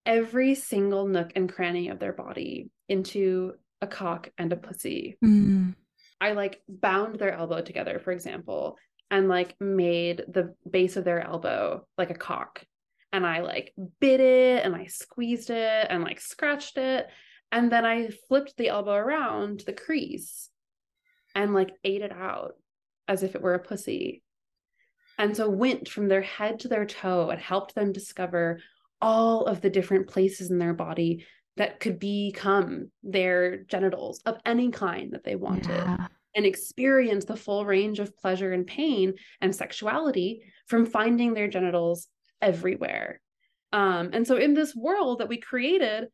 every 0.04 0.54
single 0.54 1.08
nook 1.08 1.32
and 1.34 1.52
cranny 1.52 1.88
of 1.88 1.98
their 1.98 2.12
body 2.12 2.70
into 2.88 3.54
a 3.82 3.88
cock 3.88 4.30
and 4.38 4.52
a 4.52 4.56
pussy. 4.56 5.18
Mm. 5.24 5.74
I 6.20 6.34
like 6.34 6.62
bound 6.68 7.18
their 7.18 7.32
elbow 7.32 7.62
together, 7.62 7.98
for 7.98 8.12
example, 8.12 8.76
and 9.10 9.26
like 9.26 9.56
made 9.60 10.22
the 10.28 10.54
base 10.70 10.96
of 10.96 11.02
their 11.02 11.26
elbow 11.26 11.84
like 11.98 12.10
a 12.10 12.14
cock 12.14 12.64
and 13.12 13.26
I 13.26 13.40
like 13.40 13.72
bit 14.00 14.20
it 14.20 14.64
and 14.64 14.74
I 14.74 14.86
squeezed 14.86 15.50
it 15.50 15.86
and 15.88 16.02
like 16.02 16.20
scratched 16.20 16.78
it. 16.78 17.06
And 17.52 17.70
then 17.70 17.84
I 17.84 18.10
flipped 18.28 18.56
the 18.56 18.68
elbow 18.68 18.94
around 18.94 19.62
the 19.66 19.72
crease 19.72 20.50
and 21.34 21.54
like 21.54 21.70
ate 21.84 22.02
it 22.02 22.12
out 22.12 22.54
as 23.08 23.22
if 23.22 23.34
it 23.34 23.42
were 23.42 23.54
a 23.54 23.58
pussy. 23.58 24.22
And 25.18 25.36
so 25.36 25.48
went 25.48 25.88
from 25.88 26.08
their 26.08 26.22
head 26.22 26.60
to 26.60 26.68
their 26.68 26.84
toe 26.84 27.30
and 27.30 27.40
helped 27.40 27.74
them 27.74 27.92
discover 27.92 28.60
all 29.00 29.46
of 29.46 29.60
the 29.60 29.70
different 29.70 30.08
places 30.08 30.50
in 30.50 30.58
their 30.58 30.74
body 30.74 31.24
that 31.56 31.80
could 31.80 31.98
become 31.98 32.90
their 33.02 33.58
genitals 33.64 34.20
of 34.26 34.38
any 34.44 34.70
kind 34.70 35.12
that 35.12 35.24
they 35.24 35.36
wanted 35.36 35.68
yeah. 35.68 36.08
and 36.34 36.44
experience 36.44 37.24
the 37.24 37.36
full 37.36 37.64
range 37.64 37.98
of 37.98 38.16
pleasure 38.16 38.52
and 38.52 38.66
pain 38.66 39.14
and 39.40 39.54
sexuality 39.54 40.42
from 40.66 40.84
finding 40.84 41.32
their 41.32 41.48
genitals 41.48 42.08
everywhere. 42.40 43.20
Um, 43.72 44.10
and 44.12 44.26
so 44.26 44.36
in 44.36 44.54
this 44.54 44.74
world 44.74 45.18
that 45.18 45.28
we 45.28 45.38
created, 45.38 46.08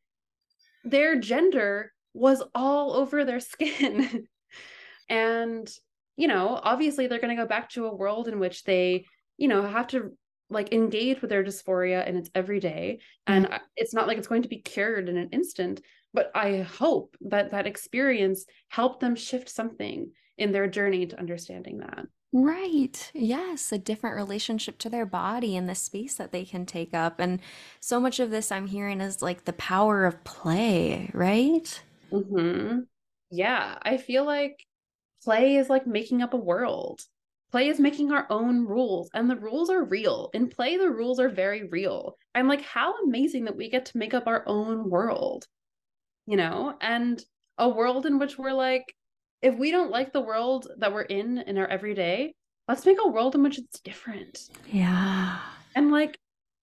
their 0.85 1.19
gender 1.19 1.93
was 2.15 2.43
all 2.55 2.95
over 2.95 3.25
their 3.25 3.41
skin. 3.41 4.27
and, 5.09 5.71
you 6.17 6.29
know, 6.29 6.59
obviously 6.63 7.07
they're 7.07 7.21
going 7.21 7.37
to 7.37 7.43
go 7.43 7.49
back 7.49 7.71
to 7.71 7.87
a 7.87 7.95
world 7.95 8.29
in 8.29 8.39
which 8.39 8.65
they, 8.65 9.07
you 9.37 9.49
know, 9.49 9.63
have 9.63 9.87
to 9.89 10.17
like 10.51 10.73
engage 10.73 11.21
with 11.21 11.31
their 11.31 11.45
dysphoria 11.45 12.07
and 12.07 12.17
it's 12.19 12.31
every 12.35 12.61
day. 12.61 13.01
And 13.27 13.47
mm-hmm. 13.47 13.57
it's 13.77 13.95
not 13.95 14.07
like 14.07 14.19
it's 14.19 14.29
going 14.29 14.43
to 14.43 14.49
be 14.49 14.59
cured 14.61 15.09
in 15.09 15.17
an 15.17 15.31
instant, 15.33 15.81
but 16.13 16.31
I 16.35 16.59
hope 16.59 17.17
that 17.23 17.51
that 17.51 17.67
experience 17.67 18.45
helped 18.69 19.01
them 19.01 19.17
shift 19.17 19.49
something 19.49 20.11
in 20.37 20.53
their 20.53 20.67
journey 20.67 21.07
to 21.07 21.19
understanding 21.19 21.79
that. 21.79 22.07
Right. 22.35 23.11
Yes, 23.15 23.73
a 23.73 23.79
different 23.79 24.17
relationship 24.17 24.79
to 24.79 24.89
their 24.91 25.05
body 25.05 25.55
and 25.57 25.69
the 25.69 25.75
space 25.75 26.15
that 26.17 26.33
they 26.33 26.45
can 26.47 26.65
take 26.65 26.95
up. 26.95 27.21
And 27.21 27.41
so 27.81 28.01
much 28.01 28.21
of 28.21 28.31
this 28.31 28.51
I'm 28.51 28.69
hearing 28.69 29.01
is 29.03 29.21
like 29.21 29.45
the 29.45 29.53
power 29.53 30.07
of 30.07 30.25
play, 30.25 31.11
right? 31.13 31.83
hmm 32.11 32.81
Yeah, 33.31 33.79
I 33.83 33.97
feel 33.97 34.25
like 34.25 34.67
play 35.25 35.57
is 35.57 35.71
like 35.71 35.87
making 35.87 36.23
up 36.23 36.35
a 36.35 36.39
world. 36.39 37.03
Play 37.53 37.69
is 37.69 37.81
making 37.81 38.13
our 38.13 38.27
own 38.31 38.67
rules, 38.67 39.11
and 39.15 39.31
the 39.31 39.37
rules 39.37 39.71
are 39.71 39.85
real. 39.85 40.31
In 40.35 40.49
play, 40.51 40.77
the 40.79 40.91
rules 40.91 41.21
are 41.21 41.29
very 41.31 41.69
real. 41.69 42.19
I'm 42.35 42.49
like, 42.49 42.63
how 42.63 42.95
amazing 43.05 43.47
that 43.47 43.57
we 43.57 43.71
get 43.71 43.87
to 43.87 43.99
make 43.99 44.15
up 44.15 44.27
our 44.29 44.45
own 44.49 44.91
world, 44.91 45.47
you 46.27 46.37
know, 46.37 46.77
and 46.81 47.25
a 47.59 47.69
world 47.69 48.07
in 48.07 48.19
which 48.19 48.39
we're 48.39 48.53
like, 48.55 48.97
if 49.43 49.57
we 49.57 49.71
don't 49.71 49.91
like 49.91 50.13
the 50.13 50.21
world 50.21 50.69
that 50.79 50.93
we're 50.93 51.03
in 51.03 51.39
in 51.39 51.59
our 51.59 51.67
everyday, 51.67 52.35
let's 52.69 52.87
make 52.87 52.99
a 53.03 53.09
world 53.09 53.35
in 53.35 53.43
which 53.43 53.59
it's 53.59 53.81
different. 53.81 54.49
Yeah. 54.67 55.39
And 55.75 55.91
like 55.91 56.19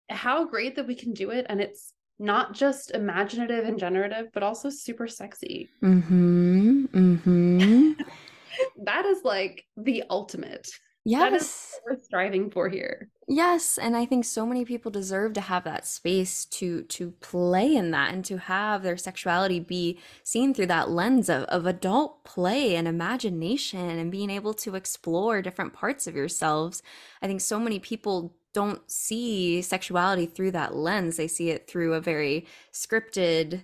how 0.08 0.46
great 0.46 0.76
that 0.76 0.86
we 0.86 0.94
can 0.94 1.12
do 1.12 1.30
it 1.30 1.46
and 1.48 1.60
it's 1.60 1.92
not 2.18 2.52
just 2.52 2.90
imaginative 2.92 3.64
and 3.64 3.78
generative, 3.78 4.28
but 4.32 4.42
also 4.42 4.70
super 4.70 5.08
sexy. 5.08 5.68
Mm-hmm. 5.82 6.84
Mm-hmm. 6.86 7.92
that 8.84 9.06
is 9.06 9.24
like 9.24 9.64
the 9.76 10.04
ultimate. 10.10 10.68
Yes. 11.11 11.78
what 11.82 11.96
we're 11.96 12.02
striving 12.02 12.50
for 12.50 12.68
here. 12.68 13.08
Yes, 13.26 13.78
and 13.78 13.96
I 13.96 14.06
think 14.06 14.24
so 14.24 14.44
many 14.44 14.64
people 14.64 14.90
deserve 14.90 15.32
to 15.34 15.40
have 15.40 15.64
that 15.64 15.86
space 15.86 16.44
to 16.46 16.82
to 16.82 17.12
play 17.20 17.74
in 17.76 17.90
that 17.92 18.12
and 18.12 18.24
to 18.24 18.38
have 18.38 18.82
their 18.82 18.96
sexuality 18.96 19.61
be 19.61 19.98
seen 20.24 20.52
through 20.52 20.66
that 20.66 20.90
lens 20.90 21.28
of, 21.28 21.44
of 21.44 21.66
adult 21.66 22.24
play 22.24 22.74
and 22.74 22.88
imagination 22.88 23.98
and 23.98 24.11
being 24.11 24.30
able 24.30 24.54
to 24.54 24.74
explore 24.74 25.42
different 25.42 25.72
parts 25.72 26.06
of 26.06 26.16
yourselves. 26.16 26.82
I 27.22 27.26
think 27.26 27.40
so 27.40 27.61
many 27.61 27.78
people 27.78 28.34
don't 28.52 28.90
see 28.90 29.62
sexuality 29.62 30.26
through 30.26 30.50
that 30.52 30.74
lens. 30.74 31.16
They 31.16 31.28
see 31.28 31.50
it 31.50 31.68
through 31.68 31.94
a 31.94 32.00
very 32.00 32.46
scripted 32.72 33.62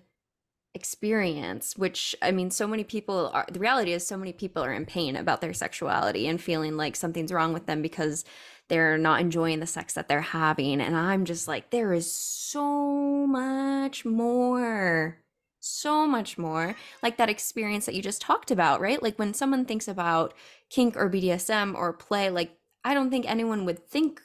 experience 0.76 1.74
which 1.76 2.14
i 2.20 2.30
mean 2.30 2.50
so 2.50 2.68
many 2.68 2.84
people 2.84 3.30
are 3.32 3.46
the 3.50 3.58
reality 3.58 3.92
is 3.92 4.06
so 4.06 4.16
many 4.16 4.32
people 4.32 4.62
are 4.62 4.74
in 4.74 4.84
pain 4.84 5.16
about 5.16 5.40
their 5.40 5.54
sexuality 5.54 6.28
and 6.28 6.40
feeling 6.40 6.76
like 6.76 6.94
something's 6.94 7.32
wrong 7.32 7.54
with 7.54 7.64
them 7.64 7.80
because 7.80 8.24
they're 8.68 8.98
not 8.98 9.20
enjoying 9.20 9.60
the 9.60 9.66
sex 9.66 9.94
that 9.94 10.08
they're 10.08 10.20
having. 10.20 10.80
And 10.80 10.96
i'm 10.96 11.24
just 11.24 11.48
like 11.48 11.70
there 11.70 11.92
is 11.92 12.12
so 12.12 13.26
much 13.26 14.04
more 14.04 15.18
so 15.60 16.06
much 16.06 16.38
more 16.38 16.76
like 17.02 17.16
that 17.16 17.30
experience 17.30 17.86
that 17.86 17.94
you 17.94 18.02
just 18.02 18.20
talked 18.20 18.50
about 18.52 18.80
right? 18.80 19.02
Like 19.02 19.18
when 19.18 19.34
someone 19.34 19.64
thinks 19.64 19.88
about 19.88 20.34
kink 20.70 20.96
or 20.96 21.10
bdsm 21.10 21.74
or 21.74 21.92
play 21.92 22.30
like 22.30 22.58
i 22.84 22.94
don't 22.94 23.10
think 23.10 23.28
anyone 23.28 23.64
would 23.64 23.88
think 23.88 24.20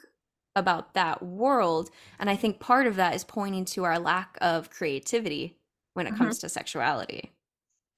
about 0.54 0.96
that 0.96 1.24
world. 1.24 1.90
And 2.20 2.30
i 2.30 2.36
think 2.36 2.60
part 2.60 2.88
of 2.88 2.98
that 2.98 3.16
is 3.16 3.24
pointing 3.24 3.66
to 3.66 3.86
our 3.86 4.00
lack 4.00 4.38
of 4.42 4.70
creativity 4.70 5.61
when 5.94 6.08
it 6.08 6.12
mm-hmm. 6.12 6.24
comes 6.24 6.40
to 6.40 6.50
sexuality. 6.50 7.32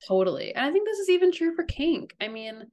Totally. 0.08 0.54
And 0.54 0.66
I 0.66 0.72
think 0.72 0.88
this 0.88 1.00
is 1.00 1.10
even 1.10 1.32
true 1.32 1.56
for 1.56 1.64
kink. 1.64 2.16
I 2.20 2.28
mean, 2.28 2.68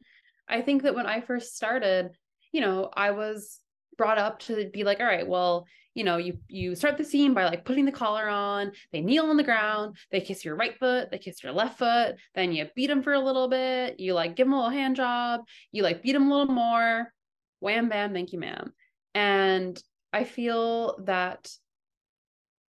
I 0.48 0.62
think 0.62 0.82
that 0.82 0.94
when 0.94 1.06
I 1.06 1.20
first 1.20 1.56
started, 1.56 2.10
you 2.52 2.60
know, 2.60 2.90
I 2.94 3.12
was 3.12 3.60
brought 3.96 4.18
up 4.18 4.40
to 4.40 4.68
be 4.72 4.82
like, 4.82 5.00
all 5.00 5.06
right, 5.06 5.26
well, 5.26 5.66
you 5.94 6.04
know, 6.04 6.16
you 6.16 6.38
you 6.48 6.74
start 6.74 6.96
the 6.96 7.04
scene 7.04 7.34
by 7.34 7.44
like 7.44 7.64
putting 7.64 7.84
the 7.84 7.92
collar 7.92 8.28
on, 8.28 8.72
they 8.92 9.00
kneel 9.00 9.26
on 9.26 9.36
the 9.36 9.44
ground, 9.44 9.96
they 10.10 10.20
kiss 10.20 10.44
your 10.44 10.56
right 10.56 10.78
foot, 10.78 11.10
they 11.10 11.18
kiss 11.18 11.42
your 11.42 11.52
left 11.52 11.78
foot, 11.78 12.16
then 12.34 12.52
you 12.52 12.66
beat 12.76 12.86
them 12.86 13.02
for 13.02 13.12
a 13.12 13.20
little 13.20 13.48
bit, 13.48 13.98
you 13.98 14.14
like 14.14 14.36
give 14.36 14.46
them 14.46 14.54
a 14.54 14.56
little 14.56 14.70
hand 14.70 14.96
job, 14.96 15.40
you 15.72 15.82
like 15.82 16.02
beat 16.02 16.12
them 16.12 16.30
a 16.30 16.36
little 16.36 16.54
more, 16.54 17.12
wham 17.58 17.88
bam, 17.88 18.12
thank 18.12 18.32
you, 18.32 18.38
ma'am. 18.38 18.72
And 19.14 19.80
I 20.12 20.24
feel 20.24 20.98
that 21.04 21.50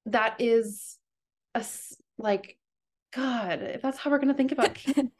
that 0.06 0.36
is 0.38 0.96
a 1.54 1.64
like 2.22 2.56
god 3.12 3.62
if 3.62 3.82
that's 3.82 3.98
how 3.98 4.10
we're 4.10 4.18
going 4.18 4.28
to 4.28 4.34
think 4.34 4.52
about 4.52 4.74
kink 4.74 5.10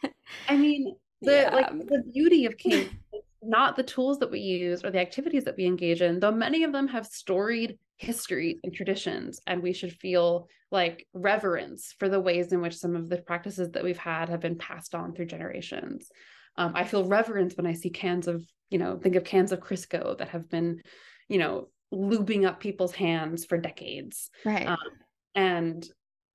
i 0.49 0.57
mean 0.57 0.95
the 1.23 1.33
yeah. 1.33 1.55
like 1.55 1.71
the 1.71 2.03
beauty 2.13 2.47
of 2.47 2.57
kink 2.57 2.91
is 3.13 3.23
not 3.43 3.77
the 3.77 3.83
tools 3.83 4.19
that 4.19 4.31
we 4.31 4.39
use 4.39 4.85
or 4.85 4.91
the 4.91 5.01
activities 5.01 5.45
that 5.45 5.57
we 5.57 5.67
engage 5.67 6.03
in 6.03 6.21
though 6.21 6.31
many 6.31 6.65
of 6.65 6.73
them 6.73 6.87
have 6.87 7.07
storied 7.07 7.79
histories 7.97 8.59
and 8.65 8.73
traditions 8.73 9.41
and 9.47 9.63
we 9.63 9.73
should 9.73 9.93
feel 9.93 10.49
like 10.71 11.07
reverence 11.13 11.95
for 11.99 12.09
the 12.09 12.21
ways 12.21 12.53
in 12.53 12.61
which 12.61 12.77
some 12.77 12.95
of 12.95 13.09
the 13.09 13.19
practices 13.19 13.71
that 13.73 13.83
we've 13.83 13.99
had 13.99 14.29
have 14.29 14.41
been 14.41 14.57
passed 14.57 14.95
on 14.95 15.13
through 15.13 15.27
generations. 15.27 16.11
Um, 16.57 16.73
i 16.75 16.85
feel 16.85 17.05
reverence 17.05 17.57
when 17.57 17.67
i 17.67 17.73
see 17.73 17.91
cans 17.91 18.27
of 18.27 18.45
you 18.71 18.79
know 18.79 18.99
think 18.99 19.15
of 19.15 19.25
cans 19.25 19.53
of 19.53 19.61
crisco 19.61 20.19
that 20.19 20.31
have 20.31 20.49
been 20.49 20.83
you 21.29 21.39
know 21.39 21.69
lubing 21.93 22.47
up 22.47 22.61
people's 22.61 22.95
hands 22.95 23.45
for 23.45 23.59
decades. 23.59 24.31
Right. 24.45 24.67
Um, 24.67 24.79
and 25.35 25.87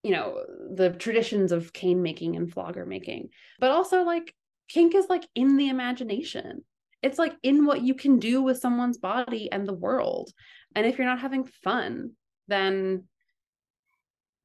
you 0.06 0.12
know 0.12 0.44
the 0.76 0.92
traditions 0.92 1.52
of 1.52 1.74
cane 1.74 2.04
making 2.04 2.36
and 2.36 2.54
flogger 2.54 2.86
making. 2.86 3.30
But 3.60 3.72
also 3.72 4.04
like 4.04 4.36
kink 4.70 4.94
is 4.94 5.08
like 5.10 5.28
in 5.34 5.58
the 5.58 5.70
imagination. 5.70 6.64
It's 7.02 7.18
like 7.18 7.34
in 7.42 7.66
what 7.66 7.82
you 7.82 7.96
can 7.96 8.20
do 8.20 8.44
with 8.44 8.60
someone's 8.60 9.00
body 9.00 9.52
and 9.52 9.68
the 9.68 9.74
world. 9.74 10.32
And 10.76 10.86
if 10.86 11.00
you're 11.00 11.08
not 11.08 11.20
having 11.20 11.46
fun 11.46 12.12
then 12.48 13.06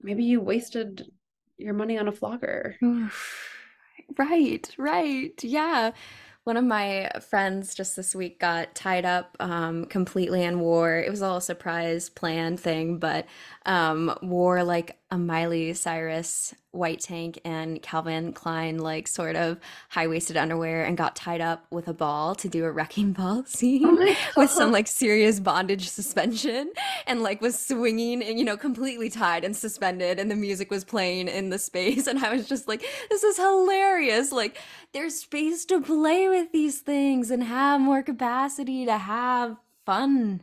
maybe 0.01 0.25
you 0.25 0.41
wasted 0.41 1.05
your 1.59 1.75
money 1.75 1.99
on 1.99 2.09
a 2.09 2.13
flogger. 2.13 2.77
Right 4.19 4.69
right. 4.77 5.45
Yeah. 5.45 5.93
One 6.43 6.57
of 6.57 6.65
my 6.65 7.13
friends 7.29 7.77
just 7.77 7.95
this 7.95 8.13
week 8.13 8.41
got 8.41 8.75
tied 8.75 9.05
up 9.05 9.37
um, 9.39 9.85
completely 9.85 10.43
and 10.43 10.61
wore 10.61 10.97
it 10.97 11.11
was 11.11 11.23
all 11.23 11.37
a 11.37 11.43
surprise 11.43 12.09
planned 12.09 12.59
thing 12.59 12.99
but 12.99 13.27
um, 13.67 14.19
wore 14.21 14.65
like 14.65 15.00
a 15.11 15.19
miley 15.19 15.73
cyrus 15.75 16.55
white 16.73 17.01
tank 17.01 17.41
and 17.45 17.83
Calvin 17.83 18.33
Klein 18.33 18.79
like 18.79 19.09
sort 19.09 19.35
of 19.35 19.59
high-waisted 19.89 20.37
underwear 20.37 20.85
and 20.85 20.97
got 20.97 21.17
tied 21.17 21.41
up 21.41 21.67
with 21.71 21.89
a 21.89 21.93
ball 21.93 22.37
to 22.37 22.49
do 22.49 22.65
a 22.65 22.71
wrecking 22.71 23.13
ball 23.21 23.45
scene 23.45 23.83
oh 23.85 24.15
with 24.37 24.51
some 24.51 24.71
like 24.71 24.87
serious 24.87 25.41
bondage 25.41 25.89
suspension 25.89 26.73
and 27.09 27.23
like 27.23 27.41
was 27.41 27.59
swinging 27.59 28.23
and 28.23 28.39
you 28.39 28.45
know 28.45 28.57
completely 28.57 29.11
tied 29.11 29.45
and 29.45 29.57
suspended 29.57 30.21
and 30.21 30.31
the 30.31 30.37
music 30.37 30.71
was 30.71 30.85
playing 30.85 31.29
in 31.29 31.51
the 31.51 31.59
space. 31.59 32.07
And 32.11 32.25
I 32.25 32.35
was 32.35 32.49
just 32.49 32.67
like 32.67 32.85
this 33.09 33.23
is 33.23 33.37
hilarious. 33.37 34.33
Like 34.33 34.59
there's 34.93 35.15
space 35.15 35.65
to 35.67 35.81
play 35.81 36.29
with 36.29 36.51
these 36.51 36.81
things 36.81 37.31
and 37.31 37.45
have 37.45 37.81
more 37.81 38.03
capacity 38.03 38.85
to 38.85 38.99
have 38.99 39.57
fun 39.87 40.43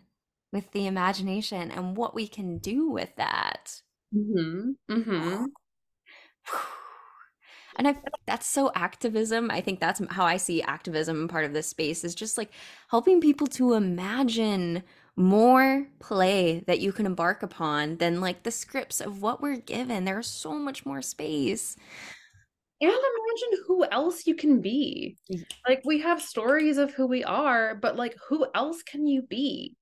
with 0.53 0.71
the 0.71 0.87
imagination 0.87 1.71
and 1.71 1.97
what 1.97 2.15
we 2.15 2.27
can 2.27 2.57
do 2.57 2.89
with 2.89 3.15
that. 3.17 3.81
Mhm. 4.11 4.77
Mhm. 4.89 5.51
And 7.77 7.87
I 7.87 7.93
feel 7.93 8.03
like 8.05 8.25
that's 8.27 8.47
so 8.47 8.71
activism. 8.75 9.51
I 9.51 9.61
think 9.61 9.79
that's 9.79 10.01
how 10.11 10.25
I 10.25 10.37
see 10.37 10.61
activism 10.63 11.27
part 11.27 11.45
of 11.45 11.53
this 11.53 11.67
space 11.67 12.03
is 12.03 12.15
just 12.15 12.37
like 12.37 12.51
helping 12.89 13.21
people 13.21 13.47
to 13.47 13.73
imagine 13.73 14.83
more 15.15 15.87
play 15.99 16.61
that 16.67 16.79
you 16.79 16.91
can 16.93 17.05
embark 17.05 17.43
upon 17.43 17.97
than 17.97 18.21
like 18.21 18.43
the 18.43 18.51
scripts 18.51 19.01
of 19.01 19.21
what 19.21 19.41
we're 19.41 19.57
given. 19.57 20.05
There's 20.05 20.27
so 20.27 20.53
much 20.55 20.85
more 20.85 21.01
space. 21.01 21.77
And 22.81 22.91
imagine 22.91 23.63
who 23.67 23.85
else 23.91 24.27
you 24.27 24.35
can 24.35 24.61
be. 24.61 25.17
Like 25.67 25.81
we 25.83 25.99
have 26.01 26.21
stories 26.21 26.77
of 26.77 26.93
who 26.93 27.07
we 27.07 27.23
are, 27.23 27.75
but 27.75 27.95
like 27.97 28.15
who 28.29 28.45
else 28.55 28.83
can 28.83 29.05
you 29.07 29.21
be? 29.23 29.75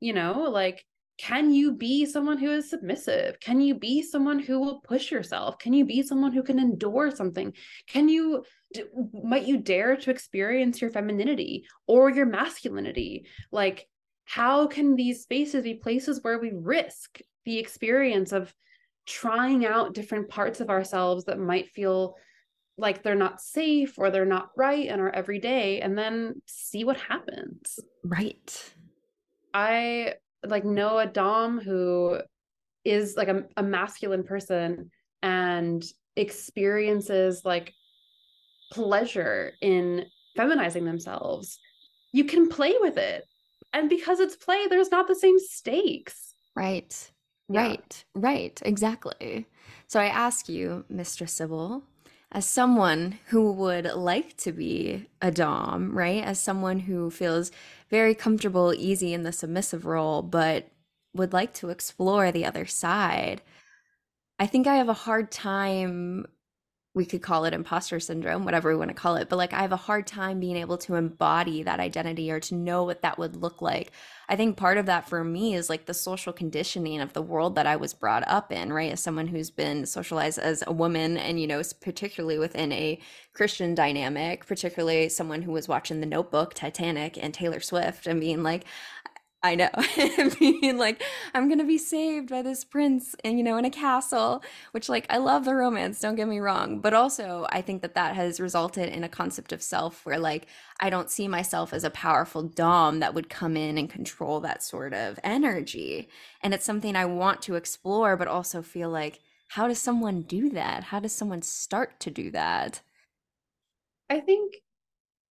You 0.00 0.12
know, 0.12 0.42
like 0.50 0.84
can 1.22 1.52
you 1.52 1.70
be 1.70 2.04
someone 2.04 2.36
who 2.36 2.50
is 2.50 2.68
submissive? 2.68 3.38
Can 3.38 3.60
you 3.60 3.76
be 3.76 4.02
someone 4.02 4.40
who 4.40 4.58
will 4.58 4.80
push 4.80 5.12
yourself? 5.12 5.56
Can 5.56 5.72
you 5.72 5.84
be 5.84 6.02
someone 6.02 6.32
who 6.32 6.42
can 6.42 6.58
endure 6.58 7.12
something? 7.12 7.52
Can 7.86 8.08
you 8.08 8.44
might 9.22 9.46
you 9.46 9.58
dare 9.58 9.94
to 9.94 10.10
experience 10.10 10.80
your 10.80 10.90
femininity 10.90 11.64
or 11.86 12.10
your 12.10 12.26
masculinity? 12.26 13.26
Like 13.52 13.86
how 14.24 14.66
can 14.66 14.96
these 14.96 15.22
spaces 15.22 15.62
be 15.62 15.74
places 15.74 16.18
where 16.22 16.40
we 16.40 16.50
risk 16.52 17.20
the 17.44 17.56
experience 17.56 18.32
of 18.32 18.52
trying 19.06 19.64
out 19.64 19.94
different 19.94 20.28
parts 20.28 20.60
of 20.60 20.70
ourselves 20.70 21.26
that 21.26 21.38
might 21.38 21.70
feel 21.70 22.16
like 22.76 23.04
they're 23.04 23.14
not 23.14 23.40
safe 23.40 23.96
or 23.96 24.10
they're 24.10 24.24
not 24.24 24.50
right 24.56 24.86
in 24.86 24.98
our 24.98 25.10
everyday 25.10 25.82
and 25.82 25.96
then 25.96 26.42
see 26.46 26.82
what 26.82 26.96
happens? 26.96 27.78
Right. 28.02 28.74
I 29.54 30.14
like 30.44 30.64
know 30.64 30.98
a 30.98 31.06
dom 31.06 31.60
who 31.60 32.18
is 32.84 33.16
like 33.16 33.28
a, 33.28 33.44
a 33.56 33.62
masculine 33.62 34.24
person 34.24 34.90
and 35.22 35.84
experiences 36.16 37.44
like 37.44 37.72
pleasure 38.72 39.52
in 39.60 40.06
feminizing 40.36 40.84
themselves 40.84 41.58
you 42.12 42.24
can 42.24 42.48
play 42.48 42.74
with 42.80 42.98
it. 42.98 43.26
And 43.72 43.88
because 43.88 44.20
it's 44.20 44.36
play 44.36 44.66
there's 44.68 44.90
not 44.90 45.08
the 45.08 45.14
same 45.14 45.38
stakes. 45.38 46.34
Right. 46.54 47.10
Right 47.48 48.04
yeah. 48.14 48.20
right. 48.20 48.62
Exactly. 48.64 49.46
So 49.88 50.00
i 50.00 50.06
ask 50.06 50.48
you 50.48 50.84
mistress 50.88 51.32
sybil 51.32 51.82
as 52.32 52.46
someone 52.46 53.18
who 53.26 53.52
would 53.52 53.84
like 53.84 54.36
to 54.38 54.52
be 54.52 55.06
a 55.20 55.30
dom 55.30 55.96
right 55.96 56.24
as 56.24 56.40
someone 56.40 56.80
who 56.80 57.10
feels 57.10 57.52
very 57.90 58.14
comfortable, 58.14 58.72
easy 58.74 59.12
in 59.12 59.22
the 59.22 59.32
submissive 59.32 59.84
role, 59.84 60.22
but 60.22 60.68
would 61.14 61.34
like 61.34 61.52
to 61.52 61.68
explore 61.68 62.32
the 62.32 62.46
other 62.46 62.64
side. 62.64 63.42
I 64.38 64.46
think 64.46 64.66
I 64.66 64.76
have 64.76 64.88
a 64.88 64.94
hard 64.94 65.30
time 65.30 66.26
we 66.94 67.06
could 67.06 67.22
call 67.22 67.46
it 67.46 67.54
imposter 67.54 67.98
syndrome, 67.98 68.44
whatever 68.44 68.68
we 68.68 68.76
want 68.76 68.90
to 68.90 68.94
call 68.94 69.16
it, 69.16 69.30
but 69.30 69.36
like 69.36 69.54
I 69.54 69.62
have 69.62 69.72
a 69.72 69.76
hard 69.76 70.06
time 70.06 70.40
being 70.40 70.56
able 70.56 70.76
to 70.78 70.94
embody 70.94 71.62
that 71.62 71.80
identity 71.80 72.30
or 72.30 72.38
to 72.40 72.54
know 72.54 72.84
what 72.84 73.00
that 73.00 73.18
would 73.18 73.34
look 73.34 73.62
like. 73.62 73.92
I 74.28 74.36
think 74.36 74.58
part 74.58 74.76
of 74.76 74.86
that 74.86 75.08
for 75.08 75.24
me 75.24 75.54
is 75.54 75.70
like 75.70 75.86
the 75.86 75.94
social 75.94 76.34
conditioning 76.34 77.00
of 77.00 77.14
the 77.14 77.22
world 77.22 77.54
that 77.54 77.66
I 77.66 77.76
was 77.76 77.94
brought 77.94 78.28
up 78.28 78.52
in, 78.52 78.72
right? 78.72 78.92
As 78.92 79.00
someone 79.02 79.26
who's 79.26 79.50
been 79.50 79.86
socialized 79.86 80.38
as 80.38 80.62
a 80.66 80.72
woman 80.72 81.16
and, 81.16 81.40
you 81.40 81.46
know, 81.46 81.62
particularly 81.80 82.38
within 82.38 82.72
a 82.72 83.00
Christian 83.32 83.74
dynamic, 83.74 84.46
particularly 84.46 85.08
someone 85.08 85.42
who 85.42 85.52
was 85.52 85.68
watching 85.68 86.00
The 86.00 86.06
Notebook, 86.06 86.52
Titanic, 86.52 87.16
and 87.22 87.32
Taylor 87.32 87.60
Swift 87.60 88.06
and 88.06 88.20
being 88.20 88.42
like, 88.42 88.66
I 89.44 89.56
know. 89.56 89.70
Being 90.38 90.78
like, 90.78 91.02
I'm 91.34 91.48
gonna 91.48 91.64
be 91.64 91.78
saved 91.78 92.30
by 92.30 92.42
this 92.42 92.64
prince, 92.64 93.16
and 93.24 93.36
you 93.38 93.42
know, 93.44 93.56
in 93.56 93.64
a 93.64 93.70
castle. 93.70 94.42
Which, 94.70 94.88
like, 94.88 95.06
I 95.10 95.16
love 95.18 95.44
the 95.44 95.54
romance. 95.54 96.00
Don't 96.00 96.14
get 96.14 96.28
me 96.28 96.38
wrong, 96.38 96.78
but 96.80 96.94
also 96.94 97.46
I 97.50 97.60
think 97.60 97.82
that 97.82 97.94
that 97.94 98.14
has 98.14 98.38
resulted 98.38 98.88
in 98.88 99.02
a 99.02 99.08
concept 99.08 99.52
of 99.52 99.62
self 99.62 100.06
where, 100.06 100.18
like, 100.18 100.46
I 100.80 100.90
don't 100.90 101.10
see 101.10 101.26
myself 101.26 101.72
as 101.72 101.82
a 101.84 101.90
powerful 101.90 102.42
dom 102.42 103.00
that 103.00 103.14
would 103.14 103.28
come 103.28 103.56
in 103.56 103.78
and 103.78 103.90
control 103.90 104.40
that 104.40 104.62
sort 104.62 104.94
of 104.94 105.18
energy. 105.24 106.08
And 106.40 106.54
it's 106.54 106.64
something 106.64 106.94
I 106.94 107.06
want 107.06 107.42
to 107.42 107.56
explore, 107.56 108.16
but 108.16 108.28
also 108.28 108.62
feel 108.62 108.90
like, 108.90 109.20
how 109.48 109.66
does 109.66 109.78
someone 109.78 110.22
do 110.22 110.50
that? 110.50 110.84
How 110.84 111.00
does 111.00 111.12
someone 111.12 111.42
start 111.42 111.98
to 112.00 112.10
do 112.10 112.30
that? 112.30 112.80
I 114.08 114.20
think 114.20 114.54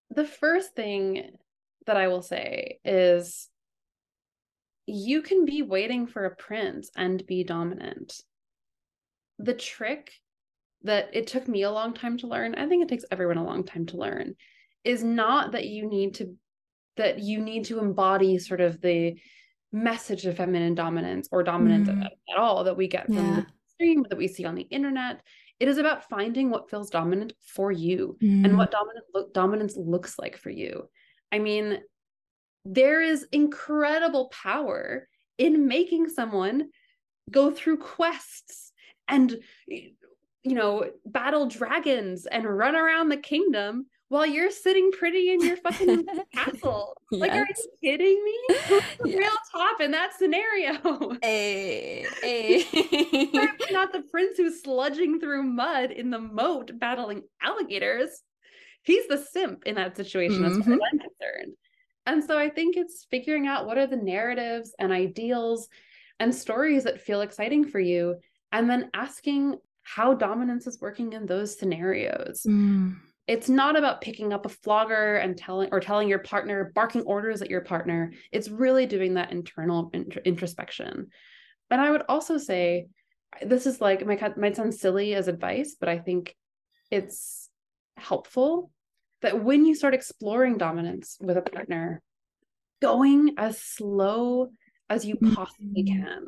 the 0.10 0.26
first 0.26 0.76
thing 0.76 1.38
that 1.86 1.98
I 1.98 2.08
will 2.08 2.22
say 2.22 2.80
is 2.84 3.50
you 4.86 5.22
can 5.22 5.46
be 5.46 5.62
waiting 5.62 6.08
for 6.08 6.26
a 6.26 6.36
prince 6.36 6.90
and 6.96 7.26
be 7.26 7.44
dominant. 7.44 8.22
The 9.40 9.54
trick 9.54 10.12
that 10.84 11.10
it 11.14 11.28
took 11.28 11.48
me 11.48 11.64
a 11.64 11.72
long 11.72 11.94
time 11.94 12.18
to 12.20 12.28
learn, 12.28 12.56
I 12.56 12.68
think 12.68 12.84
it 12.84 12.90
takes 12.90 13.06
everyone 13.12 13.38
a 13.38 13.46
long 13.46 13.64
time 13.64 13.86
to 13.88 13.98
learn, 13.98 14.36
is 14.84 15.04
not 15.04 15.52
that 15.52 15.68
you 15.68 15.88
need 15.88 16.16
to 16.16 16.36
that 16.98 17.20
you 17.20 17.40
need 17.40 17.66
to 17.66 17.80
embody 17.80 18.38
sort 18.38 18.60
of 18.60 18.82
the 18.82 19.16
message 19.72 20.26
of 20.26 20.36
feminine 20.36 20.76
dominance 20.76 21.30
or 21.32 21.42
dominance 21.42 21.88
mm. 21.88 22.04
at, 22.04 22.12
at, 22.30 22.38
all 22.38 22.66
that 22.66 22.76
we 22.76 22.88
get 22.88 23.06
from 23.06 23.16
yeah. 23.16 23.36
the 23.36 23.46
stream 23.68 24.06
that 24.10 24.18
we 24.18 24.28
see 24.28 24.44
on 24.44 24.56
the 24.56 24.64
internet. 24.64 25.22
It 25.60 25.70
is 25.70 25.78
about 25.78 26.10
finding 26.10 26.50
what 26.50 26.70
feels 26.70 26.90
dominant 26.90 27.34
for 27.40 27.72
you 27.72 28.18
mm. 28.22 28.44
and 28.44 28.58
what 28.58 28.72
dominant 28.72 29.06
lo- 29.16 29.30
dominance 29.34 29.78
looks 29.78 30.20
like 30.20 30.36
for 30.36 30.50
you. 30.50 30.90
I 31.32 31.40
mean, 31.40 31.80
there 32.66 33.02
is 33.02 33.26
incredible 33.32 34.30
power 34.30 35.08
in 35.38 35.68
making 35.68 36.10
someone 36.10 36.70
go 37.30 37.52
through 37.52 37.78
quests 37.78 38.72
and 39.08 39.38
you 39.68 40.56
know 40.56 40.90
battle 41.06 41.48
dragons 41.48 42.26
and 42.26 42.46
run 42.46 42.76
around 42.76 43.10
the 43.10 43.18
kingdom 43.18 43.86
while 44.12 44.26
you're 44.26 44.52
sitting 44.52 44.92
pretty 44.92 45.32
in 45.32 45.42
your 45.42 45.56
fucking 45.56 46.06
castle. 46.36 46.98
Yes. 47.12 47.22
Like, 47.22 47.32
are 47.32 47.48
you 47.48 47.56
kidding 47.82 48.22
me? 48.22 48.38
yeah. 49.06 49.18
Real 49.20 49.32
top 49.50 49.80
in 49.80 49.92
that 49.92 50.14
scenario. 50.14 51.18
Hey, 51.24 52.06
hey. 52.22 52.66
not 53.72 53.94
the 53.94 54.04
prince 54.12 54.36
who's 54.36 54.62
sludging 54.62 55.22
through 55.22 55.44
mud 55.44 55.92
in 55.92 56.10
the 56.10 56.20
moat 56.20 56.78
battling 56.78 57.24
alligators. 57.42 58.22
He's 58.84 59.08
the 59.08 59.18
simp 59.18 59.64
in 59.66 59.76
that 59.76 59.96
situation, 59.96 60.42
mm-hmm. 60.42 60.60
as 60.60 60.66
far 60.66 60.74
as 60.74 60.80
I'm 60.92 61.00
concerned. 61.00 61.56
And 62.06 62.24
so 62.24 62.38
I 62.38 62.50
think 62.50 62.78
it's 62.78 63.06
figuring 63.10 63.48
out 63.48 63.66
what 63.66 63.78
are 63.78 63.88
the 63.88 63.96
narratives 63.96 64.74
and 64.80 64.92
ideals 64.92 65.68
and 66.20 66.34
stories 66.34 66.84
that 66.84 67.02
feel 67.02 67.22
exciting 67.22 67.66
for 67.66 67.80
you, 67.80 68.16
and 68.52 68.70
then 68.70 68.90
asking 68.94 69.58
how 69.84 70.14
dominance 70.14 70.68
is 70.68 70.80
working 70.80 71.14
in 71.14 71.26
those 71.26 71.58
scenarios. 71.58 72.44
Mm. 72.48 72.98
It's 73.28 73.50
not 73.50 73.78
about 73.78 74.02
picking 74.02 74.34
up 74.34 74.46
a 74.46 74.50
flogger 74.50 75.16
and 75.16 75.38
telling 75.38 75.70
or 75.72 75.80
telling 75.80 76.10
your 76.10 76.20
partner, 76.20 76.72
barking 76.76 77.02
orders 77.04 77.42
at 77.42 77.50
your 77.50 77.62
partner. 77.62 78.14
It's 78.32 78.50
really 78.50 78.86
doing 78.86 79.16
that 79.16 79.32
internal 79.32 79.90
int- 79.94 80.18
introspection. 80.26 81.08
And 81.70 81.82
I 81.82 81.90
would 81.90 82.04
also 82.10 82.38
say, 82.38 82.88
this 83.42 83.66
is 83.66 83.80
like 83.80 84.06
might 84.06 84.38
might 84.38 84.56
sound 84.56 84.74
silly 84.74 85.16
as 85.16 85.28
advice, 85.28 85.76
but 85.80 85.88
I 85.88 86.00
think 86.00 86.36
it's 86.90 87.50
helpful 87.96 88.72
that 89.22 89.44
when 89.44 89.66
you 89.66 89.76
start 89.76 89.94
exploring 89.94 90.58
dominance 90.58 91.18
with 91.22 91.38
a 91.38 91.42
partner, 91.42 92.02
going 92.82 93.36
as 93.38 93.60
slow 93.60 94.52
as 94.90 95.06
you 95.06 95.16
possibly 95.16 95.84
mm-hmm. 95.84 96.04
can. 96.04 96.28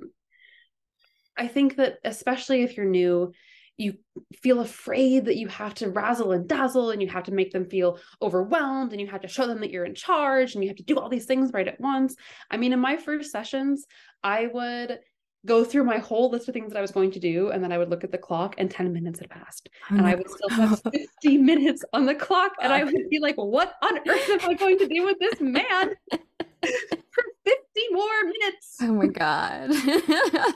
I 1.36 1.48
think 1.48 1.78
that 1.78 1.98
especially 2.04 2.64
if 2.64 2.78
you're 2.78 2.86
new, 2.86 3.34
you 3.76 3.96
feel 4.36 4.60
afraid 4.60 5.26
that 5.26 5.36
you 5.36 5.48
have 5.48 5.74
to 5.74 5.89
razzle 5.89 6.32
and 6.32 6.48
dazzle 6.48 6.91
and 6.91 7.02
you 7.02 7.08
have 7.08 7.24
to 7.24 7.34
make 7.34 7.52
them 7.52 7.66
feel 7.66 7.98
overwhelmed 8.22 8.91
and 8.91 9.02
you 9.02 9.08
have 9.08 9.22
to 9.22 9.28
show 9.28 9.48
them 9.48 9.62
that 9.62 9.72
you're 9.72 9.84
in 9.84 9.96
charge 9.96 10.54
and 10.54 10.64
you 10.64 10.70
have 10.70 10.78
to 10.78 10.84
do 10.84 10.98
all 11.00 11.10
these 11.10 11.26
things 11.26 11.52
right 11.52 11.68
at 11.68 11.82
once. 11.82 12.16
I 12.52 12.58
mean, 12.58 12.72
in 12.72 12.80
my 12.80 12.98
first 12.98 13.32
sessions, 13.32 13.86
I 14.24 14.48
would 14.48 15.00
go 15.46 15.64
through 15.64 15.84
my 15.84 15.98
whole 15.98 16.30
list 16.30 16.48
of 16.48 16.54
things 16.54 16.72
that 16.72 16.80
I 16.80 16.82
was 16.82 16.91
going 16.91 17.12
to 17.12 17.20
do. 17.20 17.50
And 17.50 17.64
then 17.64 17.72
I 17.72 17.78
would 17.78 17.89
look 17.89 18.04
at 18.04 18.12
the 18.12 18.18
clock 18.18 18.56
and 18.58 18.72
10 18.72 18.94
minutes 18.94 19.20
had 19.20 19.30
passed. 19.30 19.70
Oh 19.91 19.98
and 19.98 20.08
I 20.08 20.16
would 20.16 20.30
still 20.30 20.50
have 20.50 20.82
50 20.82 21.38
minutes 21.38 21.84
on 21.94 22.06
the 22.06 22.16
clock. 22.16 22.54
And 22.62 22.72
I 22.72 22.84
would 22.84 23.10
be 23.10 23.20
like, 23.20 23.36
what 23.36 23.74
on 23.82 23.98
earth 24.08 24.30
am 24.30 24.50
I 24.50 24.54
going 24.54 24.78
to 24.80 24.88
do 24.88 25.04
with 25.04 25.20
this 25.20 25.41
man 25.41 25.96
for 26.12 27.24
50 27.46 27.60
more 27.91 28.24
minutes? 28.24 28.78
Oh 28.82 28.94
my 28.94 29.08
God. 29.08 29.72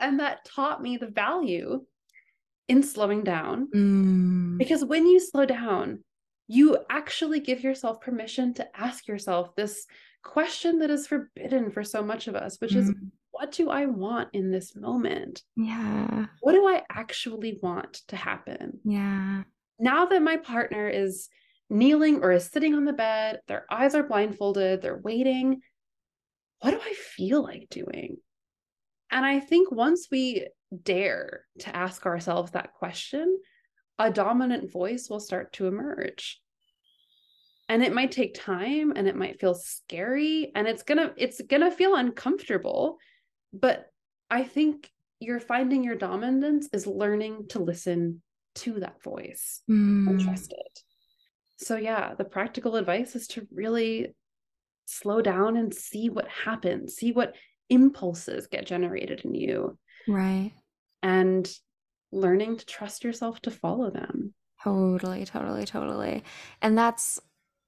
and 0.00 0.20
that 0.20 0.44
taught 0.46 0.82
me 0.82 0.96
the 0.96 1.08
value 1.08 1.84
in 2.68 2.82
slowing 2.82 3.22
down. 3.22 3.68
Mm. 3.74 4.58
Because 4.58 4.84
when 4.84 5.06
you 5.06 5.20
slow 5.20 5.44
down, 5.44 6.02
you 6.46 6.78
actually 6.90 7.40
give 7.40 7.62
yourself 7.62 8.00
permission 8.00 8.54
to 8.54 8.66
ask 8.78 9.06
yourself 9.08 9.54
this 9.56 9.86
question 10.22 10.78
that 10.78 10.90
is 10.90 11.06
forbidden 11.06 11.70
for 11.70 11.84
so 11.84 12.02
much 12.02 12.28
of 12.28 12.34
us, 12.34 12.58
which 12.60 12.72
mm. 12.72 12.78
is 12.78 12.94
what 13.34 13.50
do 13.50 13.68
I 13.68 13.86
want 13.86 14.28
in 14.32 14.52
this 14.52 14.76
moment? 14.76 15.42
Yeah. 15.56 16.26
What 16.40 16.52
do 16.52 16.68
I 16.68 16.82
actually 16.88 17.58
want 17.60 17.94
to 18.08 18.16
happen? 18.16 18.78
Yeah. 18.84 19.42
Now 19.80 20.06
that 20.06 20.22
my 20.22 20.36
partner 20.36 20.88
is 20.88 21.28
kneeling 21.68 22.22
or 22.22 22.30
is 22.30 22.46
sitting 22.46 22.74
on 22.74 22.84
the 22.84 22.92
bed, 22.92 23.40
their 23.48 23.66
eyes 23.68 23.96
are 23.96 24.04
blindfolded, 24.04 24.82
they're 24.82 24.96
waiting, 24.96 25.62
what 26.60 26.70
do 26.70 26.80
I 26.80 26.94
feel 26.94 27.42
like 27.42 27.66
doing? 27.70 28.18
And 29.10 29.26
I 29.26 29.40
think 29.40 29.72
once 29.72 30.06
we 30.12 30.46
dare 30.84 31.44
to 31.60 31.74
ask 31.74 32.06
ourselves 32.06 32.52
that 32.52 32.74
question, 32.74 33.36
a 33.98 34.12
dominant 34.12 34.70
voice 34.70 35.08
will 35.10 35.20
start 35.20 35.52
to 35.54 35.66
emerge 35.66 36.40
and 37.68 37.82
it 37.82 37.94
might 37.94 38.12
take 38.12 38.34
time 38.34 38.92
and 38.94 39.08
it 39.08 39.16
might 39.16 39.40
feel 39.40 39.54
scary 39.54 40.52
and 40.54 40.68
it's 40.68 40.82
going 40.82 40.98
to 40.98 41.12
it's 41.16 41.40
going 41.42 41.62
to 41.62 41.70
feel 41.70 41.96
uncomfortable 41.96 42.98
but 43.54 43.86
I 44.30 44.42
think 44.42 44.90
you're 45.20 45.40
finding 45.40 45.84
your 45.84 45.94
dominance 45.94 46.68
is 46.72 46.86
learning 46.86 47.46
to 47.50 47.60
listen 47.60 48.22
to 48.56 48.80
that 48.80 49.02
voice 49.02 49.62
mm. 49.70 50.08
and 50.08 50.20
trust 50.20 50.52
it. 50.52 50.80
So, 51.56 51.76
yeah, 51.76 52.14
the 52.14 52.24
practical 52.24 52.76
advice 52.76 53.14
is 53.14 53.28
to 53.28 53.46
really 53.52 54.14
slow 54.86 55.22
down 55.22 55.56
and 55.56 55.72
see 55.72 56.10
what 56.10 56.28
happens, 56.28 56.94
see 56.94 57.12
what 57.12 57.34
impulses 57.70 58.48
get 58.48 58.66
generated 58.66 59.22
in 59.24 59.34
you. 59.34 59.78
Right. 60.08 60.52
And 61.02 61.50
learning 62.12 62.58
to 62.58 62.66
trust 62.66 63.04
yourself 63.04 63.40
to 63.42 63.50
follow 63.50 63.90
them. 63.90 64.34
Totally, 64.62 65.24
totally, 65.24 65.64
totally. 65.64 66.24
And 66.62 66.76
that's 66.76 67.20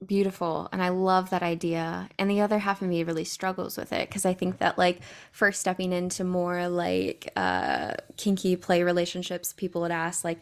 beautiful 0.05 0.69
and 0.73 0.83
i 0.83 0.91
love 0.91 1.31
that 1.31 1.43
idea 1.43 2.09
and 2.19 2.31
the 2.31 2.41
other 2.41 2.59
half 2.59 2.83
of 2.83 2.89
me 2.89 3.03
really 3.03 3.25
struggles 3.25 3.79
with 3.79 3.95
it 3.95 4.09
because 4.09 4.27
i 4.27 4.35
think 4.35 4.59
that 4.59 4.77
like 4.77 5.01
first 5.33 5.59
stepping 5.61 5.91
into 5.91 6.23
more 6.23 6.69
like 6.69 7.33
uh 7.35 7.95
kinky 8.19 8.57
play 8.57 8.83
relationships 8.83 9.55
people 9.55 9.81
would 9.81 9.91
ask 9.91 10.23
like 10.23 10.39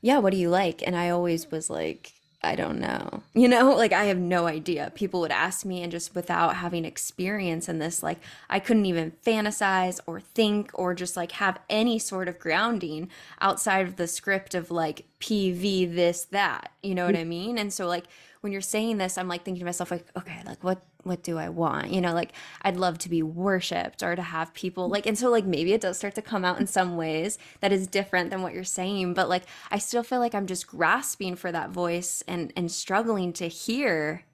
yeah 0.00 0.18
what 0.18 0.32
do 0.32 0.36
you 0.38 0.50
like? 0.50 0.82
And 0.86 0.96
i 0.96 1.10
always 1.10 1.50
was 1.50 1.70
like 1.70 2.12
i 2.42 2.54
don't 2.54 2.78
know. 2.78 3.22
You 3.34 3.48
know? 3.48 3.70
Like 3.72 3.92
i 3.92 4.04
have 4.04 4.18
no 4.18 4.46
idea. 4.46 4.92
People 4.94 5.20
would 5.20 5.30
ask 5.30 5.64
me 5.64 5.82
and 5.82 5.92
just 5.92 6.14
without 6.14 6.56
having 6.56 6.84
experience 6.84 7.68
in 7.68 7.78
this 7.78 8.02
like 8.02 8.18
i 8.50 8.58
couldn't 8.58 8.86
even 8.86 9.12
fantasize 9.24 10.00
or 10.06 10.20
think 10.20 10.70
or 10.74 10.94
just 10.94 11.16
like 11.16 11.32
have 11.32 11.58
any 11.68 11.98
sort 11.98 12.28
of 12.28 12.38
grounding 12.38 13.10
outside 13.40 13.86
of 13.86 13.96
the 13.96 14.06
script 14.06 14.54
of 14.54 14.70
like 14.70 15.04
pv 15.20 15.92
this 15.94 16.24
that 16.26 16.72
you 16.82 16.94
know 16.94 17.06
what 17.06 17.16
i 17.16 17.24
mean? 17.24 17.58
And 17.58 17.72
so 17.72 17.86
like 17.86 18.04
when 18.40 18.52
you're 18.52 18.60
saying 18.60 18.98
this, 18.98 19.18
I'm 19.18 19.28
like 19.28 19.44
thinking 19.44 19.60
to 19.60 19.64
myself, 19.64 19.90
like, 19.90 20.06
okay, 20.16 20.42
like 20.46 20.62
what 20.62 20.82
what 21.02 21.22
do 21.22 21.38
I 21.38 21.48
want? 21.48 21.90
You 21.90 22.00
know, 22.00 22.12
like 22.12 22.32
I'd 22.62 22.76
love 22.76 22.98
to 22.98 23.08
be 23.08 23.22
worshipped 23.22 24.02
or 24.02 24.14
to 24.14 24.22
have 24.22 24.52
people 24.54 24.88
like 24.88 25.06
and 25.06 25.18
so 25.18 25.30
like 25.30 25.44
maybe 25.44 25.72
it 25.72 25.80
does 25.80 25.96
start 25.98 26.14
to 26.16 26.22
come 26.22 26.44
out 26.44 26.60
in 26.60 26.66
some 26.66 26.96
ways 26.96 27.38
that 27.60 27.72
is 27.72 27.86
different 27.86 28.30
than 28.30 28.42
what 28.42 28.52
you're 28.52 28.64
saying, 28.64 29.14
but 29.14 29.28
like 29.28 29.44
I 29.70 29.78
still 29.78 30.02
feel 30.02 30.20
like 30.20 30.34
I'm 30.34 30.46
just 30.46 30.66
grasping 30.66 31.36
for 31.36 31.52
that 31.52 31.70
voice 31.70 32.22
and 32.28 32.52
and 32.56 32.70
struggling 32.70 33.32
to 33.34 33.48
hear 33.48 34.24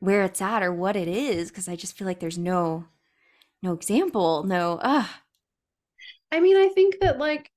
where 0.00 0.22
it's 0.22 0.42
at 0.42 0.62
or 0.62 0.72
what 0.72 0.96
it 0.96 1.08
is 1.08 1.50
because 1.50 1.68
I 1.68 1.76
just 1.76 1.96
feel 1.96 2.06
like 2.06 2.20
there's 2.20 2.38
no 2.38 2.86
no 3.62 3.72
example, 3.72 4.44
no 4.44 4.80
ah. 4.82 5.22
I 6.32 6.40
mean, 6.40 6.56
I 6.56 6.68
think 6.68 7.00
that 7.00 7.18
like 7.18 7.50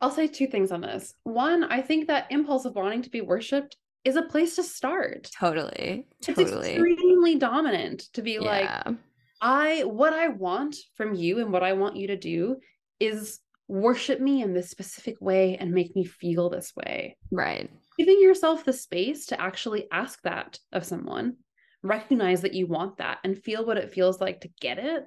I'll 0.00 0.10
say 0.10 0.26
two 0.26 0.48
things 0.48 0.72
on 0.72 0.80
this. 0.80 1.14
One, 1.22 1.64
I 1.64 1.80
think 1.80 2.08
that 2.08 2.26
impulse 2.30 2.64
of 2.64 2.74
wanting 2.74 3.02
to 3.02 3.10
be 3.10 3.20
worshipped 3.20 3.76
is 4.04 4.16
a 4.16 4.22
place 4.22 4.56
to 4.56 4.62
start. 4.62 5.30
Totally. 5.38 6.06
Totally. 6.22 6.52
It's 6.52 6.68
extremely 6.68 7.36
dominant 7.36 8.00
to 8.14 8.22
be 8.22 8.38
yeah. 8.40 8.82
like, 8.86 8.96
I 9.40 9.82
what 9.84 10.12
I 10.12 10.28
want 10.28 10.76
from 10.96 11.14
you 11.14 11.40
and 11.40 11.52
what 11.52 11.62
I 11.62 11.72
want 11.72 11.96
you 11.96 12.08
to 12.08 12.16
do 12.16 12.56
is 13.00 13.40
worship 13.68 14.20
me 14.20 14.42
in 14.42 14.54
this 14.54 14.70
specific 14.70 15.16
way 15.20 15.56
and 15.56 15.72
make 15.72 15.94
me 15.96 16.04
feel 16.04 16.50
this 16.50 16.72
way. 16.76 17.16
Right. 17.30 17.70
Giving 17.98 18.20
yourself 18.20 18.64
the 18.64 18.72
space 18.72 19.26
to 19.26 19.40
actually 19.40 19.86
ask 19.90 20.20
that 20.22 20.58
of 20.72 20.84
someone 20.84 21.36
recognize 21.82 22.42
that 22.42 22.54
you 22.54 22.66
want 22.66 22.98
that 22.98 23.18
and 23.24 23.36
feel 23.36 23.64
what 23.64 23.76
it 23.76 23.92
feels 23.92 24.20
like 24.20 24.40
to 24.40 24.50
get 24.60 24.78
it 24.78 25.04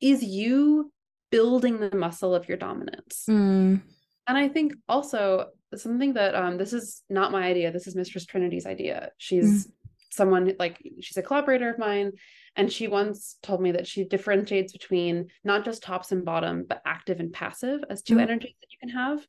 is 0.00 0.22
you 0.22 0.92
building 1.30 1.78
the 1.78 1.94
muscle 1.96 2.34
of 2.34 2.48
your 2.48 2.56
dominance. 2.56 3.24
Mm. 3.28 3.80
And 4.26 4.38
I 4.38 4.48
think 4.48 4.74
also 4.88 5.46
something 5.76 6.14
that 6.14 6.34
um 6.34 6.56
this 6.58 6.72
is 6.72 7.02
not 7.08 7.32
my 7.32 7.44
idea, 7.44 7.70
this 7.72 7.86
is 7.86 7.96
Mistress 7.96 8.26
Trinity's 8.26 8.66
idea. 8.66 9.10
She's 9.18 9.66
mm. 9.66 9.72
someone 10.10 10.54
like 10.58 10.78
she's 11.00 11.16
a 11.16 11.22
collaborator 11.22 11.70
of 11.70 11.78
mine 11.78 12.12
and 12.56 12.72
she 12.72 12.88
once 12.88 13.36
told 13.42 13.60
me 13.60 13.72
that 13.72 13.86
she 13.86 14.04
differentiates 14.04 14.72
between 14.72 15.28
not 15.44 15.64
just 15.64 15.82
tops 15.82 16.12
and 16.12 16.24
bottom 16.24 16.64
but 16.68 16.82
active 16.84 17.20
and 17.20 17.32
passive 17.32 17.80
as 17.90 18.02
2 18.02 18.16
mm. 18.16 18.22
energies 18.22 18.54
that 18.60 18.72
you 18.72 18.78
can 18.80 18.88
have. 18.88 19.26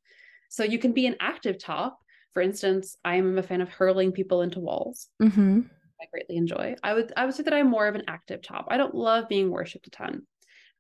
So 0.50 0.64
you 0.64 0.80
can 0.80 0.94
be 0.94 1.06
an 1.06 1.18
active 1.20 1.60
top. 1.60 2.00
For 2.34 2.42
instance, 2.42 2.96
I 3.04 3.16
am 3.16 3.38
a 3.38 3.44
fan 3.44 3.62
of 3.62 3.70
hurling 3.70 4.12
people 4.12 4.42
into 4.42 4.60
walls. 4.60 5.08
Mm-hmm. 5.22 5.62
I 6.02 6.06
greatly 6.12 6.38
enjoy. 6.38 6.76
I 6.82 6.94
would 6.94 7.12
I 7.18 7.26
would 7.26 7.36
say 7.36 7.44
that 7.44 7.54
I'm 7.54 7.70
more 7.70 7.88
of 7.88 7.96
an 7.96 8.04
active 8.08 8.42
top. 8.42 8.68
I 8.70 8.78
don't 8.78 8.96
love 8.96 9.28
being 9.28 9.52
worshipped 9.52 9.88
a 9.88 9.90
ton. 9.90 10.24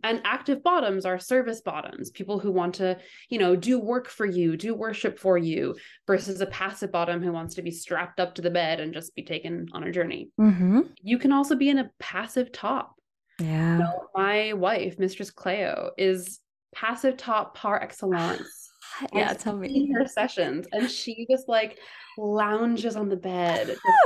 And 0.03 0.21
active 0.23 0.63
bottoms 0.63 1.05
are 1.05 1.19
service 1.19 1.61
bottoms, 1.61 2.09
people 2.09 2.39
who 2.39 2.51
want 2.51 2.75
to, 2.75 2.97
you 3.29 3.37
know, 3.37 3.55
do 3.55 3.77
work 3.77 4.07
for 4.07 4.25
you, 4.25 4.55
do 4.55 4.73
worship 4.73 5.19
for 5.19 5.37
you, 5.37 5.75
versus 6.07 6.39
a 6.39 6.45
passive 6.45 6.91
bottom 6.91 7.21
who 7.21 7.33
wants 7.33 7.55
to 7.55 7.61
be 7.61 7.71
strapped 7.71 8.19
up 8.19 8.35
to 8.35 8.41
the 8.41 8.49
bed 8.49 8.79
and 8.79 8.93
just 8.93 9.13
be 9.15 9.23
taken 9.23 9.67
on 9.73 9.83
a 9.83 9.91
journey. 9.91 10.29
Mm-hmm. 10.39 10.81
You 11.01 11.17
can 11.17 11.33
also 11.33 11.55
be 11.55 11.69
in 11.69 11.79
a 11.79 11.91
passive 11.99 12.51
top. 12.51 12.95
Yeah. 13.39 13.73
You 13.73 13.79
know, 13.79 14.07
my 14.15 14.53
wife, 14.53 14.99
Mistress 14.99 15.31
Cleo, 15.31 15.91
is 15.97 16.39
passive 16.73 17.17
top 17.17 17.55
par 17.55 17.81
excellence. 17.81 18.69
yeah, 19.13 19.33
tell 19.33 19.57
me. 19.57 19.91
her 19.93 20.05
sessions, 20.05 20.67
and 20.71 20.89
she 20.89 21.25
just 21.29 21.47
like 21.47 21.77
lounges 22.17 22.95
on 22.95 23.09
the 23.09 23.15
bed, 23.15 23.75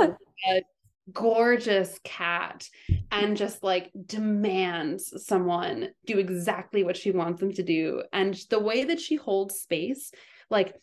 gorgeous 1.12 1.98
cat 2.04 2.66
and 3.10 3.36
just 3.36 3.62
like 3.62 3.90
demands 4.06 5.12
someone 5.26 5.88
do 6.06 6.18
exactly 6.18 6.82
what 6.82 6.96
she 6.96 7.10
wants 7.10 7.40
them 7.40 7.52
to 7.52 7.62
do. 7.62 8.02
And 8.12 8.34
the 8.50 8.58
way 8.58 8.84
that 8.84 9.00
she 9.00 9.16
holds 9.16 9.56
space 9.56 10.10
like 10.50 10.74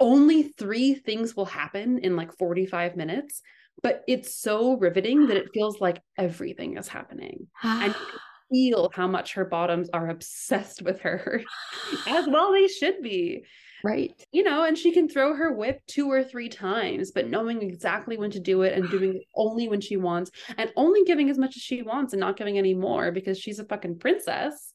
only 0.00 0.44
three 0.44 0.94
things 0.94 1.34
will 1.34 1.44
happen 1.44 1.98
in 1.98 2.16
like 2.16 2.32
45 2.38 2.96
minutes 2.96 3.42
but 3.82 4.02
it's 4.08 4.34
so 4.34 4.76
riveting 4.76 5.26
that 5.26 5.36
it 5.36 5.50
feels 5.54 5.80
like 5.80 6.02
everything 6.16 6.76
is 6.76 6.88
happening. 6.88 7.46
And 7.62 7.94
feel 8.50 8.90
how 8.94 9.06
much 9.06 9.34
her 9.34 9.44
bottoms 9.44 9.90
are 9.92 10.08
obsessed 10.08 10.80
with 10.80 11.00
her 11.02 11.42
as 12.06 12.26
well 12.26 12.50
they 12.50 12.66
should 12.66 13.02
be 13.02 13.44
Right. 13.84 14.12
You 14.32 14.42
know, 14.42 14.64
and 14.64 14.76
she 14.76 14.92
can 14.92 15.08
throw 15.08 15.34
her 15.34 15.52
whip 15.52 15.82
two 15.86 16.10
or 16.10 16.24
three 16.24 16.48
times, 16.48 17.10
but 17.10 17.28
knowing 17.28 17.62
exactly 17.62 18.16
when 18.16 18.30
to 18.32 18.40
do 18.40 18.62
it 18.62 18.76
and 18.76 18.90
doing 18.90 19.16
it 19.16 19.22
only 19.36 19.68
when 19.68 19.80
she 19.80 19.96
wants 19.96 20.30
and 20.56 20.72
only 20.76 21.04
giving 21.04 21.30
as 21.30 21.38
much 21.38 21.56
as 21.56 21.62
she 21.62 21.82
wants 21.82 22.12
and 22.12 22.20
not 22.20 22.36
giving 22.36 22.58
any 22.58 22.74
more 22.74 23.12
because 23.12 23.38
she's 23.38 23.58
a 23.58 23.64
fucking 23.64 23.98
princess. 23.98 24.72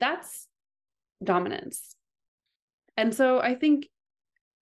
That's 0.00 0.48
dominance. 1.22 1.94
And 2.96 3.14
so 3.14 3.40
I 3.40 3.54
think 3.54 3.88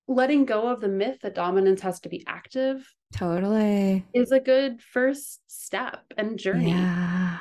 letting 0.07 0.45
go 0.45 0.69
of 0.69 0.81
the 0.81 0.89
myth 0.89 1.19
that 1.23 1.35
dominance 1.35 1.81
has 1.83 2.01
to 2.01 2.09
be 2.09 2.25
active 2.27 2.87
totally 3.13 4.05
is 4.15 4.33
a 4.33 4.41
good 4.41 4.83
first 4.83 5.41
step 5.47 6.03
and 6.17 6.39
journey. 6.39 6.71
Yeah. 6.71 7.39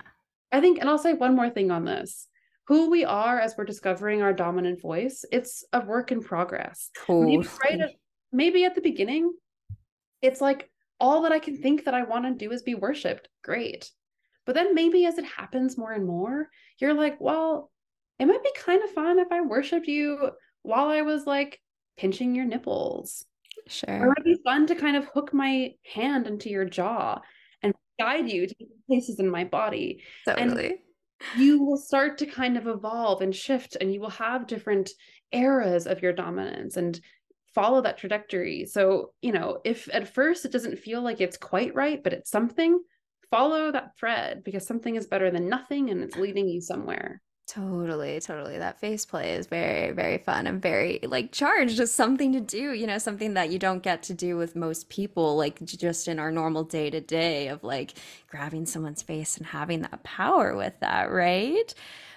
I 0.52 0.62
think, 0.62 0.80
and 0.80 0.90
I'll 0.90 0.98
say 0.98 1.14
one 1.14 1.36
more 1.36 1.50
thing 1.50 1.72
on 1.72 1.86
this 1.86 2.28
who 2.68 2.90
we 2.90 3.06
are 3.06 3.40
as 3.40 3.56
we're 3.58 3.64
discovering 3.66 4.22
our 4.22 4.34
dominant 4.34 4.82
voice, 4.82 5.24
it's 5.32 5.64
a 5.72 5.86
work 5.86 6.12
in 6.12 6.22
progress. 6.22 6.90
Maybe 7.08 7.48
right 7.64 7.80
at, 7.80 7.92
maybe 8.32 8.66
at 8.66 8.76
the 8.76 8.82
beginning, 8.82 9.32
it's 10.22 10.42
like 10.42 10.70
all 11.00 11.22
that 11.22 11.32
I 11.32 11.40
can 11.40 11.62
think 11.62 11.86
that 11.86 11.94
I 11.94 12.04
want 12.04 12.26
to 12.26 12.46
do 12.46 12.52
is 12.52 12.64
be 12.64 12.76
worshipped. 12.76 13.30
Great. 13.44 13.90
But 14.46 14.56
then 14.56 14.76
maybe 14.76 15.06
as 15.06 15.18
it 15.18 15.26
happens 15.26 15.78
more 15.78 15.94
and 15.94 16.06
more, 16.06 16.50
you're 16.80 16.94
like, 16.94 17.20
well, 17.22 17.72
it 18.20 18.26
might 18.26 18.44
be 18.44 18.52
kind 18.58 18.84
of 18.84 18.92
fun 18.92 19.20
if 19.20 19.32
I 19.32 19.42
worshiped 19.42 19.88
you 19.88 20.32
while 20.64 20.88
I 20.88 21.04
was 21.04 21.26
like 21.26 21.62
pinching 21.98 22.36
your 22.36 22.46
nipples. 22.46 23.26
Sure. 23.68 23.90
Or 23.90 24.06
it 24.06 24.18
would 24.18 24.24
be 24.24 24.42
fun 24.44 24.68
to 24.68 24.76
kind 24.76 24.98
of 24.98 25.06
hook 25.14 25.34
my 25.34 25.74
hand 25.94 26.28
into 26.28 26.50
your 26.50 26.66
jaw 26.66 27.22
and 27.62 27.74
guide 28.00 28.30
you 28.30 28.48
to 28.48 28.56
places 28.88 29.20
in 29.20 29.30
my 29.30 29.44
body. 29.44 30.04
Totally. 30.26 30.66
And 30.66 30.78
you 31.38 31.64
will 31.64 31.78
start 31.78 32.18
to 32.20 32.26
kind 32.26 32.58
of 32.58 32.68
evolve 32.68 33.22
and 33.22 33.36
shift 33.36 33.78
and 33.80 33.94
you 33.94 34.00
will 34.00 34.10
have 34.10 34.48
different 34.48 34.92
eras 35.32 35.88
of 35.88 36.02
your 36.02 36.14
dominance 36.14 36.78
and 36.78 37.00
follow 37.54 37.82
that 37.82 37.98
trajectory. 37.98 38.66
So 38.66 39.12
you 39.22 39.32
know 39.32 39.60
if 39.64 39.90
at 39.94 40.14
first 40.14 40.46
it 40.46 40.52
doesn't 40.52 40.80
feel 40.80 41.02
like 41.02 41.22
it's 41.22 41.38
quite 41.38 41.74
right 41.76 42.04
but 42.04 42.14
it's 42.14 42.30
something 42.30 42.80
follow 43.30 43.72
that 43.72 43.98
thread 44.00 44.44
because 44.44 44.66
something 44.66 44.96
is 44.96 45.08
better 45.08 45.32
than 45.32 45.50
nothing 45.50 45.90
and 45.90 46.02
it's 46.02 46.16
leading 46.16 46.48
you 46.48 46.62
somewhere 46.62 47.22
Totally, 47.48 48.20
totally. 48.20 48.58
That 48.58 48.78
face 48.78 49.06
play 49.06 49.32
is 49.36 49.48
very, 49.48 49.92
very 49.94 50.18
fun 50.18 50.48
and 50.48 50.62
very 50.62 51.00
like 51.04 51.32
charged 51.32 51.80
as 51.80 51.94
something 51.94 52.34
to 52.34 52.42
do, 52.42 52.74
you 52.74 52.86
know, 52.86 52.98
something 52.98 53.36
that 53.36 53.50
you 53.52 53.58
don't 53.58 53.82
get 53.82 54.04
to 54.04 54.14
do 54.14 54.36
with 54.36 54.54
most 54.58 54.90
people, 54.90 55.38
like 55.38 55.64
just 55.64 56.10
in 56.10 56.20
our 56.20 56.30
normal 56.30 56.66
day 56.66 56.90
to 56.90 57.00
day 57.00 57.48
of 57.48 57.64
like 57.64 57.94
grabbing 58.28 58.66
someone's 58.66 59.02
face 59.02 59.38
and 59.38 59.46
having 59.46 59.82
that 59.84 60.04
power 60.04 60.58
with 60.58 60.78
that, 60.82 61.10
right? 61.10 61.74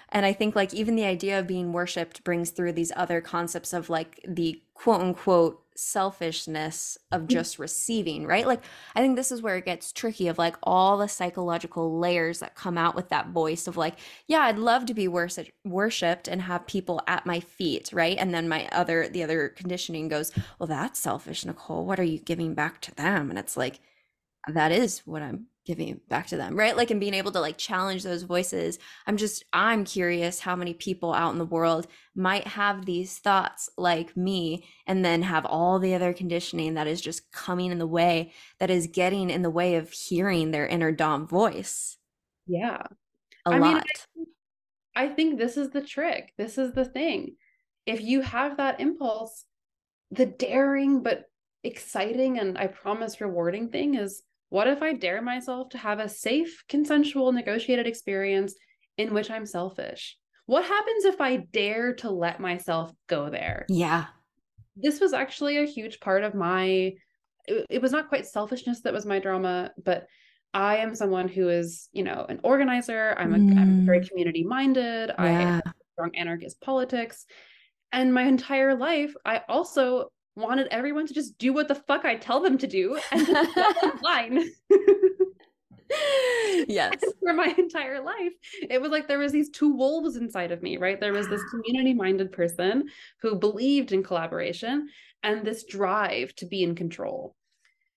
And 0.09 0.25
I 0.25 0.33
think 0.33 0.53
like 0.53 0.73
even 0.73 0.97
the 0.97 1.05
idea 1.05 1.39
of 1.39 1.47
being 1.47 1.71
worshipped 1.71 2.25
brings 2.25 2.49
through 2.49 2.73
these 2.73 2.91
other 2.97 3.21
concepts 3.21 3.71
of 3.71 3.89
like 3.89 4.19
the 4.27 4.61
quote 4.73 4.99
unquote 4.99 5.60
selfishness 5.75 6.97
of 7.11 7.23
mm. 7.23 7.27
just 7.27 7.59
receiving, 7.59 8.25
right? 8.25 8.47
Like, 8.47 8.63
I 8.95 9.01
think 9.01 9.15
this 9.15 9.31
is 9.31 9.41
where 9.41 9.57
it 9.57 9.65
gets 9.65 9.91
tricky 9.91 10.27
of 10.27 10.37
like 10.37 10.55
all 10.63 10.97
the 10.97 11.07
psychological 11.07 11.99
layers 11.99 12.39
that 12.39 12.55
come 12.55 12.77
out 12.77 12.95
with 12.95 13.09
that 13.09 13.29
voice 13.29 13.67
of 13.67 13.77
like, 13.77 13.95
yeah, 14.27 14.41
I'd 14.41 14.57
love 14.57 14.85
to 14.87 14.93
be 14.93 15.07
worshipped 15.07 16.27
and 16.27 16.41
have 16.41 16.67
people 16.67 17.01
at 17.07 17.25
my 17.25 17.39
feet, 17.39 17.89
right? 17.93 18.17
And 18.17 18.33
then 18.33 18.49
my 18.49 18.67
other, 18.71 19.07
the 19.07 19.23
other 19.23 19.49
conditioning 19.49 20.07
goes, 20.07 20.31
well, 20.59 20.67
that's 20.67 20.99
selfish, 20.99 21.45
Nicole. 21.45 21.85
What 21.85 21.99
are 21.99 22.03
you 22.03 22.19
giving 22.19 22.53
back 22.53 22.81
to 22.81 22.95
them? 22.95 23.29
And 23.29 23.39
it's 23.39 23.57
like, 23.57 23.79
that 24.47 24.71
is 24.71 24.99
what 25.05 25.21
I'm 25.21 25.47
giving 25.65 25.99
back 26.09 26.27
to 26.27 26.37
them 26.37 26.55
right? 26.55 26.75
Like 26.75 26.91
and 26.91 26.99
being 26.99 27.13
able 27.13 27.31
to 27.31 27.39
like 27.39 27.57
challenge 27.57 28.03
those 28.03 28.23
voices. 28.23 28.79
I'm 29.07 29.17
just 29.17 29.43
i'm 29.53 29.85
curious 29.85 30.39
how 30.39 30.55
many 30.55 30.73
people 30.73 31.13
out 31.13 31.31
in 31.31 31.37
the 31.37 31.45
world 31.45 31.87
might 32.15 32.47
have 32.47 32.85
these 32.85 33.17
thoughts 33.19 33.69
like 33.77 34.15
me 34.17 34.65
and 34.87 35.03
then 35.03 35.21
have 35.21 35.45
all 35.45 35.79
the 35.79 35.93
other 35.93 36.13
conditioning 36.13 36.73
that 36.73 36.87
is 36.87 37.01
just 37.01 37.31
coming 37.31 37.71
in 37.71 37.79
the 37.79 37.87
way 37.87 38.33
that 38.59 38.69
is 38.69 38.87
getting 38.87 39.29
in 39.29 39.41
the 39.41 39.49
way 39.49 39.75
of 39.75 39.91
hearing 39.91 40.51
their 40.51 40.67
inner 40.67 40.91
dom 40.91 41.27
voice. 41.27 41.97
Yeah. 42.47 42.83
A 43.45 43.51
I 43.51 43.57
lot 43.57 43.73
mean, 44.15 44.27
I, 44.95 45.05
I 45.05 45.09
think 45.09 45.37
this 45.37 45.57
is 45.57 45.69
the 45.69 45.81
trick. 45.81 46.33
This 46.37 46.57
is 46.57 46.73
the 46.73 46.85
thing. 46.85 47.35
If 47.85 48.01
you 48.01 48.21
have 48.21 48.57
that 48.57 48.79
impulse 48.79 49.45
the 50.11 50.25
daring 50.25 51.01
but 51.01 51.25
exciting 51.63 52.39
and 52.39 52.57
i 52.57 52.67
promise 52.67 53.21
rewarding 53.21 53.69
thing 53.69 53.95
is 53.95 54.23
what 54.51 54.67
if 54.67 54.83
I 54.83 54.91
dare 54.91 55.21
myself 55.21 55.69
to 55.69 55.77
have 55.77 55.99
a 55.99 56.09
safe, 56.09 56.65
consensual, 56.67 57.31
negotiated 57.31 57.87
experience 57.87 58.53
in 58.97 59.13
which 59.13 59.31
I'm 59.31 59.45
selfish? 59.45 60.17
What 60.45 60.65
happens 60.65 61.05
if 61.05 61.21
I 61.21 61.37
dare 61.37 61.95
to 61.95 62.09
let 62.09 62.41
myself 62.41 62.91
go 63.07 63.29
there? 63.29 63.65
Yeah. 63.69 64.07
This 64.75 64.99
was 64.99 65.13
actually 65.13 65.57
a 65.57 65.65
huge 65.65 66.01
part 66.01 66.25
of 66.25 66.35
my, 66.35 66.95
it, 67.45 67.65
it 67.69 67.81
was 67.81 67.93
not 67.93 68.09
quite 68.09 68.27
selfishness 68.27 68.81
that 68.81 68.91
was 68.91 69.05
my 69.05 69.19
drama, 69.19 69.71
but 69.81 70.07
I 70.53 70.77
am 70.77 70.95
someone 70.95 71.29
who 71.29 71.47
is, 71.47 71.87
you 71.93 72.03
know, 72.03 72.25
an 72.27 72.41
organizer. 72.43 73.15
I'm, 73.17 73.33
a, 73.33 73.37
mm. 73.37 73.57
I'm 73.57 73.85
very 73.85 74.05
community 74.05 74.43
minded. 74.43 75.11
Yeah. 75.11 75.15
I 75.17 75.29
have 75.29 75.63
strong 75.93 76.13
anarchist 76.17 76.59
politics. 76.59 77.25
And 77.93 78.13
my 78.13 78.23
entire 78.23 78.75
life, 78.75 79.13
I 79.23 79.43
also 79.47 80.11
wanted 80.35 80.67
everyone 80.71 81.07
to 81.07 81.13
just 81.13 81.37
do 81.37 81.53
what 81.53 81.67
the 81.67 81.75
fuck 81.75 82.05
I 82.05 82.15
tell 82.15 82.39
them 82.39 82.57
to 82.57 82.67
do 82.67 82.99
and 83.11 83.27
line. 84.01 84.49
yes. 86.67 86.95
for 87.23 87.33
my 87.33 87.53
entire 87.57 88.01
life, 88.01 88.33
it 88.69 88.81
was 88.81 88.91
like 88.91 89.07
there 89.07 89.19
was 89.19 89.31
these 89.31 89.49
two 89.49 89.73
wolves 89.73 90.15
inside 90.15 90.51
of 90.51 90.61
me, 90.61 90.77
right? 90.77 90.99
There 90.99 91.13
was 91.13 91.27
this 91.27 91.43
community-minded 91.51 92.31
person 92.31 92.89
who 93.21 93.35
believed 93.35 93.91
in 93.91 94.03
collaboration 94.03 94.89
and 95.23 95.45
this 95.45 95.65
drive 95.65 96.33
to 96.35 96.45
be 96.45 96.63
in 96.63 96.75
control. 96.75 97.35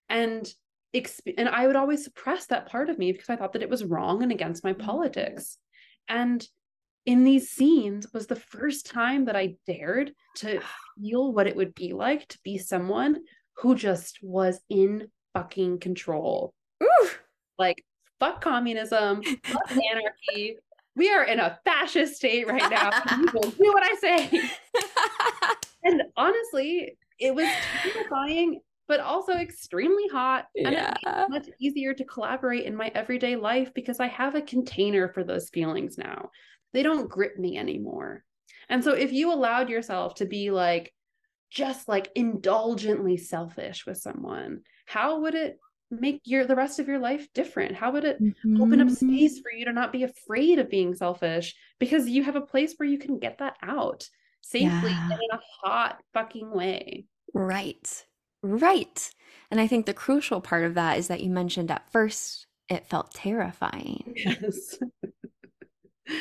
And 0.08 0.52
exp- 0.94 1.34
and 1.38 1.48
I 1.48 1.66
would 1.66 1.76
always 1.76 2.04
suppress 2.04 2.46
that 2.46 2.66
part 2.66 2.90
of 2.90 2.98
me 2.98 3.12
because 3.12 3.30
I 3.30 3.36
thought 3.36 3.52
that 3.54 3.62
it 3.62 3.70
was 3.70 3.84
wrong 3.84 4.22
and 4.22 4.32
against 4.32 4.64
my 4.64 4.72
mm-hmm. 4.72 4.86
politics. 4.86 5.56
And 6.08 6.46
in 7.06 7.24
these 7.24 7.50
scenes 7.50 8.06
was 8.12 8.26
the 8.26 8.36
first 8.36 8.86
time 8.86 9.26
that 9.26 9.36
I 9.36 9.56
dared 9.66 10.12
to 10.36 10.60
feel 10.98 11.32
what 11.32 11.46
it 11.46 11.56
would 11.56 11.74
be 11.74 11.92
like 11.92 12.28
to 12.28 12.38
be 12.44 12.58
someone 12.58 13.20
who 13.56 13.74
just 13.74 14.18
was 14.22 14.60
in 14.68 15.08
fucking 15.32 15.80
control. 15.80 16.54
Ooh. 16.82 17.08
Like, 17.58 17.84
fuck 18.20 18.40
communism, 18.40 19.22
fuck 19.44 19.70
anarchy. 19.70 20.58
We 20.96 21.12
are 21.12 21.24
in 21.24 21.40
a 21.40 21.58
fascist 21.64 22.16
state 22.16 22.46
right 22.48 22.70
now. 22.70 22.90
you 23.18 23.28
will 23.34 23.50
do 23.50 23.72
what 23.72 23.82
I 23.82 23.94
say. 24.00 24.40
and 25.84 26.02
honestly, 26.16 26.96
it 27.18 27.34
was 27.34 27.48
terrifying 27.82 28.60
but 28.86 29.00
also 29.00 29.32
extremely 29.32 30.06
hot. 30.08 30.46
Yeah. 30.54 30.94
And 31.04 31.16
it's 31.16 31.30
much 31.30 31.48
easier 31.58 31.94
to 31.94 32.04
collaborate 32.04 32.64
in 32.64 32.76
my 32.76 32.90
everyday 32.94 33.36
life 33.36 33.72
because 33.74 33.98
I 33.98 34.08
have 34.08 34.34
a 34.34 34.42
container 34.42 35.08
for 35.08 35.24
those 35.24 35.48
feelings 35.48 35.96
now. 35.96 36.30
They 36.74 36.82
don't 36.82 37.08
grip 37.08 37.38
me 37.38 37.56
anymore. 37.56 38.24
And 38.68 38.84
so 38.84 38.92
if 38.92 39.12
you 39.12 39.32
allowed 39.32 39.70
yourself 39.70 40.16
to 40.16 40.26
be 40.26 40.50
like, 40.50 40.92
just 41.50 41.88
like 41.88 42.10
indulgently 42.16 43.16
selfish 43.16 43.86
with 43.86 43.96
someone, 43.96 44.62
how 44.86 45.20
would 45.20 45.34
it 45.34 45.58
make 45.90 46.20
your 46.24 46.44
the 46.44 46.56
rest 46.56 46.80
of 46.80 46.88
your 46.88 46.98
life 46.98 47.28
different? 47.32 47.76
How 47.76 47.92
would 47.92 48.04
it 48.04 48.20
mm-hmm. 48.20 48.60
open 48.60 48.80
up 48.80 48.88
mm-hmm. 48.88 49.08
space 49.08 49.40
for 49.40 49.52
you 49.52 49.64
to 49.66 49.72
not 49.72 49.92
be 49.92 50.02
afraid 50.02 50.58
of 50.58 50.68
being 50.68 50.94
selfish 50.94 51.54
because 51.78 52.08
you 52.08 52.24
have 52.24 52.36
a 52.36 52.40
place 52.40 52.74
where 52.76 52.88
you 52.88 52.98
can 52.98 53.18
get 53.18 53.38
that 53.38 53.56
out 53.62 54.06
safely 54.40 54.90
yeah. 54.90 55.04
and 55.04 55.12
in 55.12 55.30
a 55.32 55.40
hot 55.62 56.00
fucking 56.12 56.50
way. 56.50 57.06
Right. 57.32 58.04
Right. 58.42 59.10
And 59.50 59.60
I 59.60 59.68
think 59.68 59.86
the 59.86 59.94
crucial 59.94 60.40
part 60.40 60.64
of 60.64 60.74
that 60.74 60.98
is 60.98 61.08
that 61.08 61.22
you 61.22 61.30
mentioned 61.30 61.70
at 61.70 61.90
first 61.92 62.46
it 62.68 62.86
felt 62.86 63.14
terrifying. 63.14 64.14
Yes. 64.16 64.78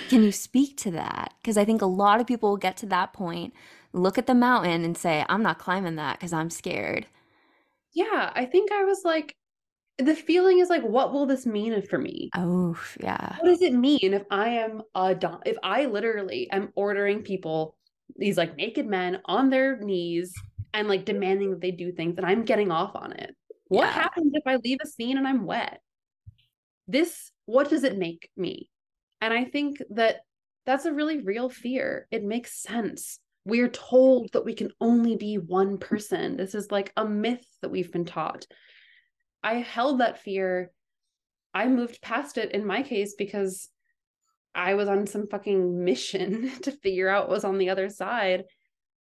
Can 0.10 0.24
you 0.24 0.32
speak 0.32 0.78
to 0.78 0.92
that? 0.92 1.34
Because 1.42 1.58
I 1.58 1.66
think 1.66 1.82
a 1.82 1.88
lot 1.88 2.22
of 2.22 2.28
people 2.28 2.50
will 2.50 2.58
get 2.58 2.78
to 2.78 2.86
that 2.88 3.14
point, 3.14 3.54
look 3.92 4.18
at 4.18 4.28
the 4.28 4.36
mountain 4.36 4.84
and 4.84 4.98
say, 4.98 5.26
I'm 5.30 5.44
not 5.44 5.60
climbing 5.60 5.96
that 5.96 6.20
because 6.20 6.34
I'm 6.34 6.50
scared. 6.50 7.06
Yeah. 7.94 8.32
I 8.34 8.46
think 8.46 8.72
I 8.72 8.84
was 8.84 9.02
like, 9.04 9.36
the 9.98 10.16
feeling 10.16 10.60
is 10.60 10.70
like, 10.70 10.84
what 10.84 11.14
will 11.14 11.26
this 11.26 11.46
mean 11.46 11.80
for 11.84 12.00
me? 12.00 12.30
Oh, 12.36 12.80
yeah. 13.00 13.36
What 13.40 13.50
does 13.50 13.62
it 13.62 13.74
mean 13.74 14.14
if 14.14 14.24
I 14.32 14.50
am 14.50 14.82
a 14.96 15.14
dom- 15.14 15.42
if 15.46 15.58
I 15.62 15.86
literally 15.86 16.50
am 16.52 16.72
ordering 16.76 17.22
people, 17.22 17.78
these 18.16 18.38
like 18.38 18.56
naked 18.56 18.88
men 18.88 19.22
on 19.26 19.50
their 19.50 19.78
knees 19.78 20.34
and 20.74 20.88
like 20.88 21.06
demanding 21.06 21.52
that 21.52 21.62
they 21.62 21.72
do 21.72 21.92
things 21.92 22.16
and 22.18 22.26
I'm 22.26 22.44
getting 22.44 22.72
off 22.72 22.96
on 22.96 23.12
it? 23.14 23.36
What 23.68 23.86
yeah. 23.86 23.92
happens 23.92 24.32
if 24.34 24.44
I 24.48 24.56
leave 24.58 24.80
a 24.84 24.88
scene 24.88 25.18
and 25.18 25.28
I'm 25.28 25.46
wet? 25.46 25.82
This, 26.88 27.32
what 27.46 27.70
does 27.70 27.84
it 27.84 27.98
make 27.98 28.30
me? 28.36 28.70
And 29.24 29.34
I 29.34 29.46
think 29.46 29.82
that 29.92 30.18
that's 30.66 30.84
a 30.84 30.92
really 30.92 31.22
real 31.22 31.50
fear. 31.50 32.08
It 32.12 32.26
makes 32.26 32.62
sense. 32.62 33.20
We're 33.46 33.70
told 33.70 34.34
that 34.34 34.44
we 34.44 34.54
can 34.54 34.72
only 34.82 35.16
be 35.16 35.38
one 35.38 35.78
person. 35.78 36.36
This 36.36 36.54
is 36.54 36.72
like 36.72 36.92
a 36.98 37.06
myth 37.06 37.46
that 37.62 37.70
we've 37.70 37.90
been 37.90 38.04
taught. 38.04 38.46
I 39.42 39.56
held 39.56 40.02
that 40.02 40.20
fear. 40.20 40.72
I 41.54 41.70
moved 41.70 42.02
past 42.02 42.38
it 42.38 42.52
in 42.52 42.66
my 42.66 42.84
case 42.84 43.16
because 43.18 43.70
I 44.54 44.74
was 44.74 44.90
on 44.90 45.08
some 45.08 45.28
fucking 45.28 45.86
mission 45.86 46.52
to 46.64 46.72
figure 46.72 47.08
out 47.08 47.30
what 47.30 47.36
was 47.36 47.46
on 47.46 47.60
the 47.60 47.70
other 47.70 47.88
side. 47.88 48.44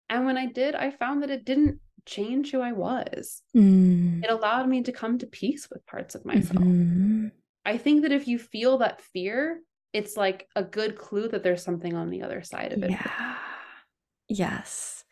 And 0.09 0.25
when 0.25 0.37
I 0.37 0.47
did, 0.47 0.75
I 0.75 0.91
found 0.91 1.23
that 1.23 1.29
it 1.29 1.45
didn't 1.45 1.79
change 2.05 2.51
who 2.51 2.59
I 2.59 2.73
was. 2.73 3.41
Mm. 3.55 4.21
It 4.21 4.29
allowed 4.29 4.67
me 4.67 4.83
to 4.83 4.91
come 4.91 5.17
to 5.19 5.27
peace 5.27 5.69
with 5.71 5.85
parts 5.85 6.13
of 6.13 6.25
myself. 6.25 6.61
Mm-hmm. 6.61 7.27
I 7.63 7.77
think 7.77 8.01
that 8.01 8.11
if 8.11 8.27
you 8.27 8.37
feel 8.37 8.79
that 8.79 9.01
fear, 9.01 9.61
it's 9.93 10.17
like 10.17 10.47
a 10.55 10.63
good 10.63 10.97
clue 10.97 11.27
that 11.29 11.43
there's 11.43 11.63
something 11.63 11.95
on 11.95 12.09
the 12.09 12.21
other 12.21 12.41
side 12.43 12.73
of 12.73 12.83
it. 12.83 12.89
Yeah. 12.89 13.37
Yes. 14.27 15.03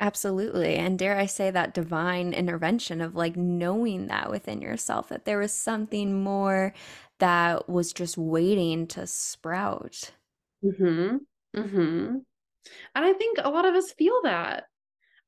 Absolutely. 0.00 0.76
And 0.76 0.98
dare 0.98 1.18
I 1.18 1.26
say 1.26 1.50
that 1.50 1.74
divine 1.74 2.32
intervention 2.32 3.00
of 3.00 3.14
like 3.16 3.36
knowing 3.36 4.08
that 4.08 4.30
within 4.30 4.62
yourself 4.62 5.08
that 5.10 5.24
there 5.26 5.38
was 5.38 5.52
something 5.52 6.22
more 6.22 6.74
that 7.20 7.68
was 7.68 7.92
just 7.92 8.18
waiting 8.18 8.86
to 8.88 9.06
sprout. 9.06 10.12
Mhm. 10.64 11.20
Mhm. 11.56 12.24
And 12.94 13.04
I 13.04 13.12
think 13.14 13.38
a 13.38 13.50
lot 13.50 13.66
of 13.66 13.74
us 13.74 13.92
feel 13.92 14.20
that. 14.22 14.66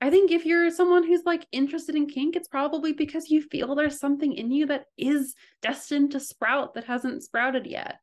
I 0.01 0.11
think 0.11 0.31
if 0.31 0.47
you're 0.47 0.71
someone 0.71 1.05
who's 1.07 1.25
like 1.27 1.47
interested 1.53 1.97
in 1.97 2.07
kink, 2.09 2.37
it's 2.37 2.49
probably 2.49 2.93
because 2.93 3.31
you 3.31 3.43
feel 3.43 3.75
there's 3.75 3.99
something 4.01 4.33
in 4.35 4.53
you 4.53 4.67
that 4.67 4.87
is 4.99 5.35
destined 5.63 6.13
to 6.13 6.21
sprout 6.21 6.75
that 6.75 6.85
hasn't 6.85 7.23
sprouted 7.25 7.67
yet. 7.67 8.01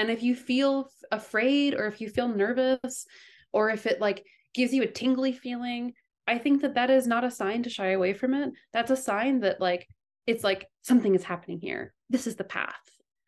And 0.00 0.10
if 0.10 0.22
you 0.22 0.34
feel 0.34 0.90
afraid 1.12 1.74
or 1.74 1.86
if 1.86 2.00
you 2.00 2.08
feel 2.08 2.26
nervous 2.26 3.04
or 3.52 3.68
if 3.68 3.84
it 3.84 4.00
like 4.00 4.24
gives 4.54 4.72
you 4.72 4.82
a 4.82 4.86
tingly 4.86 5.30
feeling, 5.30 5.92
I 6.26 6.38
think 6.38 6.62
that 6.62 6.72
that 6.76 6.88
is 6.88 7.06
not 7.06 7.22
a 7.22 7.30
sign 7.30 7.62
to 7.64 7.70
shy 7.70 7.90
away 7.90 8.14
from 8.14 8.32
it. 8.32 8.50
That's 8.72 8.90
a 8.90 8.96
sign 8.96 9.40
that 9.40 9.60
like 9.60 9.86
it's 10.26 10.42
like 10.42 10.66
something 10.80 11.14
is 11.14 11.22
happening 11.22 11.60
here. 11.60 11.92
This 12.08 12.26
is 12.26 12.36
the 12.36 12.44
path. 12.44 12.80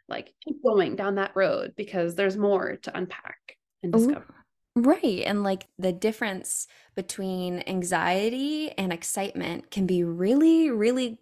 Like 0.08 0.32
keep 0.42 0.62
going 0.62 0.96
down 0.96 1.16
that 1.16 1.32
road 1.34 1.74
because 1.76 2.14
there's 2.14 2.38
more 2.38 2.76
to 2.76 2.96
unpack 2.96 3.58
and 3.82 3.92
discover. 3.92 4.34
Ooh, 4.78 4.82
right. 4.82 5.24
And 5.26 5.42
like 5.42 5.66
the 5.78 5.92
difference 5.92 6.68
between 6.94 7.64
anxiety 7.66 8.70
and 8.70 8.94
excitement 8.94 9.70
can 9.70 9.84
be 9.84 10.04
really, 10.04 10.70
really 10.70 11.18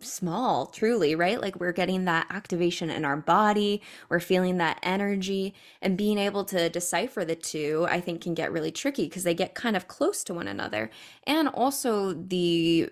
small, 0.00 0.66
truly, 0.66 1.14
right? 1.14 1.40
Like 1.40 1.58
we're 1.58 1.72
getting 1.72 2.04
that 2.04 2.26
activation 2.30 2.90
in 2.90 3.04
our 3.04 3.16
body, 3.16 3.82
we're 4.08 4.20
feeling 4.20 4.58
that 4.58 4.78
energy, 4.82 5.54
and 5.82 5.98
being 5.98 6.18
able 6.18 6.44
to 6.46 6.68
decipher 6.68 7.24
the 7.24 7.34
two, 7.34 7.86
I 7.90 8.00
think, 8.00 8.22
can 8.22 8.34
get 8.34 8.52
really 8.52 8.70
tricky 8.70 9.04
because 9.04 9.24
they 9.24 9.34
get 9.34 9.54
kind 9.54 9.76
of 9.76 9.88
close 9.88 10.22
to 10.24 10.34
one 10.34 10.48
another. 10.48 10.90
And 11.26 11.48
also 11.48 12.12
the 12.12 12.90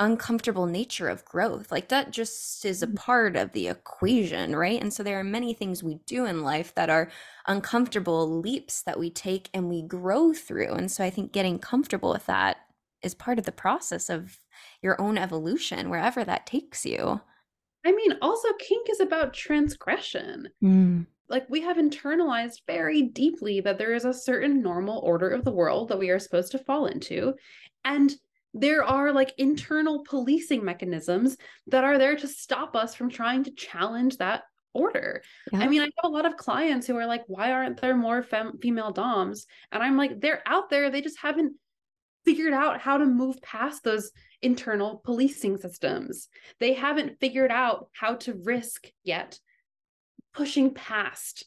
uncomfortable 0.00 0.66
nature 0.66 1.08
of 1.08 1.24
growth. 1.24 1.72
Like 1.72 1.88
that 1.88 2.12
just 2.12 2.64
is 2.64 2.82
a 2.82 2.86
mm. 2.86 2.96
part 2.96 3.36
of 3.36 3.52
the 3.52 3.68
equation, 3.68 4.54
right? 4.54 4.80
And 4.80 4.92
so 4.92 5.02
there 5.02 5.18
are 5.18 5.24
many 5.24 5.52
things 5.54 5.82
we 5.82 5.96
do 6.06 6.24
in 6.24 6.42
life 6.42 6.74
that 6.76 6.90
are 6.90 7.10
uncomfortable 7.46 8.40
leaps 8.40 8.82
that 8.82 8.98
we 8.98 9.10
take 9.10 9.50
and 9.52 9.68
we 9.68 9.82
grow 9.82 10.32
through. 10.32 10.72
And 10.72 10.90
so 10.90 11.02
I 11.02 11.10
think 11.10 11.32
getting 11.32 11.58
comfortable 11.58 12.10
with 12.10 12.26
that 12.26 12.58
is 13.02 13.14
part 13.14 13.38
of 13.38 13.44
the 13.44 13.52
process 13.52 14.08
of 14.08 14.38
your 14.82 15.00
own 15.00 15.18
evolution, 15.18 15.90
wherever 15.90 16.24
that 16.24 16.46
takes 16.46 16.84
you. 16.86 17.20
I 17.84 17.92
mean, 17.92 18.14
also, 18.20 18.48
kink 18.58 18.88
is 18.90 19.00
about 19.00 19.34
transgression. 19.34 20.48
Mm. 20.62 21.06
Like, 21.28 21.48
we 21.48 21.60
have 21.60 21.76
internalized 21.76 22.62
very 22.66 23.02
deeply 23.02 23.60
that 23.60 23.78
there 23.78 23.94
is 23.94 24.04
a 24.04 24.14
certain 24.14 24.62
normal 24.62 24.98
order 25.00 25.30
of 25.30 25.44
the 25.44 25.52
world 25.52 25.88
that 25.88 25.98
we 25.98 26.10
are 26.10 26.18
supposed 26.18 26.52
to 26.52 26.58
fall 26.58 26.86
into. 26.86 27.34
And 27.84 28.14
there 28.54 28.82
are 28.82 29.12
like 29.12 29.34
internal 29.38 30.04
policing 30.08 30.64
mechanisms 30.64 31.36
that 31.66 31.84
are 31.84 31.98
there 31.98 32.16
to 32.16 32.26
stop 32.26 32.74
us 32.74 32.94
from 32.94 33.10
trying 33.10 33.44
to 33.44 33.50
challenge 33.52 34.16
that 34.16 34.44
order. 34.72 35.22
Yeah. 35.52 35.60
I 35.60 35.68
mean, 35.68 35.82
I 35.82 35.84
have 35.84 36.04
a 36.04 36.08
lot 36.08 36.26
of 36.26 36.36
clients 36.36 36.86
who 36.86 36.96
are 36.96 37.06
like, 37.06 37.24
why 37.26 37.52
aren't 37.52 37.80
there 37.80 37.96
more 37.96 38.22
fem- 38.22 38.58
female 38.58 38.90
DOMs? 38.90 39.46
And 39.72 39.82
I'm 39.82 39.96
like, 39.96 40.20
they're 40.20 40.42
out 40.46 40.70
there. 40.70 40.90
They 40.90 41.00
just 41.00 41.18
haven't 41.18 41.54
figured 42.24 42.52
out 42.52 42.80
how 42.80 42.98
to 42.98 43.06
move 43.06 43.40
past 43.42 43.84
those 43.84 44.10
internal 44.42 45.00
policing 45.04 45.58
systems. 45.58 46.28
They 46.60 46.74
haven't 46.74 47.18
figured 47.20 47.50
out 47.50 47.88
how 47.92 48.14
to 48.16 48.34
risk 48.34 48.88
yet 49.04 49.38
pushing 50.32 50.74
past 50.74 51.44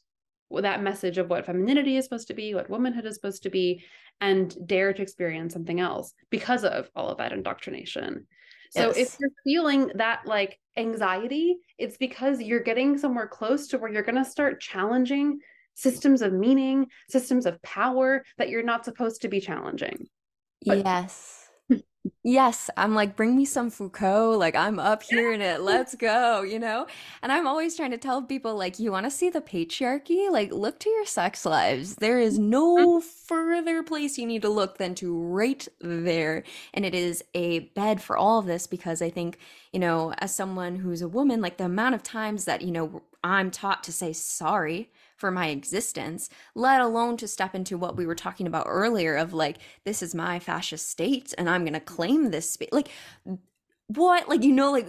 that 0.52 0.84
message 0.84 1.18
of 1.18 1.30
what 1.30 1.46
femininity 1.46 1.96
is 1.96 2.04
supposed 2.04 2.28
to 2.28 2.34
be, 2.34 2.54
what 2.54 2.70
womanhood 2.70 3.06
is 3.06 3.16
supposed 3.16 3.44
to 3.44 3.50
be, 3.50 3.84
and 4.20 4.56
dare 4.68 4.94
to 4.94 5.02
experience 5.02 5.54
something 5.54 5.80
else 5.80 6.14
because 6.30 6.66
of 6.66 6.90
all 6.96 7.10
of 7.10 7.18
that 7.18 7.32
indoctrination. 7.32 8.28
So 8.72 8.88
yes. 8.88 8.98
if 8.98 9.18
you're 9.20 9.32
feeling 9.44 9.92
that 9.96 10.26
like 10.26 10.60
anxiety, 10.78 11.58
it's 11.78 11.98
because 11.98 12.42
you're 12.42 12.62
getting 12.62 12.98
somewhere 12.98 13.28
close 13.28 13.68
to 13.68 13.78
where 13.78 13.92
you're 13.92 14.04
going 14.04 14.24
to 14.24 14.30
start 14.30 14.62
challenging 14.62 15.40
systems 15.74 16.22
of 16.22 16.34
meaning, 16.34 16.88
systems 17.10 17.46
of 17.46 17.62
power 17.62 18.24
that 18.38 18.50
you're 18.50 18.64
not 18.64 18.86
supposed 18.86 19.22
to 19.22 19.28
be 19.28 19.40
challenging. 19.40 20.08
But- 20.66 20.86
yes. 20.86 21.41
Yes, 22.24 22.70
I'm 22.78 22.94
like, 22.94 23.16
bring 23.16 23.36
me 23.36 23.46
some 23.46 23.72
Foucault. 23.72 24.38
Like, 24.38 24.56
I'm 24.56 24.78
up 24.78 25.02
here 25.02 25.32
in 25.34 25.42
it. 25.42 25.62
Let's 25.62 25.96
go, 25.96 26.44
you 26.44 26.60
know? 26.60 26.86
And 27.24 27.32
I'm 27.32 27.48
always 27.48 27.76
trying 27.76 27.90
to 27.92 27.98
tell 27.98 28.22
people, 28.22 28.56
like, 28.56 28.78
you 28.78 28.92
want 28.92 29.08
to 29.08 29.10
see 29.12 29.32
the 29.32 29.42
patriarchy? 29.42 30.30
Like, 30.32 30.54
look 30.54 30.80
to 30.82 30.90
your 30.92 31.06
sex 31.08 31.48
lives. 31.48 31.96
There 31.96 32.20
is 32.20 32.38
no 32.38 33.02
further 33.28 33.82
place 33.82 34.20
you 34.20 34.28
need 34.28 34.44
to 34.44 34.50
look 34.50 34.78
than 34.78 34.94
to 34.96 35.18
right 35.20 35.68
there. 35.80 36.44
And 36.76 36.86
it 36.86 36.94
is 36.94 37.24
a 37.34 37.60
bed 37.60 38.04
for 38.04 38.18
all 38.18 38.38
of 38.38 38.46
this 38.46 38.68
because 38.68 39.02
I 39.02 39.10
think, 39.10 39.40
you 39.74 39.80
know, 39.80 40.14
as 40.20 40.36
someone 40.36 40.76
who's 40.76 41.02
a 41.02 41.08
woman, 41.08 41.42
like, 41.42 41.58
the 41.58 41.66
amount 41.66 41.96
of 41.96 42.04
times 42.04 42.46
that, 42.46 42.62
you 42.62 42.72
know, 42.72 43.02
I'm 43.24 43.50
taught 43.50 43.84
to 43.86 43.92
say 43.92 44.14
sorry 44.14 44.92
for 45.22 45.32
my 45.32 45.48
existence, 45.48 46.30
let 46.56 46.82
alone 46.82 47.16
to 47.18 47.28
step 47.28 47.56
into 47.56 47.78
what 47.78 47.96
we 47.96 48.06
were 48.06 48.16
talking 48.16 48.48
about 48.48 48.66
earlier 48.68 49.16
of 49.16 49.34
like, 49.34 49.60
this 49.86 50.02
is 50.02 50.14
my 50.14 50.40
fascist 50.40 50.90
state 50.90 51.34
and 51.38 51.50
I'm 51.50 51.64
going 51.64 51.74
to 51.74 51.80
claim 51.80 52.32
this 52.32 52.50
space. 52.50 52.70
Like, 52.74 52.90
what? 53.88 54.30
Like, 54.30 54.44
you 54.44 54.54
know, 54.54 54.72
like, 54.72 54.88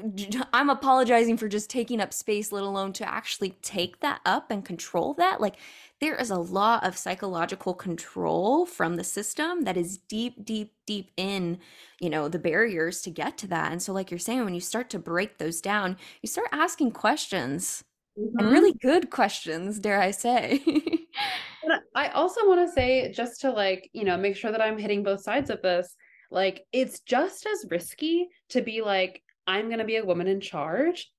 I'm 0.52 0.70
apologizing 0.70 1.36
for 1.36 1.48
just 1.48 1.68
taking 1.68 2.00
up 2.00 2.12
space, 2.12 2.52
let 2.52 2.62
alone 2.62 2.92
to 2.94 3.08
actually 3.08 3.50
take 3.62 4.00
that 4.00 4.20
up 4.24 4.50
and 4.50 4.64
control 4.64 5.14
that. 5.14 5.40
Like, 5.40 5.56
there 6.00 6.14
is 6.14 6.30
a 6.30 6.38
lot 6.38 6.84
of 6.84 6.96
psychological 6.96 7.74
control 7.74 8.64
from 8.64 8.96
the 8.96 9.04
system 9.04 9.62
that 9.62 9.76
is 9.76 9.98
deep, 9.98 10.44
deep, 10.44 10.72
deep 10.86 11.10
in, 11.16 11.58
you 12.00 12.10
know, 12.10 12.28
the 12.28 12.38
barriers 12.38 13.02
to 13.02 13.10
get 13.10 13.36
to 13.38 13.48
that. 13.48 13.72
And 13.72 13.82
so, 13.82 13.92
like 13.92 14.10
you're 14.10 14.18
saying, 14.18 14.44
when 14.44 14.54
you 14.54 14.60
start 14.60 14.88
to 14.90 14.98
break 14.98 15.38
those 15.38 15.60
down, 15.60 15.96
you 16.22 16.28
start 16.28 16.48
asking 16.52 16.92
questions 16.92 17.84
mm-hmm. 18.18 18.38
and 18.38 18.50
really 18.50 18.74
good 18.74 19.10
questions, 19.10 19.78
dare 19.78 20.00
I 20.00 20.10
say. 20.10 20.62
I 21.94 22.08
also 22.08 22.46
want 22.46 22.66
to 22.66 22.72
say, 22.72 23.12
just 23.12 23.42
to 23.42 23.50
like, 23.50 23.88
you 23.92 24.04
know, 24.04 24.16
make 24.16 24.36
sure 24.36 24.50
that 24.50 24.60
I'm 24.60 24.78
hitting 24.78 25.02
both 25.02 25.22
sides 25.22 25.50
of 25.50 25.62
this, 25.62 25.94
like 26.30 26.64
it's 26.72 27.00
just 27.00 27.46
as 27.46 27.66
risky 27.70 28.28
to 28.50 28.62
be 28.62 28.82
like, 28.82 29.22
I'm 29.46 29.66
going 29.66 29.78
to 29.78 29.84
be 29.84 29.96
a 29.96 30.04
woman 30.04 30.28
in 30.28 30.40
charge 30.40 31.10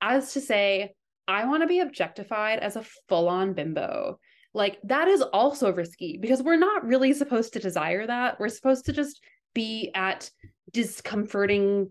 as 0.00 0.32
to 0.32 0.40
say, 0.40 0.94
I 1.28 1.46
want 1.46 1.62
to 1.62 1.68
be 1.68 1.80
objectified 1.80 2.58
as 2.58 2.76
a 2.76 2.84
full 3.08 3.28
on 3.28 3.52
bimbo. 3.52 4.18
Like 4.54 4.78
that 4.84 5.08
is 5.08 5.22
also 5.22 5.72
risky 5.72 6.18
because 6.20 6.42
we're 6.42 6.56
not 6.56 6.84
really 6.84 7.12
supposed 7.12 7.52
to 7.52 7.60
desire 7.60 8.06
that. 8.06 8.40
We're 8.40 8.48
supposed 8.48 8.86
to 8.86 8.92
just 8.92 9.22
be 9.54 9.90
at 9.94 10.30
discomforting 10.72 11.90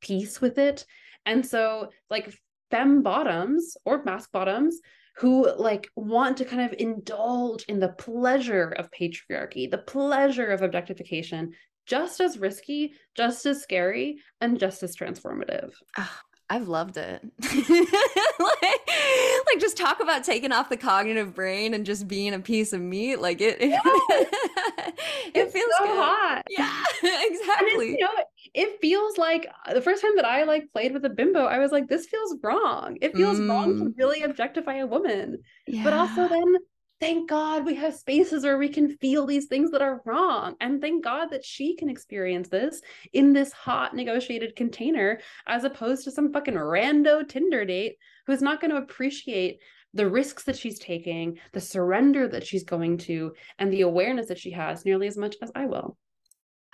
peace 0.00 0.40
with 0.40 0.58
it. 0.58 0.84
And 1.24 1.46
so, 1.46 1.90
like, 2.10 2.34
fem 2.72 3.02
bottoms 3.02 3.76
or 3.84 4.02
masc 4.02 4.32
bottoms 4.32 4.80
who 5.16 5.48
like 5.56 5.88
want 5.94 6.38
to 6.38 6.44
kind 6.44 6.62
of 6.62 6.74
indulge 6.80 7.64
in 7.64 7.78
the 7.78 7.90
pleasure 7.90 8.70
of 8.78 8.90
patriarchy, 8.90 9.70
the 9.70 9.78
pleasure 9.78 10.46
of 10.46 10.62
objectification, 10.62 11.52
just 11.86 12.20
as 12.20 12.38
risky, 12.38 12.94
just 13.14 13.44
as 13.44 13.62
scary, 13.62 14.16
and 14.40 14.58
just 14.58 14.82
as 14.82 14.96
transformative. 14.96 15.72
Oh, 15.98 16.18
I've 16.48 16.68
loved 16.68 16.96
it. 16.96 17.22
like, 17.42 18.80
like, 19.46 19.60
just 19.60 19.76
talk 19.76 20.00
about 20.00 20.24
taking 20.24 20.52
off 20.52 20.68
the 20.68 20.76
cognitive 20.76 21.34
brain 21.34 21.74
and 21.74 21.86
just 21.86 22.08
being 22.08 22.34
a 22.34 22.40
piece 22.40 22.72
of 22.72 22.80
meat. 22.80 23.16
Like 23.20 23.40
it, 23.40 23.56
it, 23.60 24.94
it 25.34 25.50
feels 25.50 25.72
so 25.78 25.86
good. 25.86 25.96
hot. 25.96 26.42
Yeah, 26.50 26.82
exactly. 27.02 27.90
you 27.92 27.98
know, 28.00 28.24
it 28.54 28.80
feels 28.80 29.16
like 29.16 29.46
the 29.72 29.80
first 29.80 30.02
time 30.02 30.16
that 30.16 30.26
I 30.26 30.44
like 30.44 30.70
played 30.72 30.92
with 30.92 31.04
a 31.04 31.10
bimbo, 31.10 31.46
I 31.46 31.58
was 31.58 31.72
like, 31.72 31.88
this 31.88 32.06
feels 32.06 32.36
wrong. 32.42 32.98
It 33.00 33.16
feels 33.16 33.38
mm. 33.38 33.48
wrong 33.48 33.78
to 33.78 33.84
mm. 33.86 33.92
really 33.96 34.22
objectify 34.22 34.76
a 34.76 34.86
woman. 34.86 35.38
Yeah. 35.66 35.84
But 35.84 35.94
also 35.94 36.28
then 36.28 36.56
thank 37.00 37.30
God 37.30 37.64
we 37.64 37.74
have 37.76 37.94
spaces 37.94 38.44
where 38.44 38.58
we 38.58 38.68
can 38.68 38.96
feel 38.98 39.26
these 39.26 39.46
things 39.46 39.70
that 39.70 39.80
are 39.80 40.02
wrong. 40.04 40.54
And 40.60 40.80
thank 40.80 41.02
God 41.02 41.28
that 41.30 41.44
she 41.44 41.74
can 41.74 41.88
experience 41.88 42.48
this 42.48 42.82
in 43.14 43.32
this 43.32 43.52
hot 43.52 43.96
negotiated 43.96 44.54
container 44.54 45.20
as 45.46 45.64
opposed 45.64 46.04
to 46.04 46.10
some 46.10 46.32
fucking 46.32 46.54
rando 46.54 47.26
Tinder 47.26 47.64
date 47.64 47.96
who's 48.26 48.42
not 48.42 48.60
going 48.60 48.70
to 48.70 48.76
appreciate 48.76 49.60
the 49.94 50.08
risks 50.08 50.44
that 50.44 50.56
she's 50.56 50.78
taking, 50.78 51.38
the 51.52 51.60
surrender 51.60 52.28
that 52.28 52.46
she's 52.46 52.64
going 52.64 52.98
to, 52.98 53.32
and 53.58 53.72
the 53.72 53.82
awareness 53.82 54.28
that 54.28 54.38
she 54.38 54.50
has 54.50 54.84
nearly 54.84 55.06
as 55.06 55.16
much 55.16 55.36
as 55.42 55.50
I 55.54 55.66
will. 55.66 55.96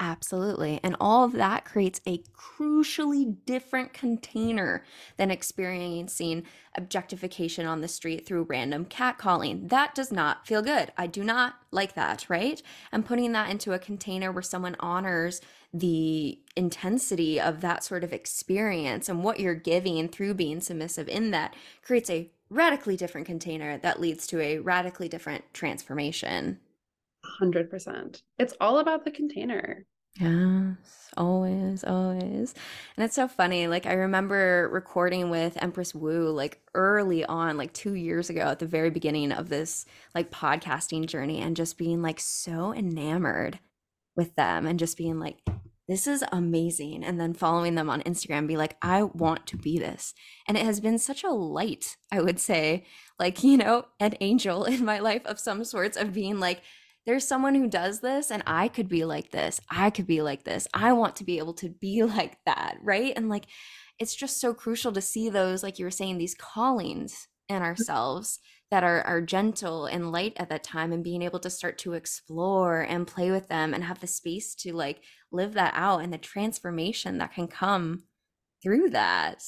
Absolutely. 0.00 0.78
And 0.84 0.94
all 1.00 1.24
of 1.24 1.32
that 1.32 1.64
creates 1.64 2.00
a 2.06 2.22
crucially 2.36 3.34
different 3.46 3.92
container 3.92 4.84
than 5.16 5.32
experiencing 5.32 6.44
objectification 6.76 7.66
on 7.66 7.80
the 7.80 7.88
street 7.88 8.24
through 8.24 8.44
random 8.44 8.84
catcalling. 8.84 9.68
That 9.70 9.96
does 9.96 10.12
not 10.12 10.46
feel 10.46 10.62
good. 10.62 10.92
I 10.96 11.08
do 11.08 11.24
not 11.24 11.54
like 11.72 11.94
that, 11.94 12.26
right? 12.28 12.62
And 12.92 13.04
putting 13.04 13.32
that 13.32 13.50
into 13.50 13.72
a 13.72 13.78
container 13.78 14.30
where 14.30 14.42
someone 14.42 14.76
honors 14.78 15.40
the 15.74 16.38
intensity 16.54 17.40
of 17.40 17.60
that 17.60 17.82
sort 17.82 18.04
of 18.04 18.12
experience 18.12 19.08
and 19.08 19.24
what 19.24 19.40
you're 19.40 19.54
giving 19.54 20.08
through 20.08 20.34
being 20.34 20.60
submissive 20.60 21.08
in 21.08 21.32
that 21.32 21.54
creates 21.82 22.08
a 22.08 22.30
radically 22.50 22.96
different 22.96 23.26
container 23.26 23.78
that 23.78 24.00
leads 24.00 24.28
to 24.28 24.40
a 24.40 24.58
radically 24.58 25.08
different 25.08 25.44
transformation. 25.52 26.60
100%. 27.40 28.22
It's 28.38 28.54
all 28.60 28.78
about 28.78 29.04
the 29.04 29.10
container. 29.10 29.86
Yes, 30.18 31.10
always, 31.16 31.84
always. 31.84 32.54
And 32.96 33.04
it's 33.04 33.14
so 33.14 33.28
funny. 33.28 33.68
Like, 33.68 33.86
I 33.86 33.92
remember 33.92 34.68
recording 34.72 35.30
with 35.30 35.56
Empress 35.62 35.94
Wu, 35.94 36.30
like 36.30 36.60
early 36.74 37.24
on, 37.24 37.56
like 37.56 37.72
two 37.72 37.94
years 37.94 38.28
ago 38.28 38.40
at 38.40 38.58
the 38.58 38.66
very 38.66 38.90
beginning 38.90 39.30
of 39.30 39.48
this, 39.48 39.86
like, 40.14 40.32
podcasting 40.32 41.06
journey, 41.06 41.40
and 41.40 41.56
just 41.56 41.78
being 41.78 42.02
like 42.02 42.18
so 42.18 42.74
enamored 42.74 43.60
with 44.16 44.34
them 44.34 44.66
and 44.66 44.78
just 44.78 44.96
being 44.96 45.20
like, 45.20 45.38
this 45.88 46.06
is 46.06 46.22
amazing. 46.32 47.02
And 47.02 47.18
then 47.18 47.32
following 47.32 47.74
them 47.74 47.88
on 47.88 48.02
Instagram, 48.02 48.46
be 48.46 48.58
like, 48.58 48.76
I 48.82 49.04
want 49.04 49.46
to 49.46 49.56
be 49.56 49.78
this. 49.78 50.12
And 50.46 50.58
it 50.58 50.64
has 50.64 50.80
been 50.80 50.98
such 50.98 51.24
a 51.24 51.30
light, 51.30 51.96
I 52.12 52.20
would 52.20 52.38
say, 52.38 52.84
like, 53.18 53.42
you 53.42 53.56
know, 53.56 53.86
an 53.98 54.14
angel 54.20 54.64
in 54.66 54.84
my 54.84 54.98
life 54.98 55.24
of 55.24 55.40
some 55.40 55.64
sorts 55.64 55.96
of 55.96 56.12
being 56.12 56.38
like, 56.38 56.60
there's 57.08 57.26
someone 57.26 57.54
who 57.54 57.66
does 57.66 58.00
this 58.00 58.30
and 58.30 58.42
I 58.46 58.68
could 58.68 58.86
be 58.86 59.06
like 59.06 59.30
this. 59.30 59.62
I 59.70 59.88
could 59.88 60.06
be 60.06 60.20
like 60.20 60.44
this. 60.44 60.68
I 60.74 60.92
want 60.92 61.16
to 61.16 61.24
be 61.24 61.38
able 61.38 61.54
to 61.54 61.70
be 61.70 62.02
like 62.04 62.36
that, 62.44 62.76
right? 62.82 63.14
And 63.16 63.30
like 63.30 63.46
it's 63.98 64.14
just 64.14 64.38
so 64.38 64.52
crucial 64.52 64.92
to 64.92 65.00
see 65.00 65.30
those 65.30 65.62
like 65.62 65.78
you 65.78 65.86
were 65.86 65.90
saying 65.90 66.18
these 66.18 66.34
callings 66.34 67.26
in 67.48 67.56
mm-hmm. 67.56 67.64
ourselves 67.64 68.40
that 68.70 68.84
are 68.84 69.00
are 69.06 69.22
gentle 69.22 69.86
and 69.86 70.12
light 70.12 70.34
at 70.36 70.50
that 70.50 70.62
time 70.62 70.92
and 70.92 71.02
being 71.02 71.22
able 71.22 71.38
to 71.38 71.48
start 71.48 71.78
to 71.78 71.94
explore 71.94 72.82
and 72.82 73.06
play 73.06 73.30
with 73.30 73.48
them 73.48 73.72
and 73.72 73.84
have 73.84 74.00
the 74.00 74.06
space 74.06 74.54
to 74.56 74.74
like 74.74 75.00
live 75.32 75.54
that 75.54 75.72
out 75.74 76.02
and 76.02 76.12
the 76.12 76.18
transformation 76.18 77.16
that 77.16 77.32
can 77.32 77.48
come 77.48 78.02
through 78.62 78.90
that. 78.90 79.42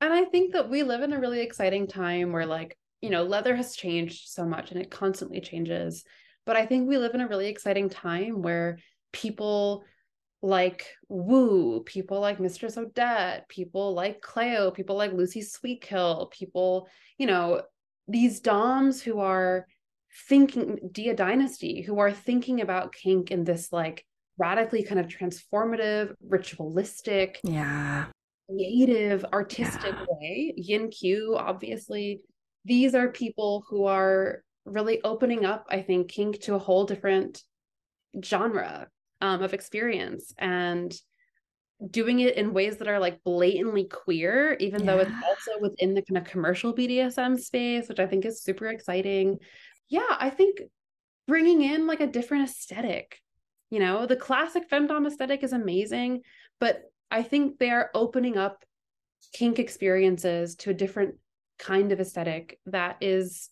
And 0.00 0.12
I 0.12 0.24
think 0.24 0.54
that 0.54 0.68
we 0.68 0.82
live 0.82 1.02
in 1.02 1.12
a 1.12 1.20
really 1.20 1.40
exciting 1.40 1.86
time 1.86 2.32
where 2.32 2.46
like 2.46 2.76
you 3.06 3.12
know, 3.12 3.22
leather 3.22 3.54
has 3.54 3.76
changed 3.76 4.26
so 4.26 4.44
much 4.44 4.72
and 4.72 4.80
it 4.80 4.90
constantly 4.90 5.40
changes. 5.40 6.02
But 6.44 6.56
I 6.56 6.66
think 6.66 6.88
we 6.88 6.98
live 6.98 7.14
in 7.14 7.20
a 7.20 7.28
really 7.28 7.46
exciting 7.46 7.88
time 7.88 8.42
where 8.42 8.78
people 9.12 9.84
like 10.42 10.88
Wu, 11.08 11.84
people 11.86 12.18
like 12.18 12.40
Mistress 12.40 12.76
Odette, 12.76 13.48
people 13.48 13.94
like 13.94 14.20
Cleo, 14.20 14.72
people 14.72 14.96
like 14.96 15.12
Lucy 15.12 15.40
Sweetkill, 15.40 16.32
people, 16.32 16.88
you 17.16 17.28
know, 17.28 17.62
these 18.08 18.40
Doms 18.40 19.00
who 19.00 19.20
are 19.20 19.68
thinking 20.28 20.80
Dia 20.90 21.14
Dynasty, 21.14 21.82
who 21.82 22.00
are 22.00 22.10
thinking 22.10 22.60
about 22.60 22.92
kink 22.92 23.30
in 23.30 23.44
this 23.44 23.72
like 23.72 24.04
radically 24.36 24.82
kind 24.82 24.98
of 24.98 25.06
transformative, 25.06 26.12
ritualistic, 26.28 27.38
yeah, 27.44 28.06
creative, 28.50 29.24
artistic 29.32 29.94
yeah. 29.94 30.04
way. 30.08 30.54
Yin 30.56 30.90
Q, 30.90 31.36
obviously, 31.38 32.22
these 32.66 32.94
are 32.94 33.08
people 33.08 33.64
who 33.68 33.86
are 33.86 34.42
really 34.64 35.00
opening 35.02 35.44
up, 35.44 35.66
I 35.70 35.82
think, 35.82 36.08
kink 36.08 36.40
to 36.42 36.54
a 36.54 36.58
whole 36.58 36.84
different 36.84 37.42
genre 38.22 38.88
um, 39.20 39.42
of 39.42 39.54
experience 39.54 40.34
and 40.36 40.94
doing 41.90 42.20
it 42.20 42.36
in 42.36 42.52
ways 42.52 42.78
that 42.78 42.88
are 42.88 42.98
like 42.98 43.22
blatantly 43.22 43.84
queer, 43.84 44.56
even 44.58 44.80
yeah. 44.80 44.86
though 44.86 45.00
it's 45.00 45.12
also 45.26 45.60
within 45.60 45.94
the 45.94 46.02
kind 46.02 46.18
of 46.18 46.24
commercial 46.24 46.74
BDSM 46.74 47.38
space, 47.38 47.88
which 47.88 48.00
I 48.00 48.06
think 48.06 48.24
is 48.24 48.42
super 48.42 48.66
exciting. 48.66 49.38
Yeah, 49.88 50.16
I 50.18 50.30
think 50.30 50.62
bringing 51.28 51.62
in 51.62 51.86
like 51.86 52.00
a 52.00 52.06
different 52.06 52.48
aesthetic. 52.48 53.20
You 53.70 53.78
know, 53.80 54.06
the 54.06 54.16
classic 54.16 54.68
femdom 54.70 55.06
aesthetic 55.06 55.42
is 55.42 55.52
amazing, 55.52 56.22
but 56.60 56.82
I 57.10 57.22
think 57.22 57.58
they 57.58 57.70
are 57.70 57.90
opening 57.94 58.36
up 58.36 58.64
kink 59.32 59.58
experiences 59.58 60.56
to 60.56 60.70
a 60.70 60.74
different 60.74 61.16
kind 61.58 61.92
of 61.92 62.00
aesthetic 62.00 62.58
that 62.66 62.96
is 63.00 63.50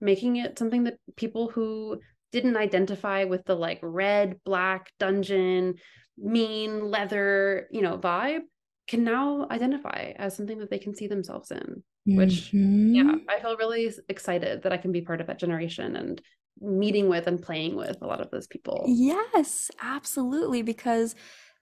making 0.00 0.36
it 0.36 0.58
something 0.58 0.84
that 0.84 0.98
people 1.16 1.48
who 1.48 2.00
didn't 2.32 2.56
identify 2.56 3.24
with 3.24 3.44
the 3.44 3.54
like 3.54 3.78
red, 3.82 4.36
black, 4.44 4.90
dungeon, 4.98 5.74
mean, 6.16 6.90
leather, 6.90 7.68
you 7.70 7.82
know, 7.82 7.98
vibe 7.98 8.42
can 8.88 9.04
now 9.04 9.46
identify 9.50 10.12
as 10.16 10.36
something 10.36 10.58
that 10.58 10.70
they 10.70 10.78
can 10.78 10.94
see 10.94 11.06
themselves 11.06 11.50
in. 11.50 11.82
Which, 12.06 12.50
mm-hmm. 12.52 12.94
yeah, 12.94 13.12
I 13.28 13.40
feel 13.40 13.56
really 13.56 13.92
excited 14.08 14.62
that 14.62 14.72
I 14.72 14.78
can 14.78 14.90
be 14.90 15.02
part 15.02 15.20
of 15.20 15.26
that 15.26 15.38
generation 15.38 15.96
and 15.96 16.20
meeting 16.60 17.08
with 17.08 17.26
and 17.26 17.40
playing 17.40 17.76
with 17.76 17.98
a 18.00 18.06
lot 18.06 18.20
of 18.20 18.30
those 18.30 18.46
people. 18.46 18.84
Yes, 18.88 19.70
absolutely. 19.80 20.62
Because 20.62 21.14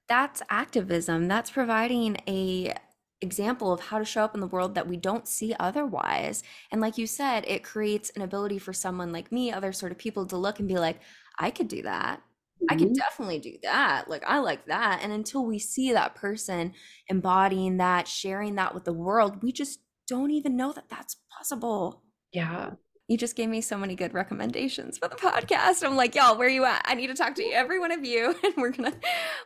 that's 0.08 0.40
activism. 0.48 1.28
That's 1.28 1.50
providing 1.50 2.16
a 2.26 2.74
example 3.20 3.72
of 3.72 3.80
how 3.80 3.98
to 3.98 4.04
show 4.04 4.22
up 4.22 4.34
in 4.34 4.40
the 4.40 4.46
world 4.46 4.74
that 4.74 4.86
we 4.86 4.96
don't 4.96 5.26
see 5.26 5.54
otherwise. 5.58 6.42
And 6.70 6.80
like 6.80 6.98
you 6.98 7.06
said, 7.06 7.44
it 7.46 7.64
creates 7.64 8.10
an 8.10 8.22
ability 8.22 8.58
for 8.58 8.72
someone 8.72 9.12
like 9.12 9.32
me, 9.32 9.52
other 9.52 9.72
sort 9.72 9.92
of 9.92 9.98
people 9.98 10.26
to 10.26 10.36
look 10.36 10.58
and 10.58 10.68
be 10.68 10.78
like, 10.78 11.00
I 11.38 11.50
could 11.50 11.68
do 11.68 11.82
that. 11.82 12.18
Mm-hmm. 12.18 12.66
I 12.70 12.76
could 12.76 12.88
mm-hmm. 12.88 12.94
definitely 12.94 13.38
do 13.40 13.56
that. 13.62 14.08
Like, 14.08 14.24
I 14.26 14.38
like 14.38 14.66
that. 14.66 15.00
And 15.02 15.12
until 15.12 15.44
we 15.44 15.58
see 15.58 15.92
that 15.92 16.14
person 16.14 16.74
embodying 17.08 17.78
that, 17.78 18.06
sharing 18.06 18.54
that 18.56 18.74
with 18.74 18.84
the 18.84 18.92
world, 18.92 19.42
we 19.42 19.52
just 19.52 19.80
don't 20.06 20.30
even 20.30 20.56
know 20.56 20.72
that 20.72 20.88
that's 20.88 21.16
possible. 21.36 22.02
Yeah. 22.32 22.70
You 23.08 23.16
just 23.16 23.36
gave 23.36 23.48
me 23.48 23.62
so 23.62 23.78
many 23.78 23.94
good 23.94 24.12
recommendations 24.12 24.98
for 24.98 25.08
the 25.08 25.16
podcast. 25.16 25.82
I'm 25.84 25.96
like, 25.96 26.14
y'all, 26.14 26.36
where 26.36 26.46
are 26.46 26.50
you 26.50 26.64
at? 26.66 26.82
I 26.84 26.94
need 26.94 27.06
to 27.06 27.14
talk 27.14 27.34
to 27.36 27.44
every 27.44 27.80
one 27.80 27.90
of 27.90 28.04
you, 28.04 28.34
and 28.44 28.54
we're 28.58 28.70
gonna 28.70 28.94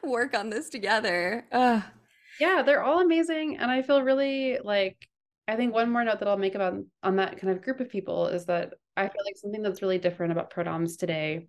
work 0.03 0.37
on 0.37 0.51
this 0.51 0.69
together. 0.69 1.47
Ugh 1.53 1.83
yeah 2.41 2.63
they're 2.63 2.83
all 2.83 3.01
amazing 3.01 3.59
and 3.59 3.71
i 3.71 3.83
feel 3.83 4.03
really 4.03 4.59
like 4.63 4.97
i 5.49 5.57
think 5.57 5.73
one 5.73 5.91
more 5.91 6.05
note 6.05 6.19
that 6.19 6.29
i'll 6.29 6.37
make 6.37 6.55
about 6.55 6.75
on 7.03 7.17
that 7.17 7.39
kind 7.41 7.53
of 7.53 7.63
group 7.63 7.81
of 7.81 7.89
people 7.89 8.27
is 8.27 8.47
that 8.47 8.75
i 8.97 9.03
feel 9.03 9.25
like 9.25 9.37
something 9.37 9.63
that's 9.63 9.83
really 9.83 9.99
different 9.99 10.33
about 10.33 10.53
prodoms 10.53 10.97
today 10.97 11.47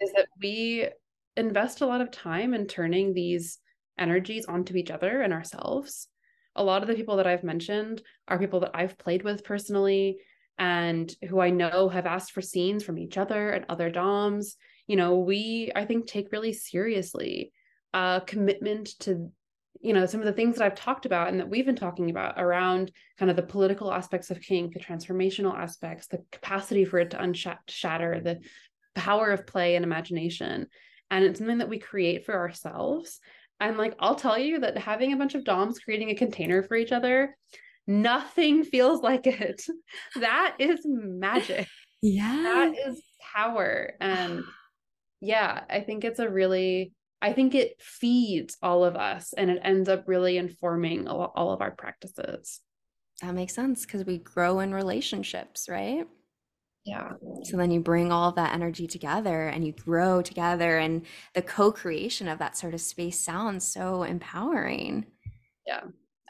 is 0.00 0.12
that 0.14 0.26
we 0.40 0.88
invest 1.36 1.80
a 1.80 1.86
lot 1.86 2.00
of 2.00 2.10
time 2.10 2.54
in 2.54 2.66
turning 2.66 3.14
these 3.14 3.58
energies 3.98 4.46
onto 4.46 4.76
each 4.76 4.90
other 4.90 5.22
and 5.22 5.32
ourselves. 5.32 6.08
A 6.56 6.64
lot 6.64 6.82
of 6.82 6.88
the 6.88 6.94
people 6.94 7.16
that 7.16 7.26
i've 7.26 7.44
mentioned 7.44 8.02
are 8.28 8.38
people 8.38 8.60
that 8.60 8.72
i've 8.74 8.98
played 8.98 9.22
with 9.22 9.44
personally 9.44 10.18
and 10.58 11.14
who 11.28 11.40
i 11.40 11.48
know 11.48 11.88
have 11.88 12.04
asked 12.04 12.32
for 12.32 12.42
scenes 12.42 12.84
from 12.84 12.98
each 12.98 13.16
other 13.16 13.50
and 13.50 13.64
other 13.68 13.90
doms. 13.90 14.56
You 14.86 14.96
know, 14.96 15.18
we, 15.18 15.70
I 15.74 15.84
think, 15.86 16.06
take 16.06 16.32
really 16.32 16.52
seriously 16.52 17.52
a 17.94 18.20
commitment 18.26 18.98
to, 19.00 19.30
you 19.80 19.92
know, 19.92 20.06
some 20.06 20.20
of 20.20 20.26
the 20.26 20.32
things 20.32 20.56
that 20.56 20.64
I've 20.64 20.74
talked 20.74 21.06
about 21.06 21.28
and 21.28 21.40
that 21.40 21.48
we've 21.48 21.66
been 21.66 21.76
talking 21.76 22.10
about 22.10 22.40
around 22.40 22.92
kind 23.18 23.30
of 23.30 23.36
the 23.36 23.42
political 23.42 23.92
aspects 23.92 24.30
of 24.30 24.40
kink, 24.40 24.74
the 24.74 24.80
transformational 24.80 25.56
aspects, 25.56 26.06
the 26.06 26.24
capacity 26.30 26.84
for 26.84 26.98
it 26.98 27.10
to 27.10 27.22
unshatter, 27.22 28.20
the 28.20 28.40
power 28.94 29.30
of 29.30 29.46
play 29.46 29.74
and 29.74 29.84
imagination. 29.84 30.66
And 31.10 31.24
it's 31.24 31.38
something 31.38 31.58
that 31.58 31.68
we 31.68 31.78
create 31.78 32.24
for 32.24 32.36
ourselves. 32.36 33.18
And 33.60 33.76
like, 33.78 33.94
I'll 33.98 34.14
tell 34.14 34.38
you 34.38 34.60
that 34.60 34.76
having 34.78 35.12
a 35.12 35.16
bunch 35.16 35.34
of 35.34 35.44
DOMs 35.44 35.78
creating 35.78 36.10
a 36.10 36.14
container 36.14 36.62
for 36.62 36.76
each 36.76 36.92
other, 36.92 37.36
nothing 37.86 38.64
feels 38.64 39.02
like 39.02 39.26
it. 39.26 39.64
That 40.16 40.56
is 40.58 40.80
magic. 40.84 41.68
Yeah. 42.04 42.42
That 42.42 42.74
is 42.88 43.00
power. 43.32 43.92
And 44.00 44.42
yeah, 45.20 45.60
I 45.70 45.78
think 45.82 46.02
it's 46.02 46.18
a 46.18 46.28
really, 46.28 46.92
I 47.22 47.32
think 47.32 47.54
it 47.54 47.80
feeds 47.80 48.56
all 48.62 48.84
of 48.84 48.96
us 48.96 49.32
and 49.32 49.48
it 49.48 49.60
ends 49.62 49.88
up 49.88 50.08
really 50.08 50.36
informing 50.36 51.06
all, 51.06 51.52
of 51.52 51.60
our 51.62 51.70
practices. 51.70 52.60
That 53.22 53.34
makes 53.34 53.54
sense 53.54 53.86
because 53.86 54.04
we 54.04 54.18
grow 54.18 54.58
in 54.58 54.74
relationships, 54.74 55.68
right? 55.68 56.04
Yeah. 56.84 57.12
So 57.44 57.56
then 57.56 57.70
you 57.70 57.78
bring 57.78 58.10
all 58.10 58.32
that 58.32 58.52
energy 58.52 58.88
together 58.88 59.46
and 59.46 59.64
you 59.64 59.72
grow 59.72 60.20
together, 60.20 60.78
and 60.78 61.06
the 61.32 61.42
co 61.42 61.70
creation 61.70 62.26
of 62.26 62.40
that 62.40 62.56
sort 62.56 62.74
of 62.74 62.80
space 62.80 63.20
sounds 63.20 63.64
so 63.64 64.02
empowering. 64.02 65.06
Yeah. 65.64 65.82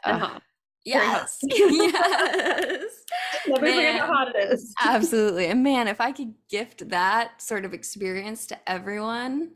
Uh-huh. 0.03 0.39
Yes. 0.85 1.39
yes. 1.43 2.83
Never 3.47 3.65
man, 3.65 3.97
how 3.97 4.05
hot 4.05 4.35
it 4.35 4.53
is. 4.53 4.75
absolutely. 4.83 5.47
And 5.47 5.63
man, 5.63 5.87
if 5.87 5.99
I 5.99 6.11
could 6.11 6.35
gift 6.51 6.89
that 6.89 7.41
sort 7.41 7.65
of 7.65 7.73
experience 7.73 8.45
to 8.47 8.69
everyone, 8.69 9.53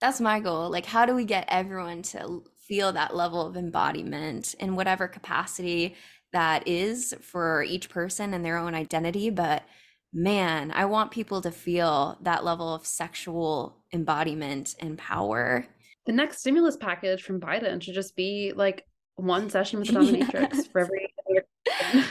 that's 0.00 0.20
my 0.20 0.40
goal. 0.40 0.70
Like, 0.70 0.86
how 0.86 1.06
do 1.06 1.14
we 1.14 1.24
get 1.24 1.44
everyone 1.48 2.02
to 2.02 2.44
feel 2.66 2.92
that 2.92 3.14
level 3.14 3.46
of 3.46 3.56
embodiment 3.56 4.54
in 4.58 4.76
whatever 4.76 5.08
capacity 5.08 5.94
that 6.32 6.66
is 6.66 7.14
for 7.20 7.62
each 7.64 7.90
person 7.90 8.32
and 8.32 8.44
their 8.44 8.56
own 8.56 8.74
identity? 8.74 9.30
But 9.30 9.64
man, 10.12 10.72
I 10.72 10.86
want 10.86 11.10
people 11.10 11.42
to 11.42 11.50
feel 11.50 12.18
that 12.22 12.44
level 12.44 12.74
of 12.74 12.86
sexual 12.86 13.76
embodiment 13.92 14.74
and 14.80 14.96
power. 14.96 15.66
The 16.06 16.12
next 16.12 16.40
stimulus 16.40 16.76
package 16.76 17.22
from 17.22 17.40
Biden 17.40 17.82
should 17.82 17.94
just 17.94 18.16
be 18.16 18.52
like 18.54 18.86
one 19.16 19.50
session 19.50 19.80
with 19.80 19.88
the 19.92 19.94
dominatrix 19.94 20.54
yes. 20.54 20.66
for 20.66 20.80
every 20.80 21.12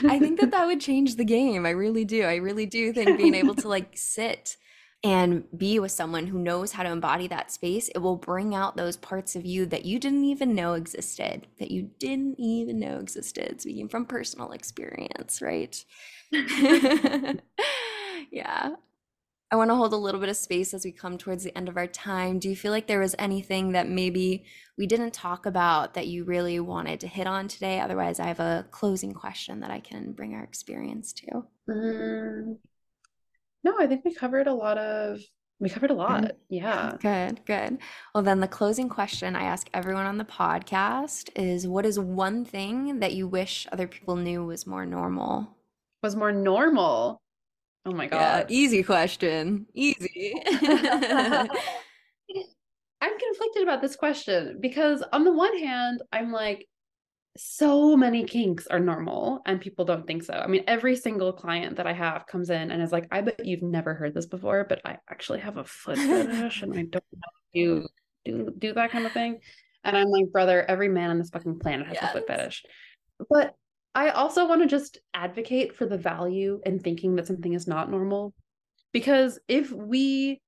I 0.04 0.18
think 0.18 0.40
that 0.40 0.50
that 0.52 0.66
would 0.66 0.80
change 0.80 1.16
the 1.16 1.24
game. 1.24 1.66
I 1.66 1.70
really 1.70 2.04
do. 2.04 2.22
I 2.22 2.36
really 2.36 2.66
do 2.66 2.92
think 2.92 3.18
being 3.18 3.34
able 3.34 3.54
to 3.56 3.68
like 3.68 3.96
sit 3.96 4.56
and 5.02 5.44
be 5.56 5.78
with 5.78 5.92
someone 5.92 6.26
who 6.26 6.38
knows 6.38 6.72
how 6.72 6.82
to 6.82 6.90
embody 6.90 7.26
that 7.28 7.50
space, 7.50 7.88
it 7.88 7.98
will 7.98 8.16
bring 8.16 8.54
out 8.54 8.76
those 8.76 8.96
parts 8.98 9.34
of 9.34 9.46
you 9.46 9.64
that 9.66 9.86
you 9.86 9.98
didn't 9.98 10.24
even 10.24 10.54
know 10.54 10.74
existed, 10.74 11.46
that 11.58 11.70
you 11.70 11.90
didn't 11.98 12.38
even 12.38 12.78
know 12.78 12.98
existed, 12.98 13.62
speaking 13.62 13.88
from 13.88 14.04
personal 14.04 14.52
experience, 14.52 15.40
right? 15.40 15.82
yeah. 18.30 18.74
I 19.52 19.56
want 19.56 19.70
to 19.70 19.74
hold 19.74 19.92
a 19.92 19.96
little 19.96 20.20
bit 20.20 20.28
of 20.28 20.36
space 20.36 20.72
as 20.74 20.84
we 20.84 20.92
come 20.92 21.18
towards 21.18 21.42
the 21.42 21.56
end 21.58 21.68
of 21.68 21.76
our 21.76 21.88
time. 21.88 22.38
Do 22.38 22.48
you 22.48 22.54
feel 22.54 22.70
like 22.70 22.86
there 22.86 23.00
was 23.00 23.16
anything 23.18 23.72
that 23.72 23.88
maybe 23.88 24.44
we 24.78 24.86
didn't 24.86 25.12
talk 25.12 25.44
about 25.44 25.94
that 25.94 26.06
you 26.06 26.22
really 26.22 26.60
wanted 26.60 27.00
to 27.00 27.08
hit 27.08 27.26
on 27.26 27.48
today? 27.48 27.80
Otherwise, 27.80 28.20
I 28.20 28.26
have 28.26 28.38
a 28.38 28.66
closing 28.70 29.12
question 29.12 29.58
that 29.60 29.70
I 29.70 29.80
can 29.80 30.12
bring 30.12 30.34
our 30.34 30.44
experience 30.44 31.12
to. 31.14 31.46
Um, 31.68 32.58
no, 33.64 33.74
I 33.78 33.86
think 33.86 34.04
we 34.04 34.14
covered 34.14 34.46
a 34.46 34.54
lot 34.54 34.78
of 34.78 35.20
we 35.60 35.68
covered 35.68 35.90
a 35.90 35.94
lot. 35.94 36.22
Good. 36.22 36.36
Yeah. 36.48 36.96
Good, 37.00 37.44
good. 37.44 37.78
Well, 38.14 38.24
then 38.24 38.40
the 38.40 38.48
closing 38.48 38.88
question 38.88 39.36
I 39.36 39.42
ask 39.42 39.68
everyone 39.74 40.06
on 40.06 40.16
the 40.16 40.24
podcast 40.24 41.28
is 41.36 41.68
what 41.68 41.84
is 41.84 42.00
one 42.00 42.46
thing 42.46 43.00
that 43.00 43.12
you 43.12 43.28
wish 43.28 43.66
other 43.70 43.86
people 43.86 44.16
knew 44.16 44.42
was 44.44 44.66
more 44.66 44.86
normal? 44.86 45.54
Was 46.02 46.16
more 46.16 46.32
normal. 46.32 47.20
Oh 47.84 47.92
my 47.92 48.06
god. 48.06 48.46
Yeah, 48.48 48.56
easy 48.56 48.82
question. 48.82 49.66
Easy. 49.74 50.34
I'm 53.02 53.18
conflicted 53.18 53.62
about 53.62 53.82
this 53.82 53.96
question 53.96 54.58
because 54.60 55.02
on 55.12 55.24
the 55.24 55.32
one 55.32 55.58
hand, 55.58 56.02
I'm 56.12 56.32
like 56.32 56.66
so 57.36 57.96
many 57.96 58.24
kinks 58.24 58.66
are 58.66 58.80
normal 58.80 59.40
and 59.46 59.60
people 59.60 59.84
don't 59.84 60.06
think 60.06 60.22
so. 60.24 60.34
I 60.34 60.46
mean, 60.46 60.64
every 60.66 60.96
single 60.96 61.32
client 61.32 61.76
that 61.76 61.86
I 61.86 61.92
have 61.92 62.26
comes 62.26 62.50
in 62.50 62.70
and 62.70 62.82
is 62.82 62.92
like, 62.92 63.06
I 63.10 63.20
bet 63.20 63.44
you've 63.44 63.62
never 63.62 63.94
heard 63.94 64.14
this 64.14 64.26
before, 64.26 64.66
but 64.68 64.80
I 64.84 64.98
actually 65.08 65.40
have 65.40 65.56
a 65.56 65.64
foot 65.64 65.98
fetish 65.98 66.62
and 66.62 66.76
I 66.76 66.82
don't 66.90 67.04
do 67.54 67.86
do 68.24 68.52
do 68.58 68.72
that 68.74 68.90
kind 68.90 69.06
of 69.06 69.12
thing. 69.12 69.38
And 69.84 69.96
I'm 69.96 70.08
like, 70.08 70.30
brother, 70.32 70.64
every 70.68 70.88
man 70.88 71.10
on 71.10 71.18
this 71.18 71.30
fucking 71.30 71.58
planet 71.58 71.86
has 71.86 71.98
yes. 72.00 72.10
a 72.10 72.12
foot 72.12 72.26
fetish. 72.26 72.64
But 73.30 73.54
I 73.94 74.10
also 74.10 74.46
want 74.46 74.62
to 74.62 74.68
just 74.68 74.98
advocate 75.14 75.74
for 75.74 75.86
the 75.86 75.98
value 75.98 76.60
in 76.64 76.78
thinking 76.78 77.16
that 77.16 77.26
something 77.26 77.54
is 77.54 77.66
not 77.66 77.90
normal. 77.90 78.34
Because 78.92 79.38
if 79.48 79.70
we 79.72 80.40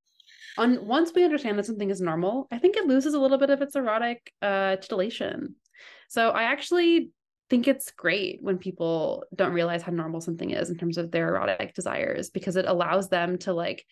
on 0.58 0.86
once 0.86 1.12
we 1.14 1.24
understand 1.24 1.58
that 1.58 1.66
something 1.66 1.90
is 1.90 2.00
normal, 2.00 2.48
I 2.50 2.58
think 2.58 2.76
it 2.76 2.86
loses 2.86 3.14
a 3.14 3.20
little 3.20 3.38
bit 3.38 3.50
of 3.50 3.62
its 3.62 3.76
erotic 3.76 4.32
uh 4.42 4.76
titillation. 4.76 5.54
So 6.12 6.28
I 6.28 6.42
actually 6.42 7.08
think 7.48 7.66
it's 7.66 7.90
great 7.90 8.42
when 8.42 8.58
people 8.58 9.24
don't 9.34 9.54
realize 9.54 9.80
how 9.80 9.92
normal 9.92 10.20
something 10.20 10.50
is 10.50 10.68
in 10.68 10.76
terms 10.76 10.98
of 10.98 11.10
their 11.10 11.28
erotic 11.28 11.72
desires 11.72 12.28
because 12.28 12.56
it 12.56 12.66
allows 12.66 13.08
them 13.08 13.38
to 13.38 13.54
like 13.54 13.86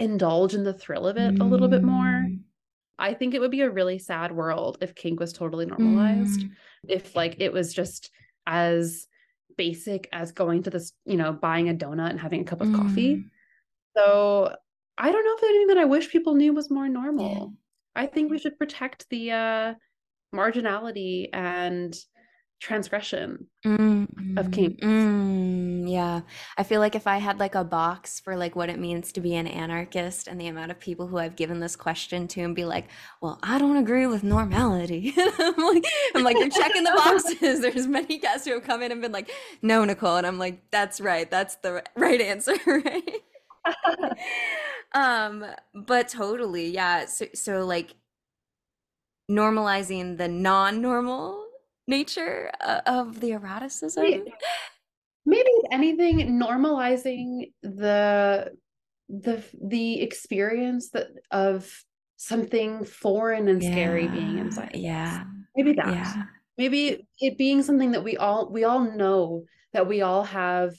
indulge 0.00 0.54
in 0.54 0.64
the 0.64 0.74
thrill 0.74 1.06
of 1.06 1.16
it 1.16 1.36
mm. 1.36 1.40
a 1.40 1.44
little 1.44 1.68
bit 1.68 1.84
more. 1.84 2.24
Mm. 2.26 2.40
I 2.98 3.14
think 3.14 3.34
it 3.34 3.40
would 3.40 3.52
be 3.52 3.60
a 3.60 3.70
really 3.70 4.00
sad 4.00 4.32
world 4.32 4.78
if 4.80 4.96
kink 4.96 5.20
was 5.20 5.32
totally 5.32 5.64
normalized. 5.64 6.40
Mm. 6.40 6.50
If 6.88 7.14
like 7.14 7.36
it 7.38 7.52
was 7.52 7.72
just 7.72 8.10
as 8.48 9.06
basic 9.56 10.08
as 10.10 10.32
going 10.32 10.64
to 10.64 10.70
this, 10.70 10.92
you 11.04 11.18
know, 11.18 11.32
buying 11.32 11.68
a 11.68 11.74
donut 11.74 12.10
and 12.10 12.18
having 12.18 12.40
a 12.40 12.44
cup 12.44 12.62
of 12.62 12.66
mm. 12.66 12.74
coffee. 12.74 13.26
So 13.96 14.56
I 14.98 15.12
don't 15.12 15.24
know 15.24 15.34
if 15.34 15.40
there's 15.40 15.50
anything 15.50 15.68
that 15.68 15.78
I 15.78 15.84
wish 15.84 16.10
people 16.10 16.34
knew 16.34 16.52
was 16.52 16.68
more 16.68 16.88
normal. 16.88 17.54
Yeah. 17.94 18.02
I 18.02 18.06
think 18.06 18.28
we 18.28 18.40
should 18.40 18.58
protect 18.58 19.08
the 19.08 19.30
uh 19.30 19.74
marginality 20.34 21.28
and 21.32 21.96
transgression 22.60 23.46
mm, 23.64 24.38
of 24.38 24.50
kink. 24.50 24.80
Mm, 24.80 25.90
yeah. 25.90 26.20
I 26.58 26.62
feel 26.62 26.80
like 26.80 26.94
if 26.94 27.06
I 27.06 27.16
had 27.16 27.40
like 27.40 27.54
a 27.54 27.64
box 27.64 28.20
for 28.20 28.36
like 28.36 28.54
what 28.54 28.68
it 28.68 28.78
means 28.78 29.12
to 29.12 29.20
be 29.20 29.34
an 29.34 29.46
anarchist 29.46 30.28
and 30.28 30.38
the 30.38 30.46
amount 30.46 30.70
of 30.70 30.78
people 30.78 31.06
who 31.06 31.16
I've 31.16 31.36
given 31.36 31.58
this 31.58 31.74
question 31.74 32.28
to 32.28 32.42
and 32.42 32.54
be 32.54 32.66
like, 32.66 32.88
well, 33.22 33.38
I 33.42 33.58
don't 33.58 33.78
agree 33.78 34.06
with 34.06 34.22
normality. 34.22 35.14
I'm, 35.18 35.56
like, 35.56 35.84
I'm 36.14 36.22
like, 36.22 36.36
you're 36.38 36.50
checking 36.50 36.84
the 36.84 36.92
boxes. 36.94 37.60
There's 37.62 37.86
many 37.86 38.18
guests 38.18 38.46
who 38.46 38.52
have 38.52 38.62
come 38.62 38.82
in 38.82 38.92
and 38.92 39.00
been 39.00 39.12
like, 39.12 39.30
no, 39.62 39.84
Nicole. 39.84 40.16
And 40.16 40.26
I'm 40.26 40.38
like, 40.38 40.70
that's 40.70 41.00
right. 41.00 41.30
That's 41.30 41.56
the 41.56 41.82
right 41.96 42.20
answer, 42.20 42.56
right? 42.66 43.22
um, 44.92 45.46
but 45.74 46.08
totally, 46.08 46.68
yeah. 46.70 47.06
So, 47.06 47.26
so 47.34 47.64
like 47.64 47.94
normalizing 49.30 50.18
the 50.18 50.28
non-normal 50.28 51.46
nature 51.86 52.50
uh, 52.60 52.80
of 52.86 53.20
the 53.20 53.32
eroticism? 53.32 54.02
Maybe, 54.02 54.32
maybe 55.24 55.50
anything 55.70 56.40
normalizing 56.40 57.52
the 57.62 58.52
the 59.08 59.42
the 59.62 60.00
experience 60.00 60.90
that 60.90 61.08
of 61.30 61.70
something 62.16 62.84
foreign 62.84 63.48
and 63.48 63.62
yeah, 63.62 63.70
scary 63.70 64.06
being 64.06 64.38
inside. 64.38 64.70
yeah 64.74 65.24
maybe 65.56 65.72
that. 65.72 65.86
yeah. 65.88 66.22
maybe 66.58 67.06
it 67.18 67.36
being 67.38 67.62
something 67.62 67.92
that 67.92 68.04
we 68.04 68.16
all 68.16 68.50
we 68.50 68.64
all 68.64 68.80
know 68.80 69.44
that 69.72 69.88
we 69.88 70.02
all 70.02 70.22
have 70.22 70.74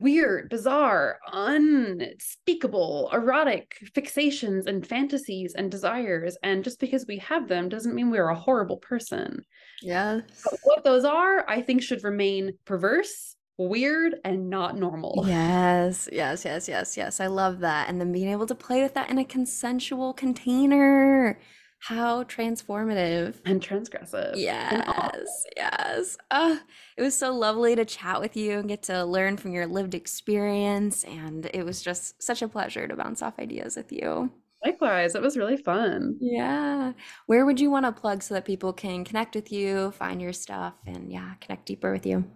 weird, 0.00 0.48
bizarre, 0.48 1.18
unspeakable, 1.32 3.10
erotic 3.12 3.76
fixations 3.92 4.66
and 4.66 4.86
fantasies 4.86 5.54
and 5.54 5.70
desires. 5.70 6.36
And 6.42 6.64
just 6.64 6.80
because 6.80 7.06
we 7.06 7.18
have 7.18 7.48
them 7.48 7.68
doesn't 7.68 7.94
mean 7.94 8.10
we're 8.10 8.28
a 8.28 8.34
horrible 8.34 8.78
person. 8.78 9.42
Yes. 9.82 10.22
But 10.44 10.58
what 10.62 10.84
those 10.84 11.04
are, 11.04 11.48
I 11.48 11.62
think, 11.62 11.82
should 11.82 12.04
remain 12.04 12.52
perverse, 12.64 13.34
weird, 13.56 14.16
and 14.24 14.48
not 14.48 14.76
normal. 14.76 15.24
Yes, 15.26 16.08
yes, 16.12 16.44
yes, 16.44 16.68
yes, 16.68 16.96
yes. 16.96 17.20
I 17.20 17.26
love 17.26 17.60
that. 17.60 17.88
And 17.88 18.00
then 18.00 18.12
being 18.12 18.28
able 18.28 18.46
to 18.46 18.54
play 18.54 18.82
with 18.82 18.94
that 18.94 19.10
in 19.10 19.18
a 19.18 19.24
consensual 19.24 20.12
container. 20.12 21.40
How 21.80 22.24
transformative 22.24 23.36
and 23.44 23.62
transgressive. 23.62 24.32
Yes, 24.36 25.46
yes. 25.56 26.16
Uh, 26.30 26.56
it 26.96 27.02
was 27.02 27.16
so 27.16 27.32
lovely 27.32 27.76
to 27.76 27.84
chat 27.84 28.20
with 28.20 28.36
you 28.36 28.58
and 28.58 28.68
get 28.68 28.82
to 28.84 29.04
learn 29.04 29.36
from 29.36 29.52
your 29.52 29.66
lived 29.66 29.94
experience. 29.94 31.04
And 31.04 31.48
it 31.54 31.64
was 31.64 31.80
just 31.82 32.22
such 32.22 32.42
a 32.42 32.48
pleasure 32.48 32.88
to 32.88 32.96
bounce 32.96 33.22
off 33.22 33.38
ideas 33.38 33.76
with 33.76 33.92
you. 33.92 34.30
Likewise, 34.64 35.14
it 35.14 35.22
was 35.22 35.36
really 35.36 35.56
fun. 35.56 36.16
Yeah. 36.20 36.92
Where 37.26 37.46
would 37.46 37.60
you 37.60 37.70
want 37.70 37.86
to 37.86 37.92
plug 37.92 38.22
so 38.22 38.34
that 38.34 38.44
people 38.44 38.72
can 38.72 39.04
connect 39.04 39.36
with 39.36 39.52
you, 39.52 39.92
find 39.92 40.20
your 40.20 40.32
stuff, 40.32 40.74
and 40.84 41.12
yeah, 41.12 41.34
connect 41.40 41.66
deeper 41.66 41.92
with 41.92 42.04
you? 42.04 42.28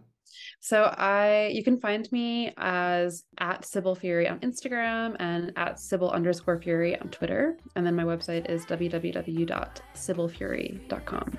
So 0.65 0.95
I 0.97 1.51
you 1.53 1.65
can 1.65 1.77
find 1.77 2.11
me 2.13 2.55
as 2.57 3.25
at 3.39 3.65
Sybil 3.65 3.97
Fury 3.97 4.29
on 4.29 4.39
Instagram 4.41 5.17
and 5.19 5.53
at 5.57 5.81
Sybil 5.81 6.13
underscore 6.13 6.63
Fury 6.63 6.97
on 7.01 7.09
Twitter. 7.09 7.57
And 7.75 7.85
then 7.85 7.97
my 7.97 8.05
website 8.05 8.49
is 8.49 8.65
www.sybilfury.com. 8.67 11.39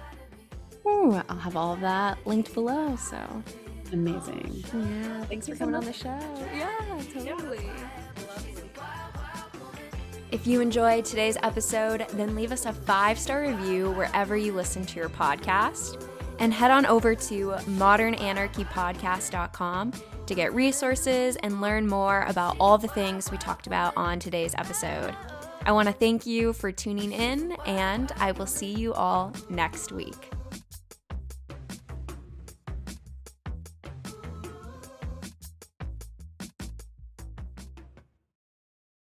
Ooh, 0.86 1.22
I'll 1.30 1.38
have 1.38 1.56
all 1.56 1.74
of 1.74 1.80
that 1.80 2.18
linked 2.28 2.54
below. 2.54 2.98
So 2.98 3.18
amazing. 3.94 4.56
Yeah. 4.56 4.64
Thanks, 4.74 5.30
thanks 5.30 5.48
for 5.48 5.56
coming 5.56 5.76
on 5.76 5.86
the 5.86 5.94
show. 5.94 6.20
Yeah, 6.54 7.02
totally. 7.14 7.64
Yeah. 7.64 7.90
If 10.32 10.45
you 10.45 10.60
enjoyed 10.60 11.06
today's 11.06 11.38
episode, 11.44 12.08
then 12.14 12.36
leave 12.36 12.52
us 12.52 12.66
a 12.66 12.74
five 12.74 13.18
star 13.18 13.44
review 13.44 13.91
wherever 13.91 14.36
you 14.36 14.52
listen 14.52 14.86
to 14.88 15.00
your 15.00 15.08
podcast. 15.08 16.10
And 16.39 16.53
head 16.53 16.72
on 16.72 16.85
over 16.85 17.15
to 17.15 17.51
modernanarchypodcast.com 17.51 19.93
to 20.26 20.35
get 20.35 20.53
resources 20.53 21.35
and 21.38 21.61
learn 21.61 21.88
more 21.88 22.26
about 22.27 22.57
all 22.60 22.77
the 22.77 22.88
things 22.88 23.31
we 23.31 23.38
talked 23.38 23.68
about 23.68 23.93
on 23.95 24.19
today's 24.19 24.53
episode. 24.57 25.15
I 25.65 25.72
want 25.72 25.88
to 25.88 25.93
thank 25.93 26.26
you 26.26 26.51
for 26.53 26.72
tuning 26.72 27.14
in, 27.14 27.53
and 27.65 28.11
I 28.18 28.34
will 28.34 28.45
see 28.45 28.73
you 28.73 28.93
all 28.93 29.31
next 29.49 29.93
week. 29.93 30.30